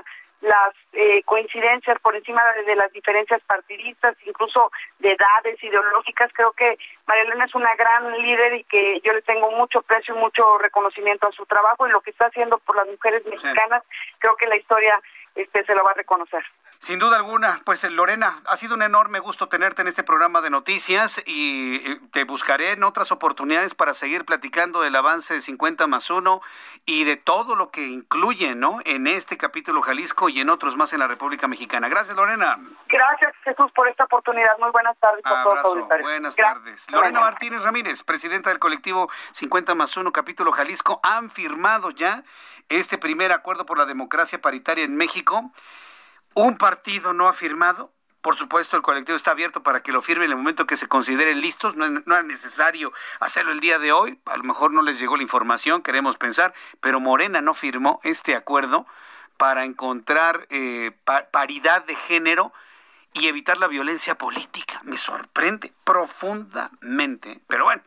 [0.44, 6.32] las eh, coincidencias por encima de, las diferencias partidistas, incluso de edades ideológicas.
[6.34, 10.16] Creo que María Elena es una gran líder y que yo le tengo mucho precio
[10.16, 13.84] y mucho reconocimiento a su trabajo y lo que está haciendo por las mujeres mexicanas,
[14.20, 15.00] creo que la historia
[15.36, 16.44] este, se lo va a reconocer.
[16.84, 20.42] Sin duda alguna, pues eh, Lorena, ha sido un enorme gusto tenerte en este programa
[20.42, 21.80] de noticias y
[22.10, 26.42] te buscaré en otras oportunidades para seguir platicando del avance de 50 más 1
[26.86, 28.80] y de todo lo que incluye, ¿no?
[28.84, 31.88] En este capítulo Jalisco y en otros más en la República Mexicana.
[31.88, 32.58] Gracias, Lorena.
[32.90, 34.52] Gracias, Jesús, por esta oportunidad.
[34.60, 35.88] Muy buenas tardes a todos.
[36.02, 36.92] Buenas tardes.
[36.92, 42.26] Lorena Martínez Ramírez, presidenta del colectivo 50 más 1 capítulo Jalisco, han firmado ya
[42.68, 45.50] este primer acuerdo por la democracia paritaria en México
[46.34, 47.92] un partido no ha firmado.
[48.22, 50.88] Por supuesto, el colectivo está abierto para que lo firme en el momento que se
[50.88, 51.76] consideren listos.
[51.76, 54.20] No, es necesario hacerlo el día de hoy.
[54.26, 58.36] A lo mejor no les llegó la información, queremos pensar, pero Morena no firmó este
[58.36, 58.86] acuerdo
[59.36, 60.92] para encontrar eh,
[61.32, 62.54] paridad de género
[63.14, 64.80] y evitar la violencia política.
[64.84, 67.42] Me sorprende profundamente.
[67.48, 67.84] Pero bueno,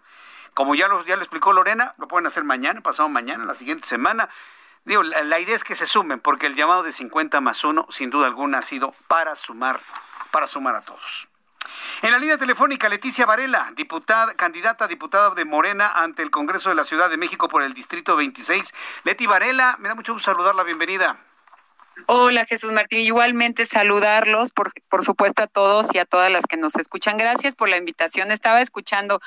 [0.52, 3.86] como ya lo, ya lo explicó Lorena, lo pueden hacer mañana, pasado mañana, la siguiente
[3.86, 4.28] semana.
[4.86, 8.08] Digo, la, idea es que se sumen, porque el llamado de 50 más 1, sin
[8.08, 9.80] duda alguna, ha sido para sumar,
[10.30, 11.26] para sumar a todos.
[12.02, 16.68] En la línea telefónica, Leticia Varela, diputada, candidata a diputada de Morena ante el Congreso
[16.68, 18.72] de la Ciudad de México por el Distrito 26.
[19.02, 21.18] Leti Varela, me da mucho gusto saludarla, bienvenida.
[22.06, 26.56] Hola Jesús Martín, igualmente saludarlos, por, por supuesto a todos y a todas las que
[26.56, 27.16] nos escuchan.
[27.16, 28.30] Gracias por la invitación.
[28.30, 29.20] Estaba escuchando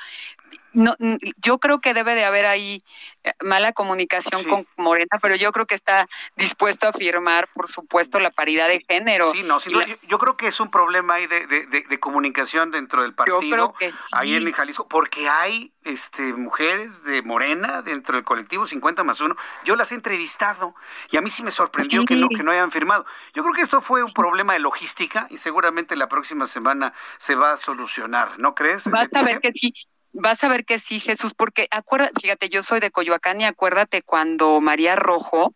[0.72, 0.94] no,
[1.36, 2.82] yo creo que debe de haber ahí
[3.24, 8.18] eh, mala comunicación con Morena, pero yo creo que está dispuesto a firmar, por supuesto,
[8.18, 9.30] la paridad de género.
[9.32, 13.74] Sí, no, yo, creo que es un problema ahí de, comunicación dentro del partido,
[14.12, 19.36] ahí en Jalisco, porque hay este, mujeres de Morena dentro del colectivo 50 más 1.
[19.64, 20.74] Yo las he entrevistado
[21.10, 23.04] y a mí sí me sorprendió que, no, que no hayan firmado.
[23.34, 27.34] Yo creo que esto fue un problema de logística y seguramente la próxima semana se
[27.34, 28.88] va a solucionar, ¿no crees?
[28.90, 29.72] Vas a ver que sí.
[30.12, 34.02] Vas a ver que sí, Jesús, porque acuérdate, fíjate, yo soy de Coyoacán y acuérdate
[34.02, 35.54] cuando María Rojo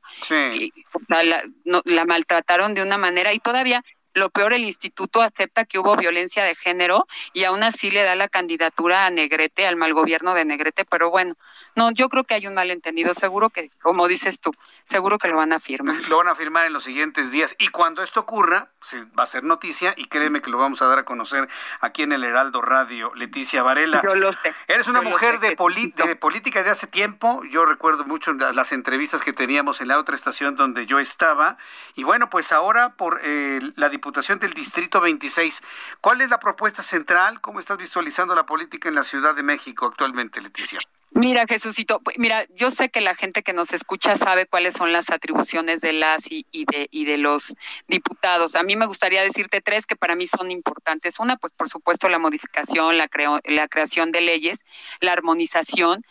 [1.09, 3.82] la, maltrataron de una manera y todavía
[4.14, 8.14] lo peor, el instituto acepta que hubo violencia de género y aún así le da
[8.14, 11.35] la candidatura a Negrete, al mal gobierno de Negrete, pero bueno,
[11.77, 13.15] no, yo creo que hay un malentendido.
[13.15, 14.53] Seguro que, como dices tú,
[14.85, 15.97] seguro que lo van a firmar.
[16.09, 17.57] Lo van a firmar en los siguientes días.
[17.59, 20.87] Y cuando esto ocurra, se va a ser noticia y créeme que lo vamos a
[20.87, 21.49] dar a conocer
[21.81, 23.13] aquí en el Heraldo Radio.
[23.15, 24.01] Leticia Varela.
[24.03, 24.55] Yo lo sé.
[24.69, 27.43] Eres una mujer de, de, política de hace tiempo.
[27.51, 31.57] Yo recuerdo mucho las entrevistas que teníamos en la otra estación donde yo estaba.
[31.97, 35.63] Y bueno, pues ahora por eh, la Diputación del Distrito 26.
[36.01, 37.41] ¿Cuál es la propuesta central?
[37.41, 40.81] ¿Cómo estás visualizando la política en la Ciudad de México actualmente, Leticia?
[41.16, 44.93] Mira, Jesucito, pues, mira, yo sé que la gente que nos escucha sabe cuáles son
[44.93, 47.55] las atribuciones de las y, de, y de los
[47.86, 48.57] diputados.
[48.57, 51.20] A mí me gustaría decirte tres que para mí son importantes.
[51.20, 53.09] Una, pues por supuesto, la modificación, la,
[53.45, 54.65] la creación de leyes,
[55.01, 56.05] la armonización.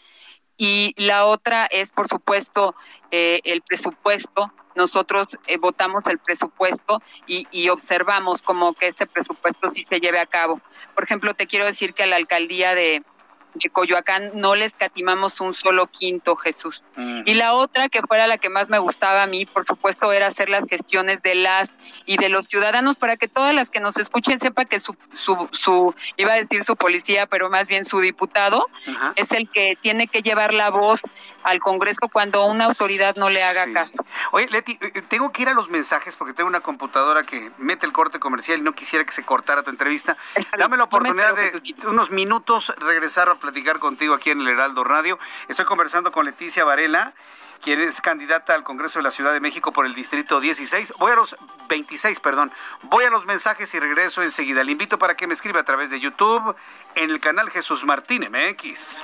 [0.55, 2.73] Y la otra es, por supuesto,
[3.11, 4.53] eh, el presupuesto.
[4.75, 10.19] Nosotros eh, votamos el presupuesto y, y observamos como que este presupuesto sí se lleve
[10.19, 10.61] a cabo.
[10.95, 13.03] Por ejemplo, te quiero decir que a la alcaldía de,
[13.53, 16.84] de Coyoacán no les catimamos un solo quinto, Jesús.
[16.97, 20.27] Y la otra, que fuera la que más me gustaba a mí, por supuesto, era
[20.27, 21.75] hacer las gestiones de las
[22.05, 25.49] y de los ciudadanos para que todas las que nos escuchen sepa que su, su,
[25.53, 28.67] su iba a decir su policía, pero más bien su diputado,
[29.15, 31.01] es el que tiene que llevar la voz
[31.43, 33.97] al Congreso cuando una autoridad no le haga caso.
[34.31, 37.85] Oye, Leti, eh, tengo que ir a los mensajes porque tengo una computadora que mete
[37.85, 40.17] el corte comercial y no quisiera que se cortara tu entrevista.
[40.57, 45.19] Dame la oportunidad de unos minutos regresar a platicar contigo aquí en el Heraldo Radio.
[45.47, 47.13] Estoy conversando con Leticia Varela
[47.63, 50.95] quien es candidata al Congreso de la Ciudad de México por el Distrito 16.
[50.99, 51.37] Voy a los
[51.69, 52.51] 26, perdón.
[52.83, 54.65] Voy a los mensajes y regreso enseguida.
[54.65, 56.55] Le invito para que me escriba a través de YouTube
[56.95, 59.03] en el canal Jesús Martín MX.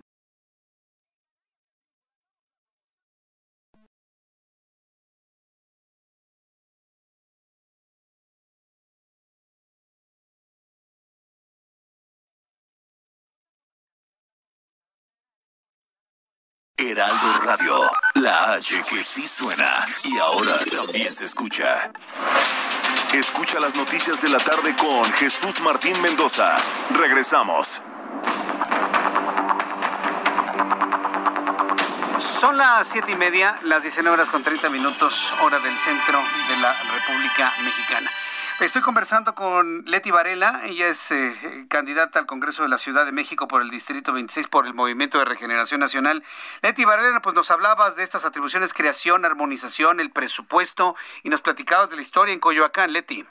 [16.91, 17.79] Heraldo Radio,
[18.15, 21.89] la H que sí suena y ahora también se escucha.
[23.13, 26.57] Escucha las noticias de la tarde con Jesús Martín Mendoza.
[26.89, 27.81] Regresamos.
[32.17, 36.19] Son las siete y media, las 19 horas con 30 minutos, hora del centro
[36.49, 38.11] de la República Mexicana.
[38.61, 43.11] Estoy conversando con Leti Varela, ella es eh, candidata al Congreso de la Ciudad de
[43.11, 46.23] México por el Distrito 26 por el Movimiento de Regeneración Nacional.
[46.61, 51.89] Leti Varela, pues nos hablabas de estas atribuciones, creación, armonización, el presupuesto y nos platicabas
[51.89, 53.25] de la historia en Coyoacán, Leti.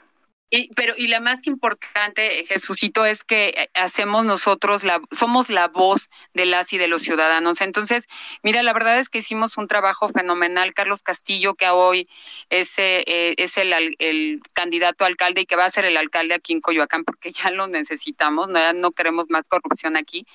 [0.53, 5.69] Y, pero y la más importante, Jesucito, es que eh, hacemos nosotros la, somos la
[5.69, 7.61] voz de las y de los ciudadanos.
[7.61, 8.09] Entonces,
[8.43, 10.73] mira, la verdad es que hicimos un trabajo fenomenal.
[10.73, 12.09] Carlos Castillo, que hoy
[12.49, 16.51] es, eh, es el, el, candidato alcalde y que va a ser el alcalde aquí
[16.51, 20.25] en Coyoacán, porque ya lo necesitamos, no, no queremos más corrupción aquí.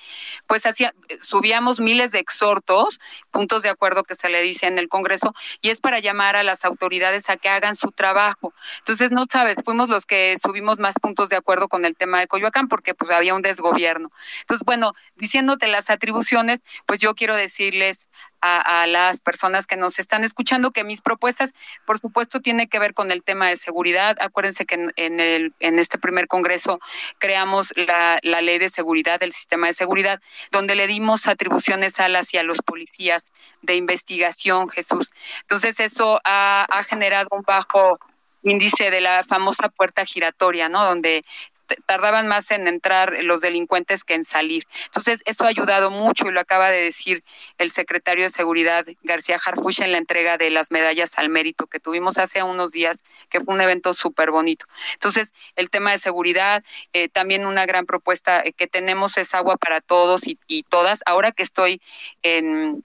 [0.47, 2.99] Pues hacía, subíamos miles de exhortos,
[3.29, 6.41] puntos de acuerdo que se le dice en el Congreso, y es para llamar a
[6.41, 8.51] las autoridades a que hagan su trabajo.
[8.79, 12.27] Entonces, no sabes, fuimos los que subimos más puntos de acuerdo con el tema de
[12.27, 14.11] Coyoacán porque pues había un desgobierno.
[14.41, 18.07] Entonces, bueno, diciéndote las atribuciones, pues yo quiero decirles
[18.41, 21.53] a, las personas que nos están escuchando que mis propuestas,
[21.85, 24.15] por supuesto, tienen que ver con el tema de seguridad.
[24.21, 26.79] Acuérdense que en, el, en este primer congreso
[27.17, 30.21] creamos la, la, ley de seguridad, el sistema de seguridad,
[30.51, 33.31] donde le dimos atribuciones a las y a los policías
[33.61, 35.11] de investigación, Jesús.
[35.41, 37.99] Entonces, eso ha generado un bajo
[38.43, 40.85] índice de la famosa puerta giratoria, ¿no?
[40.85, 41.23] Donde
[41.85, 44.63] tardaban más en entrar los delincuentes que en salir.
[44.85, 47.23] Entonces, eso ha ayudado mucho y lo acaba de decir
[47.57, 51.79] el secretario de Seguridad, García Harfuch, en la entrega de las medallas al mérito que
[51.79, 54.65] tuvimos hace unos días, que fue un evento súper bonito.
[54.93, 59.57] Entonces, el tema de seguridad, eh, también una gran propuesta eh, que tenemos es agua
[59.57, 61.01] para todos y, y todas.
[61.05, 61.81] Ahora que estoy
[62.21, 62.83] en,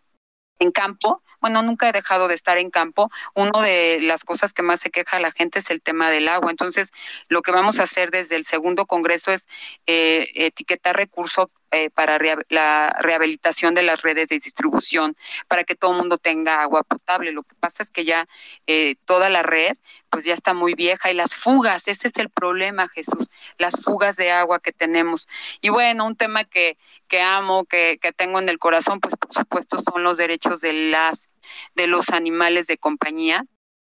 [0.58, 3.10] en campo, bueno, nunca he dejado de estar en campo.
[3.34, 6.50] Una de las cosas que más se queja la gente es el tema del agua.
[6.50, 6.92] Entonces,
[7.28, 9.48] lo que vamos a hacer desde el segundo congreso es
[9.86, 12.18] eh, etiquetar recursos eh, para
[12.50, 15.16] la rehabilitación de las redes de distribución,
[15.48, 17.32] para que todo el mundo tenga agua potable.
[17.32, 18.28] Lo que pasa es que ya
[18.66, 19.72] eh, toda la red
[20.10, 24.16] pues ya está muy vieja y las fugas, ese es el problema, Jesús, las fugas
[24.16, 25.26] de agua que tenemos.
[25.62, 26.76] Y bueno, un tema que,
[27.08, 30.74] que amo, que, que tengo en el corazón, pues por supuesto son los derechos de
[30.74, 31.31] las
[31.74, 33.44] de los animales de compañía.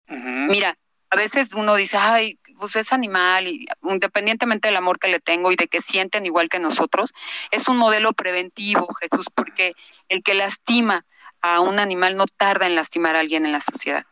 [0.06, 0.76] Mira,
[1.10, 5.52] a veces uno dice, ay, pues es animal, y independientemente del amor que le tengo
[5.52, 7.12] y de que sienten igual que nosotros,
[7.50, 9.72] es un modelo preventivo, Jesús, porque
[10.08, 11.04] el que lastima
[11.40, 14.04] a un animal no tarda en lastimar a alguien en la sociedad.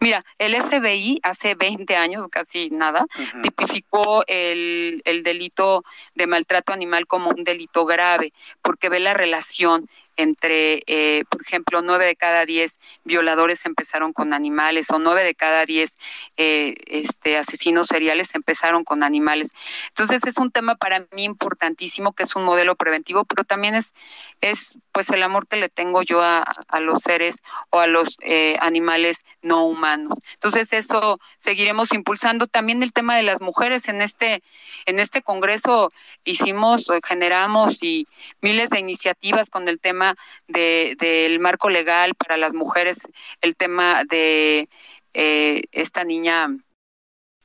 [0.00, 3.06] Mira, el FBI hace 20 años, casi nada,
[3.42, 5.84] tipificó el, el delito
[6.14, 9.88] de maltrato animal como un delito grave, porque ve la relación
[10.22, 15.34] entre, eh, por ejemplo, nueve de cada diez violadores empezaron con animales o nueve de
[15.34, 15.96] cada diez
[16.36, 19.52] eh, este, asesinos seriales empezaron con animales.
[19.88, 23.94] Entonces es un tema para mí importantísimo que es un modelo preventivo, pero también es,
[24.40, 28.16] es pues el amor que le tengo yo a, a los seres o a los
[28.20, 30.14] eh, animales no humanos.
[30.34, 32.46] Entonces eso seguiremos impulsando.
[32.46, 34.42] También el tema de las mujeres en este,
[34.86, 35.90] en este congreso
[36.24, 38.06] hicimos, generamos y
[38.40, 40.09] miles de iniciativas con el tema
[40.46, 43.08] del marco legal para las mujeres,
[43.40, 44.68] el tema de
[45.12, 46.48] eh, esta niña,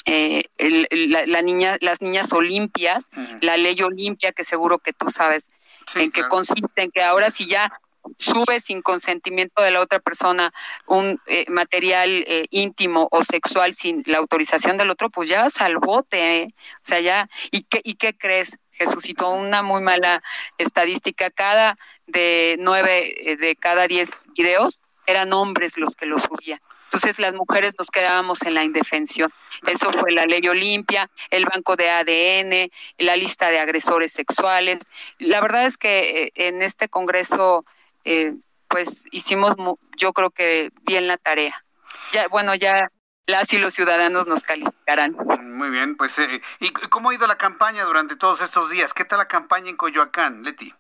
[0.06, 3.10] eh, la, niña, las niñas olimpias,
[3.42, 5.50] la ley olimpia, que seguro que tú sabes
[5.96, 7.72] en qué consiste, en que ahora si ya
[8.20, 10.54] sube sin consentimiento de la otra persona
[10.86, 15.78] un eh, material íntimo o sexual sin la autorización del otro, pues ya vas al
[15.80, 18.60] bote, o sea, ya, ¿y qué, ¿y qué crees?
[18.74, 20.22] Jesucito, una muy mala
[20.58, 21.30] estadística.
[21.30, 21.78] Cada
[22.08, 26.60] de nueve eh, de cada diez videos eran hombres los que los subían.
[26.86, 29.32] Entonces las mujeres nos quedábamos en la indefensión.
[29.68, 34.80] Eso fue la ley Olimpia, el banco de ADN, la lista de agresores sexuales.
[35.18, 37.66] La verdad es que eh, en este Congreso,
[38.06, 38.34] eh,
[38.68, 39.56] pues hicimos,
[39.98, 41.66] yo creo que bien la tarea.
[42.14, 42.90] Ya, bueno, ya
[43.26, 45.18] las y los ciudadanos nos calificarán.
[45.42, 48.94] Muy bien, pues, eh, ¿y cómo ha ido la campaña durante todos estos días?
[48.94, 50.74] ¿Qué tal la campaña en Coyoacán, Leti?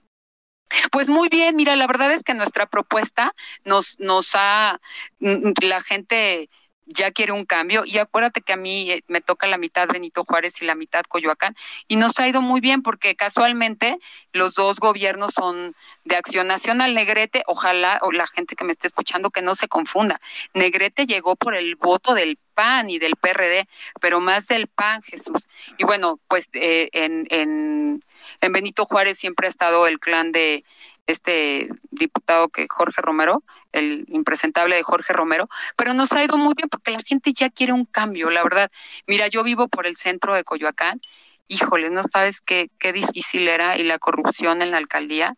[0.91, 3.33] Pues muy bien, mira, la verdad es que nuestra propuesta
[3.63, 4.79] nos, nos ha,
[5.19, 6.49] la gente
[6.85, 10.23] ya quiere un cambio y acuérdate que a mí eh, me toca la mitad Benito
[10.23, 11.55] Juárez y la mitad Coyoacán
[11.87, 13.97] y nos ha ido muy bien porque casualmente
[14.33, 16.93] los dos gobiernos son de Acción Nacional.
[16.93, 20.17] Negrete, ojalá o la gente que me esté escuchando que no se confunda.
[20.53, 23.67] Negrete llegó por el voto del PAN y del PRD,
[23.99, 25.47] pero más del PAN, Jesús.
[25.77, 28.03] Y bueno, pues eh, en, en,
[28.41, 30.63] en Benito Juárez siempre ha estado el clan de
[31.07, 36.53] este diputado que Jorge Romero, el impresentable de Jorge Romero, pero nos ha ido muy
[36.55, 38.71] bien porque la gente ya quiere un cambio, la verdad.
[39.05, 41.01] Mira, yo vivo por el centro de Coyoacán,
[41.47, 45.35] híjole, no sabes qué, qué difícil era y la corrupción en la alcaldía,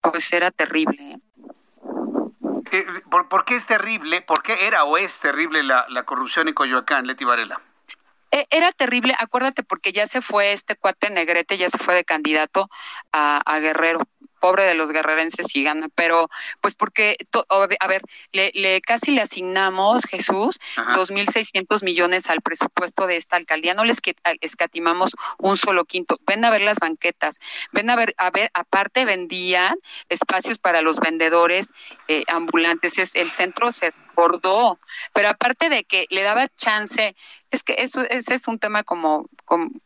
[0.00, 1.02] pues era terrible.
[1.02, 1.18] ¿eh?
[2.72, 4.22] Eh, ¿Por, qué es terrible?
[4.22, 7.60] ¿Por qué era o es terrible la, la corrupción en Coyoacán, Leti Varela?
[8.34, 12.04] E, era terrible, acuérdate, porque ya se fue este cuate negrete, ya se fue de
[12.04, 12.68] candidato
[13.12, 14.00] a, a Guerrero.
[14.40, 16.28] Pobre de los guerrerenses y gana, pero
[16.60, 17.16] pues porque,
[17.80, 20.60] a ver, le, casi le asignamos, Jesús,
[20.94, 24.02] dos mil seiscientos millones al presupuesto de esta alcaldía, no les
[24.42, 27.38] escatimamos un solo quinto, ven a ver las banquetas,
[27.72, 29.76] ven a ver, a ver, aparte vendían
[30.10, 31.72] espacios para los vendedores
[32.08, 34.78] eh, ambulantes, es, el centro se bordó,
[35.14, 37.16] pero aparte de que le daba chance
[37.54, 39.28] es que eso ese es un tema como,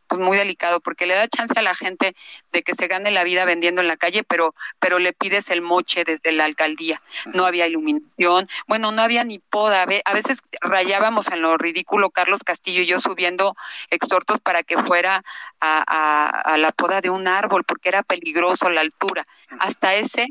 [0.07, 2.15] pues muy delicado porque le da chance a la gente
[2.51, 5.61] de que se gane la vida vendiendo en la calle, pero pero le pides el
[5.61, 7.01] moche desde la alcaldía.
[7.33, 9.83] No había iluminación, bueno, no había ni poda.
[9.83, 13.55] A veces rayábamos en lo ridículo Carlos Castillo y yo subiendo
[13.89, 15.23] exhortos para que fuera
[15.61, 19.25] a, a la poda de un árbol porque era peligroso la altura.
[19.59, 20.27] Hasta ese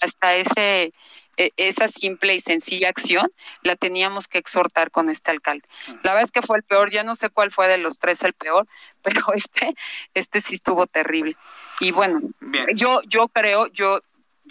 [0.00, 0.90] hasta ese
[1.36, 3.30] esa simple y sencilla acción
[3.62, 5.64] la teníamos que exhortar con este alcalde.
[6.02, 8.22] La verdad es que fue el peor, ya no sé cuál fue de los tres
[8.22, 8.66] el peor,
[9.02, 9.74] pero este,
[10.14, 11.36] este sí estuvo terrible.
[11.80, 12.20] Y bueno,
[12.74, 14.00] yo, yo creo, yo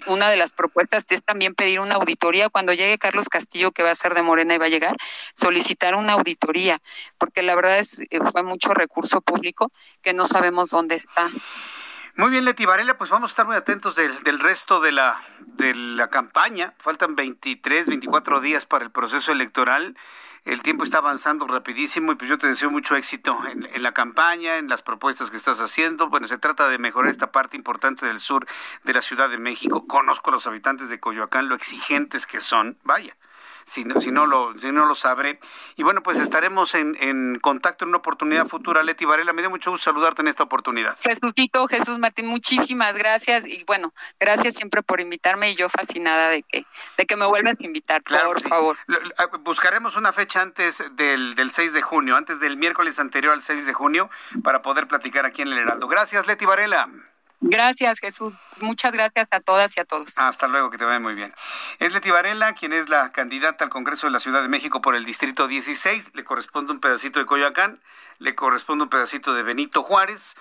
[0.07, 3.91] una de las propuestas es también pedir una auditoría cuando llegue Carlos Castillo, que va
[3.91, 4.95] a ser de Morena y va a llegar,
[5.33, 6.79] solicitar una auditoría,
[7.17, 9.71] porque la verdad es eh, fue mucho recurso público
[10.01, 11.29] que no sabemos dónde está.
[12.17, 15.21] Muy bien, Leti Varela, pues vamos a estar muy atentos del, del, resto de la,
[15.39, 16.73] de la campaña.
[16.77, 19.95] Faltan 23, 24 días para el proceso electoral.
[20.43, 23.93] El tiempo está avanzando rapidísimo y pues yo te deseo mucho éxito en, en, la
[23.93, 26.09] campaña, en las propuestas que estás haciendo.
[26.09, 28.45] Bueno, se trata de mejorar esta parte importante del sur
[28.83, 29.87] de la Ciudad de México.
[29.87, 32.77] Conozco a los habitantes de Coyoacán, lo exigentes que son.
[32.83, 33.15] Vaya
[33.65, 35.39] si no, si no, lo, si no lo sabré.
[35.75, 38.83] Y bueno, pues estaremos en, en contacto en una oportunidad futura.
[38.83, 40.97] Leti Varela, me dio mucho gusto saludarte en esta oportunidad.
[41.01, 43.45] Jesúsito, Jesús Martín, muchísimas gracias.
[43.45, 46.65] Y bueno, gracias siempre por invitarme y yo fascinada de que,
[46.97, 48.77] de que me vuelvas a invitar, por favor.
[49.17, 53.41] Ah, buscaremos una fecha antes del, del 6 de junio, antes del miércoles anterior al
[53.41, 54.09] 6 de junio,
[54.43, 55.87] para poder platicar aquí en el Heraldo.
[55.87, 56.89] Gracias, Leti Varela.
[57.41, 58.33] Gracias, Jesús.
[58.59, 60.15] Muchas gracias a todas y a todos.
[60.17, 61.33] Hasta luego, que te vaya muy bien.
[61.79, 64.95] Es Leti Varela, quien es la candidata al Congreso de la Ciudad de México por
[64.95, 66.11] el Distrito 16.
[66.13, 67.81] Le corresponde un pedacito de Coyoacán,
[68.19, 70.35] le corresponde un pedacito de Benito Juárez.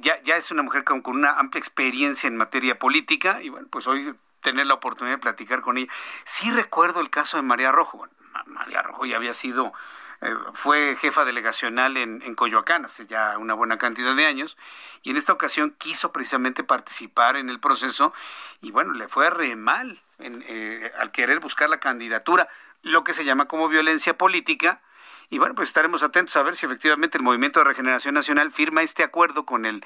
[0.00, 3.86] Ya, ya es una mujer con, una amplia experiencia en materia política y bueno, pues
[3.86, 5.92] hoy tener la oportunidad de platicar con ella.
[6.24, 7.98] Sí recuerdo el caso de María Rojo.
[7.98, 8.14] Bueno,
[8.46, 9.74] María Rojo ya había sido
[10.22, 14.56] eh, fue jefa delegacional en, en, Coyoacán hace ya una buena cantidad de años
[15.02, 18.12] y en esta ocasión quiso precisamente participar en el proceso
[18.60, 22.48] y bueno, le fue re mal eh, al querer buscar la candidatura,
[22.82, 24.80] lo que se llama como violencia política.
[25.28, 28.82] Y bueno, pues estaremos atentos a ver si efectivamente el Movimiento de Regeneración Nacional firma
[28.82, 29.84] este acuerdo con el,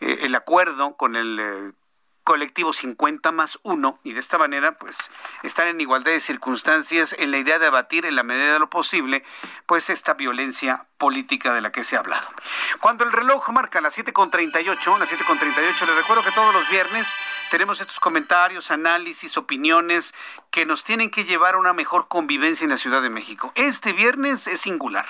[0.00, 1.74] eh, el acuerdo con el
[2.24, 5.10] colectivo 50 más 1 y de esta manera pues
[5.42, 8.70] estar en igualdad de circunstancias en la idea de abatir en la medida de lo
[8.70, 9.24] posible
[9.66, 12.28] pues esta violencia política de la que se ha hablado.
[12.80, 17.14] Cuando el reloj marca las 7.38, las 7.38, les recuerdo que todos los viernes
[17.50, 20.14] tenemos estos comentarios, análisis, opiniones
[20.50, 23.52] que nos tienen que llevar a una mejor convivencia en la Ciudad de México.
[23.54, 25.06] Este viernes es singular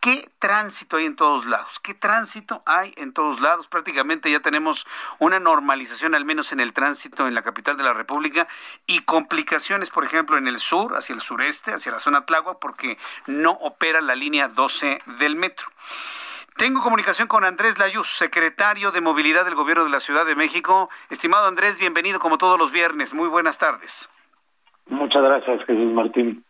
[0.00, 1.78] ¿Qué tránsito hay en todos lados?
[1.78, 3.68] ¿Qué tránsito hay en todos lados?
[3.68, 4.86] Prácticamente ya tenemos
[5.18, 8.48] una normalización, al menos en el tránsito en la capital de la República,
[8.86, 12.96] y complicaciones, por ejemplo, en el sur, hacia el sureste, hacia la zona Tlagua, porque
[13.26, 15.66] no opera la línea 12 del metro.
[16.56, 20.88] Tengo comunicación con Andrés Layuz, secretario de Movilidad del Gobierno de la Ciudad de México.
[21.10, 23.12] Estimado Andrés, bienvenido como todos los viernes.
[23.12, 24.08] Muy buenas tardes.
[24.86, 26.42] Muchas gracias, Jesús Martín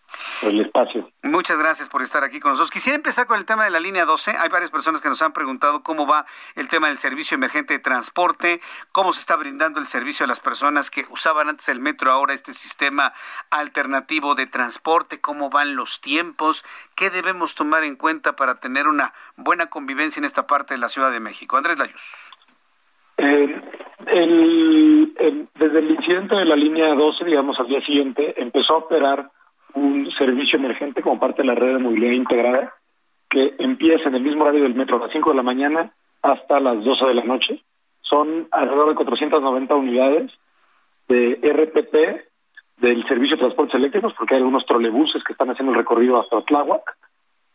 [0.43, 1.11] el espacio.
[1.23, 2.70] Muchas gracias por estar aquí con nosotros.
[2.70, 4.32] Quisiera empezar con el tema de la línea 12.
[4.39, 6.27] Hay varias personas que nos han preguntado cómo va
[6.57, 8.61] el tema del servicio emergente de transporte,
[8.93, 12.35] cómo se está brindando el servicio a las personas que usaban antes el metro, ahora
[12.35, 13.12] este sistema
[13.51, 19.12] alternativo de transporte, cómo van los tiempos, qué debemos tomar en cuenta para tener una
[19.36, 21.57] buena convivencia en esta parte de la Ciudad de México.
[21.57, 22.31] Andrés Layuz.
[23.19, 23.61] Eh,
[25.59, 29.31] desde el incidente de la línea 12, digamos, al día siguiente, empezó a operar
[29.75, 32.75] un servicio emergente como parte de la red de movilidad integrada
[33.29, 35.93] que empieza en el mismo horario del metro a las 5 de la mañana
[36.23, 37.63] hasta las 12 de la noche.
[38.03, 40.33] Son alrededor de 490 unidades
[41.09, 45.79] de RPP del servicio de transportes eléctricos, porque hay algunos trolebuses que están haciendo el
[45.79, 46.83] recorrido hasta Tláhuac,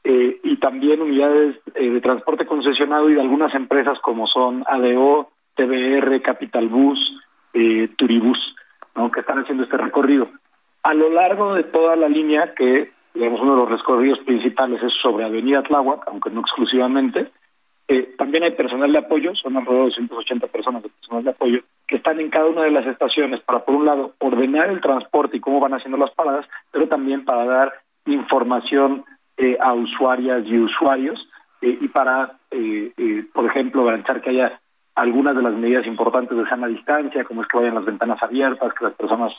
[0.03, 5.31] eh, y también unidades eh, de transporte concesionado y de algunas empresas como son ADO,
[5.55, 6.99] TBR, Capital Bus,
[7.53, 8.37] eh, Turibus,
[8.95, 9.11] ¿no?
[9.11, 10.29] que están haciendo este recorrido.
[10.85, 14.93] A lo largo de toda la línea, que digamos uno de los recorridos principales es
[15.01, 17.31] sobre Avenida Tláhuac, aunque no exclusivamente,
[17.87, 21.61] eh, también hay personal de apoyo, son alrededor de 280 personas de personal de apoyo,
[21.87, 25.37] que están en cada una de las estaciones para, por un lado, ordenar el transporte
[25.37, 27.73] y cómo van haciendo las paradas, pero también para dar
[28.05, 29.05] información
[29.37, 31.19] eh, a usuarias y usuarios
[31.61, 32.37] y para,
[33.33, 34.59] por ejemplo, garantizar que haya
[34.93, 38.71] algunas de las medidas importantes de sana distancia, como es que vayan las ventanas abiertas,
[38.75, 39.33] que las personas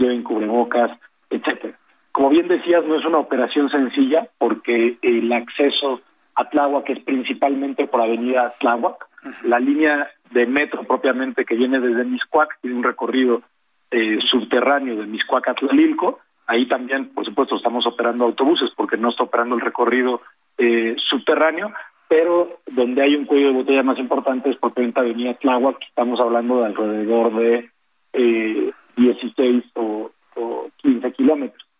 [0.00, 0.90] lleven cubrebocas,
[1.28, 1.74] etcétera.
[2.12, 6.00] Como bien decías, no es una operación sencilla porque el acceso
[6.34, 9.06] a Tláhuac es principalmente por Avenida Tláhuac.
[9.44, 13.42] La línea de metro propiamente que viene desde Miscuac tiene un recorrido
[13.90, 16.20] eh, subterráneo de Miscuac a Tlalilco.
[16.46, 20.22] Ahí también, por supuesto, estamos operando autobuses porque no está operando el recorrido
[20.58, 21.72] eh, subterráneo,
[22.08, 25.80] pero donde hay un cuello de botella más importante es propiamente Avenida Tláhuac.
[25.82, 27.70] Estamos hablando de alrededor de
[28.12, 31.70] eh, 16 o, o 15 kilómetros.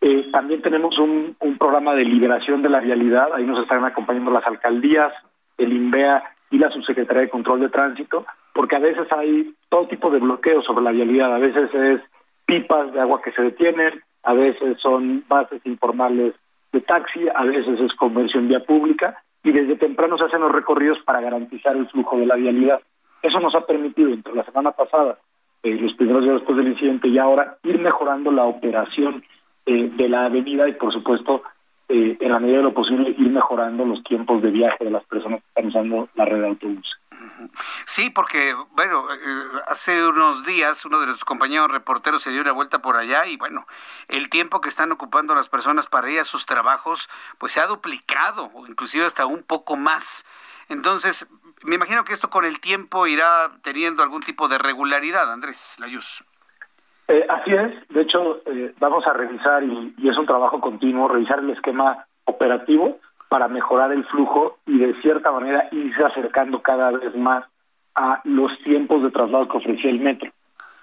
[0.00, 4.46] Eh, también tenemos un, programa de liberación de la vialidad, ahí nos están acompañando las
[4.46, 5.12] alcaldías,
[5.58, 10.10] el INVEA y la Subsecretaría de Control de Tránsito, porque a veces hay todo tipo
[10.10, 12.00] de bloqueos sobre la vialidad, a veces es
[12.44, 16.34] pipas de agua que se detienen, a veces son bases informales
[16.72, 20.98] de taxi, a veces es conversión vía pública, y desde temprano se hacen los recorridos
[21.04, 22.80] para garantizar el flujo de la vialidad.
[23.22, 25.18] Eso nos ha permitido, entre la semana pasada,
[25.62, 29.24] eh, los primeros días después del incidente y ahora, ir mejorando la operación
[29.66, 31.42] eh, de la avenida y por supuesto
[31.88, 35.04] eh, en la medida de lo posible ir mejorando los tiempos de viaje de las
[35.04, 36.96] personas que están usando la red de autobús.
[37.84, 42.52] Sí, porque, bueno, eh, hace unos días uno de los compañeros reporteros se dio una
[42.52, 43.66] vuelta por allá y, bueno,
[44.08, 47.08] el tiempo que están ocupando las personas para ir sus trabajos,
[47.38, 50.26] pues se ha duplicado, o inclusive hasta un poco más.
[50.68, 51.28] Entonces,
[51.66, 56.22] me imagino que esto con el tiempo irá teniendo algún tipo de regularidad, Andrés Layuz.
[57.08, 61.38] Eh, así es, de hecho eh, vamos a revisar y, es un trabajo continuo, revisar
[61.38, 62.98] el esquema operativo
[63.28, 67.44] para mejorar el flujo y de cierta manera irse acercando cada vez más
[67.94, 70.30] a los tiempos de traslado que ofrecía el metro.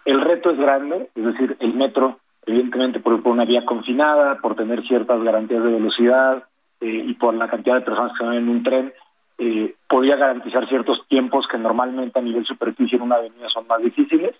[0.06, 4.82] El reto es grande, es decir, el metro, evidentemente por, una vía confinada, por tener
[4.84, 6.44] ciertas garantías de velocidad
[6.82, 8.94] eh, y por la cantidad de personas que van en un tren,
[9.38, 13.82] eh, podría garantizar ciertos tiempos que normalmente a nivel superficie en una avenida son más
[13.82, 14.36] difíciles,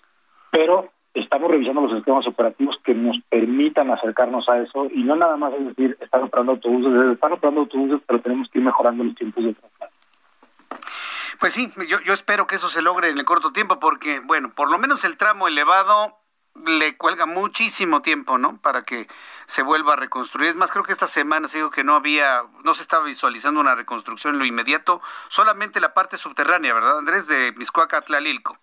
[0.50, 5.36] pero estamos revisando los sistemas operativos que nos permitan acercarnos a eso y no nada
[5.36, 9.14] más es decir, están operando autobuses, están operando autobuses, pero tenemos que ir mejorando los
[9.14, 9.92] tiempos de traslado.
[11.40, 11.70] Pues sí,
[12.06, 15.04] yo espero que eso se logre en el corto tiempo porque, bueno, por lo menos
[15.04, 16.16] el tramo elevado
[16.66, 18.58] le cuelga muchísimo tiempo, ¿no?
[18.62, 19.06] Para que
[19.46, 20.50] se vuelva a reconstruir.
[20.50, 23.60] Es más, creo que esta semana se dijo que no había, no se estaba visualizando
[23.60, 27.28] una reconstrucción en lo inmediato, solamente la parte subterránea, ¿verdad, Andrés?
[27.28, 28.56] De Miscuaca a Tlalilco.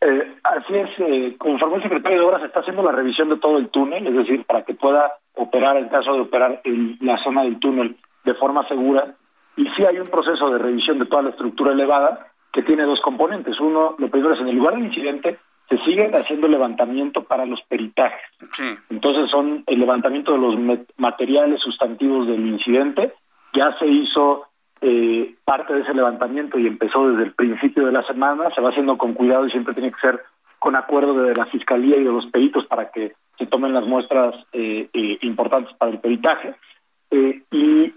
[0.00, 3.58] Eh, así es, eh, conforme el secretario de Obras está haciendo la revisión de todo
[3.58, 7.42] el túnel, es decir, para que pueda operar en caso de operar en la zona
[7.42, 9.14] del túnel de forma segura.
[9.56, 13.00] Y sí hay un proceso de revisión de toda la estructura elevada que tiene dos
[13.00, 13.60] componentes.
[13.60, 15.38] Uno, lo primero es en el lugar del incidente,
[15.68, 18.20] se sigue haciendo levantamiento para los peritajes.
[18.90, 23.12] Entonces son el levantamiento de los materiales sustantivos del incidente.
[23.54, 24.46] Ya se hizo
[24.80, 28.70] eh, parte de ese levantamiento y empezó desde el principio de la semana, se va
[28.70, 30.20] haciendo con cuidado y siempre tiene que ser
[30.58, 34.34] con acuerdo de la Fiscalía y de los peritos para que se tomen las muestras
[34.52, 36.54] eh, eh, importantes para el peritaje.
[37.10, 37.92] y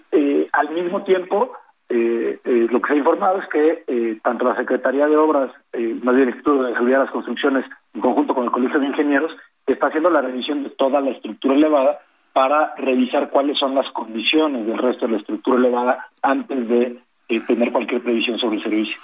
[0.51, 1.51] al mismo tiempo,
[1.89, 6.35] lo que se ha informado es que tanto la Secretaría de Obras, más bien el
[6.35, 9.31] Instituto de Seguridad de las Construcciones, en conjunto con el Colegio de Ingenieros,
[9.65, 11.99] está haciendo la revisión de toda la estructura elevada
[12.33, 17.39] para revisar cuáles son las condiciones del resto de la estructura elevada antes de eh,
[17.41, 18.97] tener cualquier previsión sobre el servicio.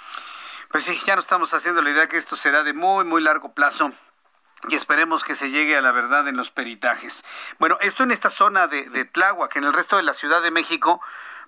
[0.70, 3.52] Pues sí, ya nos estamos haciendo la idea que esto será de muy, muy largo
[3.52, 3.92] plazo
[4.68, 7.24] y esperemos que se llegue a la verdad en los peritajes.
[7.58, 10.50] Bueno, esto en esta zona de, de Tláhuac, en el resto de la Ciudad de
[10.50, 11.00] México,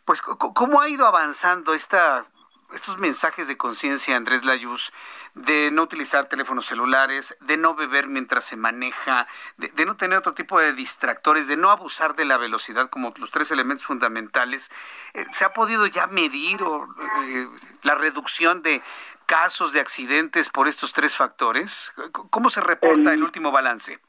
[0.04, 2.26] pues ¿cómo ha ido avanzando esta
[2.74, 4.92] estos mensajes de conciencia, Andrés Layuz,
[5.34, 9.26] de no utilizar teléfonos celulares, de no beber mientras se maneja,
[9.56, 13.30] de, no tener otro tipo de distractores, de no abusar de la velocidad como los
[13.30, 14.70] tres elementos fundamentales,
[15.12, 17.48] eh, ¿se ha podido ya medir eh,
[17.82, 18.82] la reducción de
[19.26, 21.92] casos de accidentes por estos tres factores?
[22.30, 24.00] ¿Cómo se reporta el, último balance?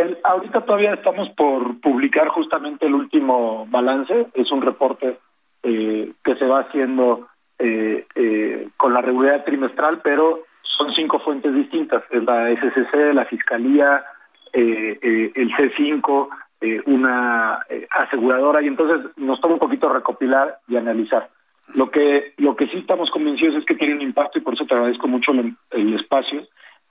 [0.00, 4.26] El, ahorita todavía estamos por publicar justamente el último balance.
[4.34, 5.18] Es un reporte
[5.62, 7.28] eh, que se va haciendo
[7.58, 10.40] eh, eh, con la regularidad trimestral, pero
[10.76, 14.04] son cinco fuentes distintas, es la SCC, la Fiscalía,
[14.52, 16.28] eh, eh el C5,
[16.60, 21.28] eh, una aseguradora, y entonces nos toma un poquito recopilar y analizar.
[21.74, 24.66] Lo que, lo que sí estamos convencidos es que tiene un impacto y por eso
[24.66, 26.46] te agradezco mucho el, el espacio.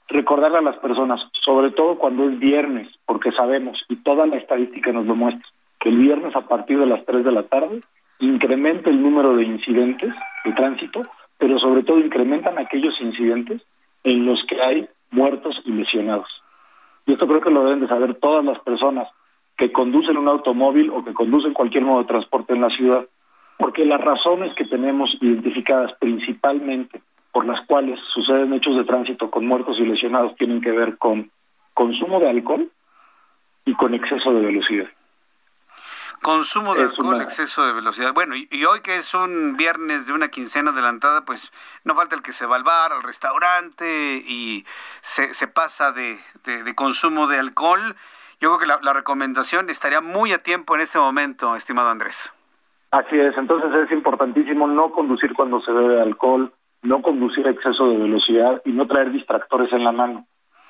[0.07, 4.91] Recordarle a las personas, sobre todo cuando es viernes, porque sabemos, y toda la estadística
[4.91, 5.47] nos lo muestra,
[5.79, 7.81] que el viernes a partir de las 3 de la tarde
[8.19, 10.13] incrementa el número de incidentes
[10.43, 11.01] de tránsito,
[11.37, 13.61] pero sobre todo incrementan aquellos incidentes
[14.03, 16.29] en los que hay muertos y lesionados.
[17.07, 19.07] Y esto creo que lo deben de saber todas las personas
[19.57, 23.05] que conducen un automóvil o que conducen cualquier modo de transporte en la ciudad.
[23.57, 27.01] Porque las razones que tenemos identificadas principalmente
[27.35, 31.29] por las cuales suceden hechos de tránsito con muertos y lesionados tienen que ver con
[31.73, 32.71] consumo de alcohol
[33.65, 34.87] y con exceso de velocidad.
[36.21, 38.13] Consumo de alcohol, exceso de velocidad.
[38.13, 41.51] Bueno, y, hoy que es un viernes de una quincena adelantada, pues
[41.83, 44.63] no falta el que se va al bar, al restaurante y
[45.01, 47.97] se, se pasa de, de, consumo de alcohol.
[48.39, 52.31] Yo creo que la, la recomendación estaría muy a tiempo en este momento, estimado Andrés.
[52.91, 56.49] Así es, entonces es importantísimo no conducir cuando se bebe alcohol,
[56.85, 60.25] no conducir a exceso de velocidad y no traer distractores en la mano.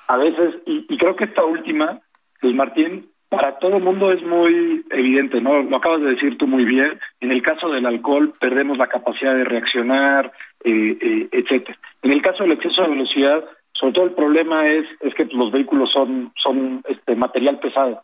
[0.08, 2.00] A veces, y, y creo que esta última,
[2.40, 5.62] pues Martín, para todo el mundo es muy evidente, ¿no?
[5.62, 6.98] Lo acabas de decir tú muy bien.
[7.20, 10.32] En el caso del alcohol perdemos la capacidad de reaccionar,
[10.64, 11.76] eh, eh, etcétera.
[12.02, 15.50] En el caso del exceso de velocidad, sobre todo el problema es es que los
[15.50, 18.02] vehículos son son este material pesado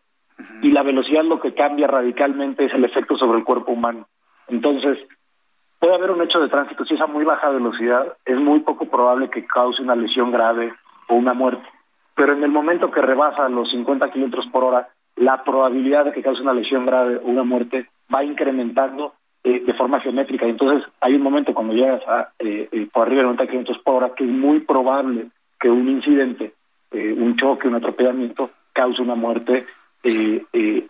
[0.61, 4.09] y la velocidad lo que cambia radicalmente es el efecto sobre el cuerpo humano.
[4.49, 4.99] Entonces
[5.83, 8.85] puede haber un hecho de tránsito si es a muy baja velocidad, es muy poco
[8.85, 10.73] probable que cause una lesión grave
[11.09, 11.67] o una muerte.
[12.15, 16.23] Pero en el momento que rebasa los 50 kilómetros por hora, la probabilidad de que
[16.23, 20.47] cause una lesión grave o una muerte va incrementando eh, de forma geométrica.
[20.47, 23.95] Entonces, hay un momento cuando llegas a eh, eh, por arriba de 90 kilómetros por
[23.97, 26.53] hora que es muy probable que un incidente,
[26.93, 29.67] un choque, un atropellamiento, cause una muerte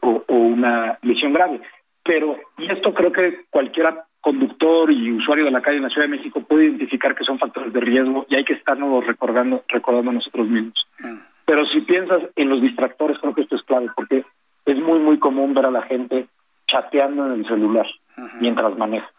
[0.02, 1.62] o, una lesión grave.
[2.04, 3.86] Pero, y esto creo que cualquier
[4.22, 7.38] conductor y usuario de la calle en la Ciudad de México puede identificar que son
[7.38, 10.86] factores de riesgo y hay que estarnos recordando, recordando nosotros mismos.
[11.00, 11.18] Mm.
[11.44, 14.24] Pero si piensas en los distractores, creo que esto es clave, porque
[14.64, 16.28] es muy, muy común ver a la gente
[16.66, 17.86] chateando en el celular
[18.40, 19.10] mientras maneja.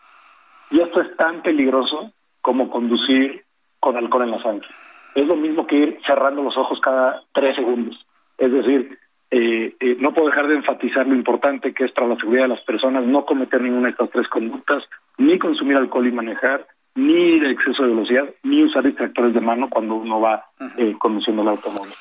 [0.72, 2.12] Y esto es tan peligroso
[2.42, 3.44] como conducir
[3.80, 4.68] con alcohol en la sangre.
[5.16, 8.04] Es lo mismo que ir cerrando los ojos cada tres segundos.
[8.38, 8.98] Es decir,
[9.36, 12.50] eh, eh, no puedo dejar de enfatizar lo importante que es para la seguridad de
[12.50, 14.84] las personas no cometer ninguna de estas tres conductas,
[15.18, 19.70] ni consumir alcohol y manejar, ni de exceso de velocidad, ni usar distractores de mano
[19.72, 20.46] cuando uno va
[20.78, 21.92] eh, conduciendo el automóvil.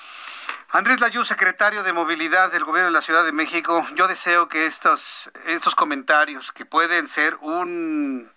[0.72, 4.66] Andrés Layú, secretario de Movilidad del Gobierno de la Ciudad de México, yo deseo que
[4.66, 8.28] estos, estos comentarios, que pueden ser un,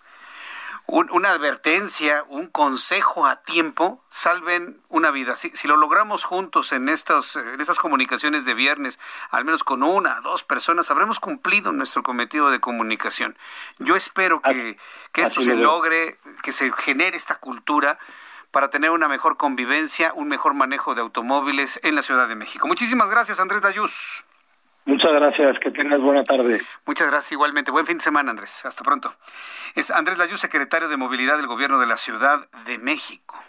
[0.88, 5.34] una advertencia, un consejo a tiempo, salven una vida.
[5.34, 8.98] Si, si lo logramos juntos en, estos, en estas comunicaciones de viernes,
[9.30, 13.36] al menos con una, dos personas, habremos cumplido nuestro cometido de comunicación.
[13.78, 14.78] Yo espero que,
[15.12, 17.98] que esto se logre, que se genere esta cultura
[18.52, 22.68] para tener una mejor convivencia, un mejor manejo de automóviles en la Ciudad de México.
[22.68, 24.24] Muchísimas gracias, Andrés Dayús.
[24.86, 26.60] Muchas gracias, que tengas buena tarde.
[26.86, 27.72] Muchas gracias igualmente.
[27.72, 28.64] Buen fin de semana, Andrés.
[28.64, 29.12] Hasta pronto.
[29.76, 33.44] Es Andrés Layú, secretario de Movilidad del Gobierno de la Ciudad de México.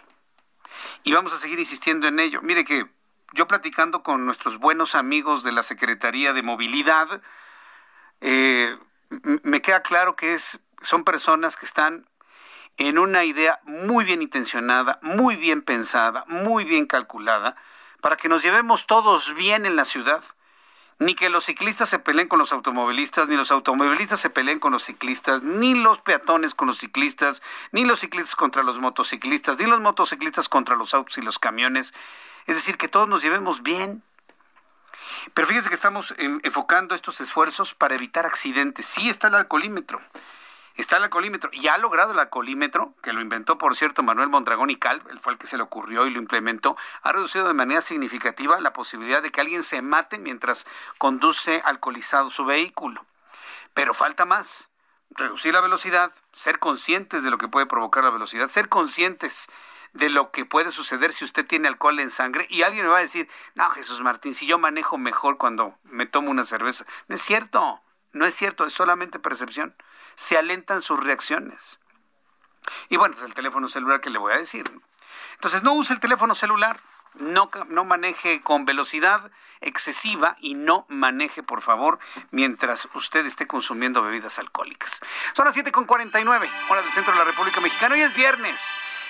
[1.02, 2.42] Y vamos a seguir insistiendo en ello.
[2.42, 2.86] Mire que
[3.32, 7.22] yo platicando con nuestros buenos amigos de la Secretaría de Movilidad,
[8.20, 8.76] eh,
[9.42, 12.06] me queda claro que es, son personas que están
[12.76, 17.56] en una idea muy bien intencionada, muy bien pensada, muy bien calculada,
[18.02, 20.22] para que nos llevemos todos bien en la ciudad.
[21.00, 24.72] Ni que los ciclistas se peleen con los automovilistas, ni los automovilistas se peleen con
[24.72, 29.66] los ciclistas, ni los peatones con los ciclistas, ni los ciclistas contra los motociclistas, ni
[29.66, 31.94] los motociclistas contra los autos y los camiones.
[32.46, 34.02] Es decir, que todos nos llevemos bien.
[35.34, 38.86] Pero fíjense que estamos enfocando estos esfuerzos para evitar accidentes.
[38.86, 40.00] Sí está el alcoholímetro,
[40.82, 44.70] está el alcoholímetro y ha logrado el alcoholímetro, que lo inventó, por cierto, Manuel Mondragón
[44.70, 47.54] y Cal, él fue el que se le ocurrió y lo implementó, ha reducido de
[47.54, 53.04] manera significativa la posibilidad de que alguien se mate mientras conduce alcoholizado su vehículo.
[53.74, 54.68] Pero falta más.
[55.10, 59.48] Reducir la velocidad, ser conscientes de lo que puede provocar la velocidad, ser conscientes
[59.94, 62.98] de lo que puede suceder si usted tiene alcohol en sangre y alguien me va
[62.98, 66.84] a decir, no, Jesús Martín, si yo manejo mejor cuando me tomo una cerveza.
[67.08, 67.82] No es cierto,
[68.12, 69.74] no es cierto, es solamente percepción
[70.18, 71.78] se alentan sus reacciones.
[72.88, 74.64] Y bueno, pues el teléfono celular que le voy a decir.
[75.34, 76.80] Entonces, no use el teléfono celular,
[77.14, 79.30] no, no maneje con velocidad
[79.60, 82.00] excesiva y no maneje, por favor,
[82.32, 85.00] mientras usted esté consumiendo bebidas alcohólicas.
[85.34, 87.94] Son las 7.49, hora del centro de la República Mexicana.
[87.94, 88.60] Hoy es viernes.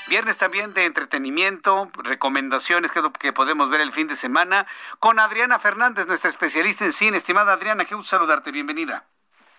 [0.09, 4.67] Viernes también de entretenimiento, recomendaciones, que que podemos ver el fin de semana,
[4.99, 7.17] con Adriana Fernández, nuestra especialista en cine.
[7.17, 9.07] Estimada Adriana, qué gusto saludarte, bienvenida.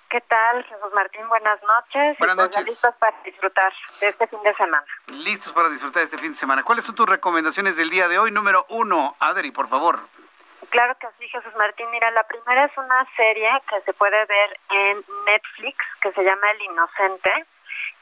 [0.10, 1.30] ¿Qué tal, Jesús Martín?
[1.30, 2.18] Buenas noches.
[2.18, 2.66] Buenas pues noches.
[2.66, 4.84] listos para disfrutar de este fin de semana.
[5.14, 6.64] Listos para disfrutar de este fin de semana.
[6.64, 8.32] ¿Cuáles son tus recomendaciones del día de hoy?
[8.32, 10.00] Número uno, Adri, por favor.
[10.72, 11.92] Claro que sí, Jesús Martín.
[11.92, 16.50] Mira, la primera es una serie que se puede ver en Netflix que se llama
[16.52, 17.46] El Inocente.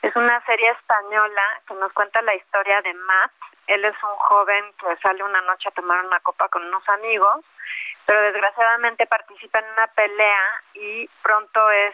[0.02, 3.32] Es una serie española que nos cuenta la historia de Matt.
[3.68, 7.44] Él es un joven que sale una noche a tomar una copa con unos amigos
[8.06, 11.94] pero desgraciadamente participa en una pelea y pronto es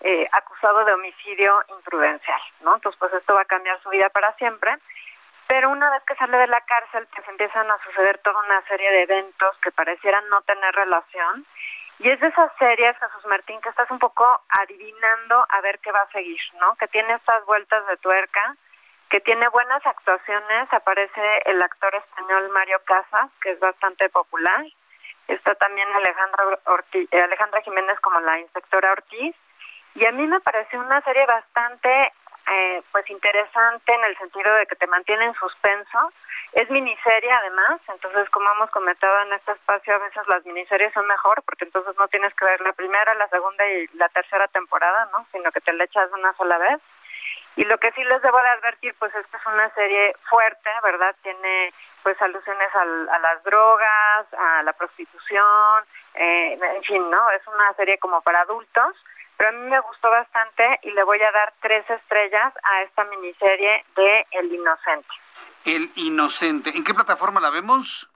[0.00, 2.74] eh, acusado de homicidio imprudencial, ¿no?
[2.74, 4.76] Entonces, pues esto va a cambiar su vida para siempre.
[5.46, 8.90] Pero una vez que sale de la cárcel, pues empiezan a suceder toda una serie
[8.90, 11.46] de eventos que parecieran no tener relación.
[12.00, 15.92] Y es de esas series, Jesús Martín, que estás un poco adivinando a ver qué
[15.92, 16.74] va a seguir, ¿no?
[16.76, 18.56] Que tiene estas vueltas de tuerca,
[19.08, 20.72] que tiene buenas actuaciones.
[20.72, 24.64] Aparece el actor español Mario Casas, que es bastante popular.
[25.28, 29.34] Está también Alejandra, Ortiz, Alejandra Jiménez como la inspectora Ortiz
[29.94, 32.12] y a mí me pareció una serie bastante
[32.50, 36.12] eh, pues interesante en el sentido de que te mantiene en suspenso.
[36.52, 41.06] Es miniserie además, entonces como hemos comentado en este espacio, a veces las miniseries son
[41.06, 45.08] mejor porque entonces no tienes que ver la primera, la segunda y la tercera temporada,
[45.12, 45.26] ¿no?
[45.32, 46.80] Sino que te la echas una sola vez.
[47.56, 51.14] Y lo que sí les debo de advertir, pues esta es una serie fuerte, ¿verdad?
[51.22, 51.72] Tiene
[52.02, 55.84] pues alusiones al, a las drogas, a la prostitución,
[56.14, 57.30] eh, en fin, ¿no?
[57.30, 58.94] Es una serie como para adultos
[59.42, 63.02] pero a mí me gustó bastante y le voy a dar tres estrellas a esta
[63.06, 65.08] miniserie de El Inocente.
[65.64, 66.70] El Inocente.
[66.70, 68.08] ¿En qué plataforma la vemos?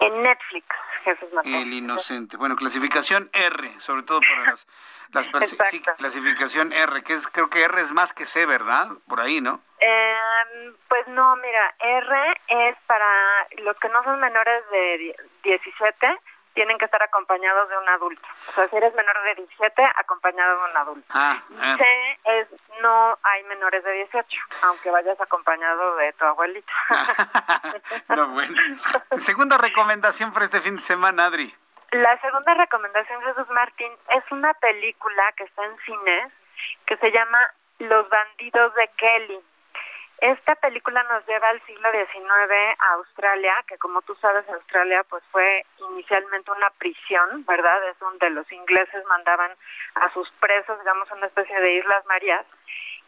[0.00, 0.66] En Netflix,
[1.04, 1.54] Jesús Martín.
[1.54, 2.36] El Inocente.
[2.36, 4.66] Bueno, clasificación R, sobre todo para las,
[5.12, 8.88] las sí, clasificación R, que es creo que R es más que C, ¿verdad?
[9.08, 9.60] Por ahí, ¿no?
[9.78, 16.18] Eh, pues no, mira, R es para los que no son menores de 17
[16.54, 18.28] tienen que estar acompañados de un adulto.
[18.48, 21.06] O sea, si eres menor de 17, acompañado de un adulto.
[21.10, 21.76] Ah, ah.
[21.78, 22.48] C es
[22.80, 26.72] no hay menores de 18, aunque vayas acompañado de tu abuelito.
[28.08, 28.54] no, bueno.
[29.18, 31.52] Segunda recomendación para este fin de semana, Adri.
[31.92, 36.32] La segunda recomendación, Jesús Martín, es una película que está en cines
[36.86, 37.38] que se llama
[37.78, 39.40] Los bandidos de Kelly.
[40.22, 45.20] Esta película nos lleva al siglo XIX a Australia, que como tú sabes, Australia pues
[45.32, 47.88] fue inicialmente una prisión, ¿verdad?
[47.88, 49.50] Es donde los ingleses mandaban
[49.96, 52.46] a sus presos, digamos, una especie de Islas Marías.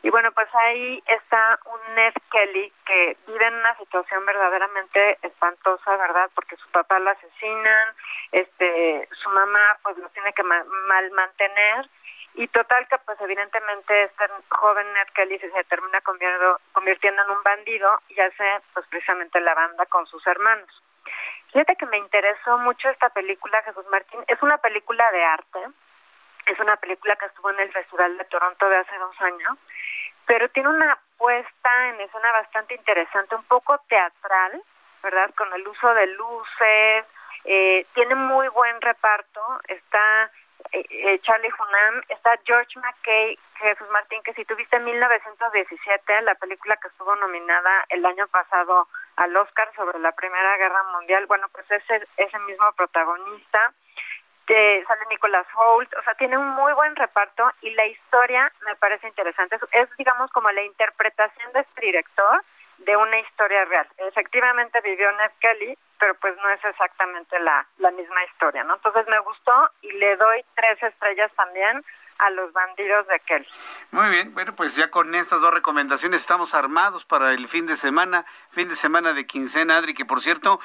[0.03, 5.97] Y bueno, pues ahí está un Ned Kelly que vive en una situación verdaderamente espantosa,
[5.97, 6.29] ¿verdad?
[6.35, 7.95] Porque su papá lo asesinan,
[8.33, 11.89] este, su mamá pues lo tiene que mal mantener
[12.35, 18.03] y total que pues evidentemente este joven Ned Kelly se termina convirtiendo, en un bandido
[18.09, 20.83] y hace pues precisamente la banda con sus hermanos.
[21.53, 24.25] Fíjate que me interesó mucho esta película, Jesús Martín.
[24.27, 25.61] Es una película de arte,
[26.47, 29.57] es una película que estuvo en el Festival de Toronto de hace dos años,
[30.27, 34.61] pero tiene una puesta en escena bastante interesante, un poco teatral,
[35.03, 35.31] ¿verdad?
[35.37, 37.05] Con el uso de luces,
[37.45, 40.31] eh, tiene muy buen reparto, está
[40.73, 46.35] eh, eh, Charlie Hunnam, está George McKay, Jesús Martín, que si tuviste en 1917, la
[46.35, 51.49] película que estuvo nominada el año pasado al Oscar sobre la Primera Guerra Mundial, bueno,
[51.53, 53.73] pues ese, ese mismo protagonista,
[54.47, 58.77] que sale Nicholas Holt, o sea, tiene un muy buen reparto y la historia me
[58.77, 59.59] parece interesante.
[59.73, 62.45] Es, digamos, como la interpretación de este director
[62.79, 63.87] de una historia real.
[63.99, 68.75] Efectivamente vivió Ned Kelly, pero pues no es exactamente la, la misma historia, ¿no?
[68.75, 71.85] Entonces me gustó y le doy tres estrellas también
[72.19, 73.47] a los bandidos de Kelly.
[73.91, 77.77] Muy bien, bueno, pues ya con estas dos recomendaciones estamos armados para el fin de
[77.77, 80.61] semana, fin de semana de quincena, Adri, que por cierto,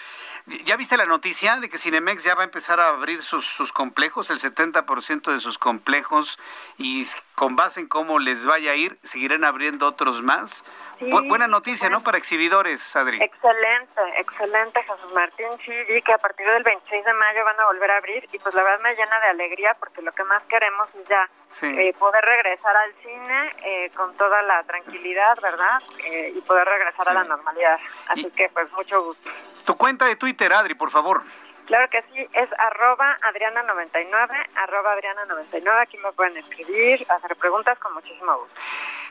[0.66, 3.72] ¿ya viste la noticia de que Cinemex ya va a empezar a abrir sus, sus
[3.72, 6.40] complejos, el 70% de sus complejos,
[6.78, 7.06] y
[7.36, 10.66] con base en cómo les vaya a ir, seguirán abriendo otros más?
[11.00, 12.02] buena noticia, ¿no?
[12.04, 13.22] Para exhibidores, Adri.
[13.22, 15.48] Excelente, excelente, Jesús Martín.
[15.66, 18.40] Sí, vi que a partir del 26 de mayo van a volver a abrir y
[18.40, 21.30] pues la verdad me llena de alegría porque lo que más queremos es ya
[21.62, 25.82] eh, poder regresar al cine eh, con toda la tranquilidad, ¿verdad?
[26.06, 27.80] Eh, y poder regresar a la normalidad.
[28.08, 29.30] Así que pues mucho gusto.
[29.66, 31.24] Tu cuenta de Twitter, Adri, por favor.
[31.66, 37.94] Claro que sí, es arroba Adriana99, arroba Adriana99, aquí me pueden escribir, hacer preguntas con
[37.94, 38.60] muchísimo gusto.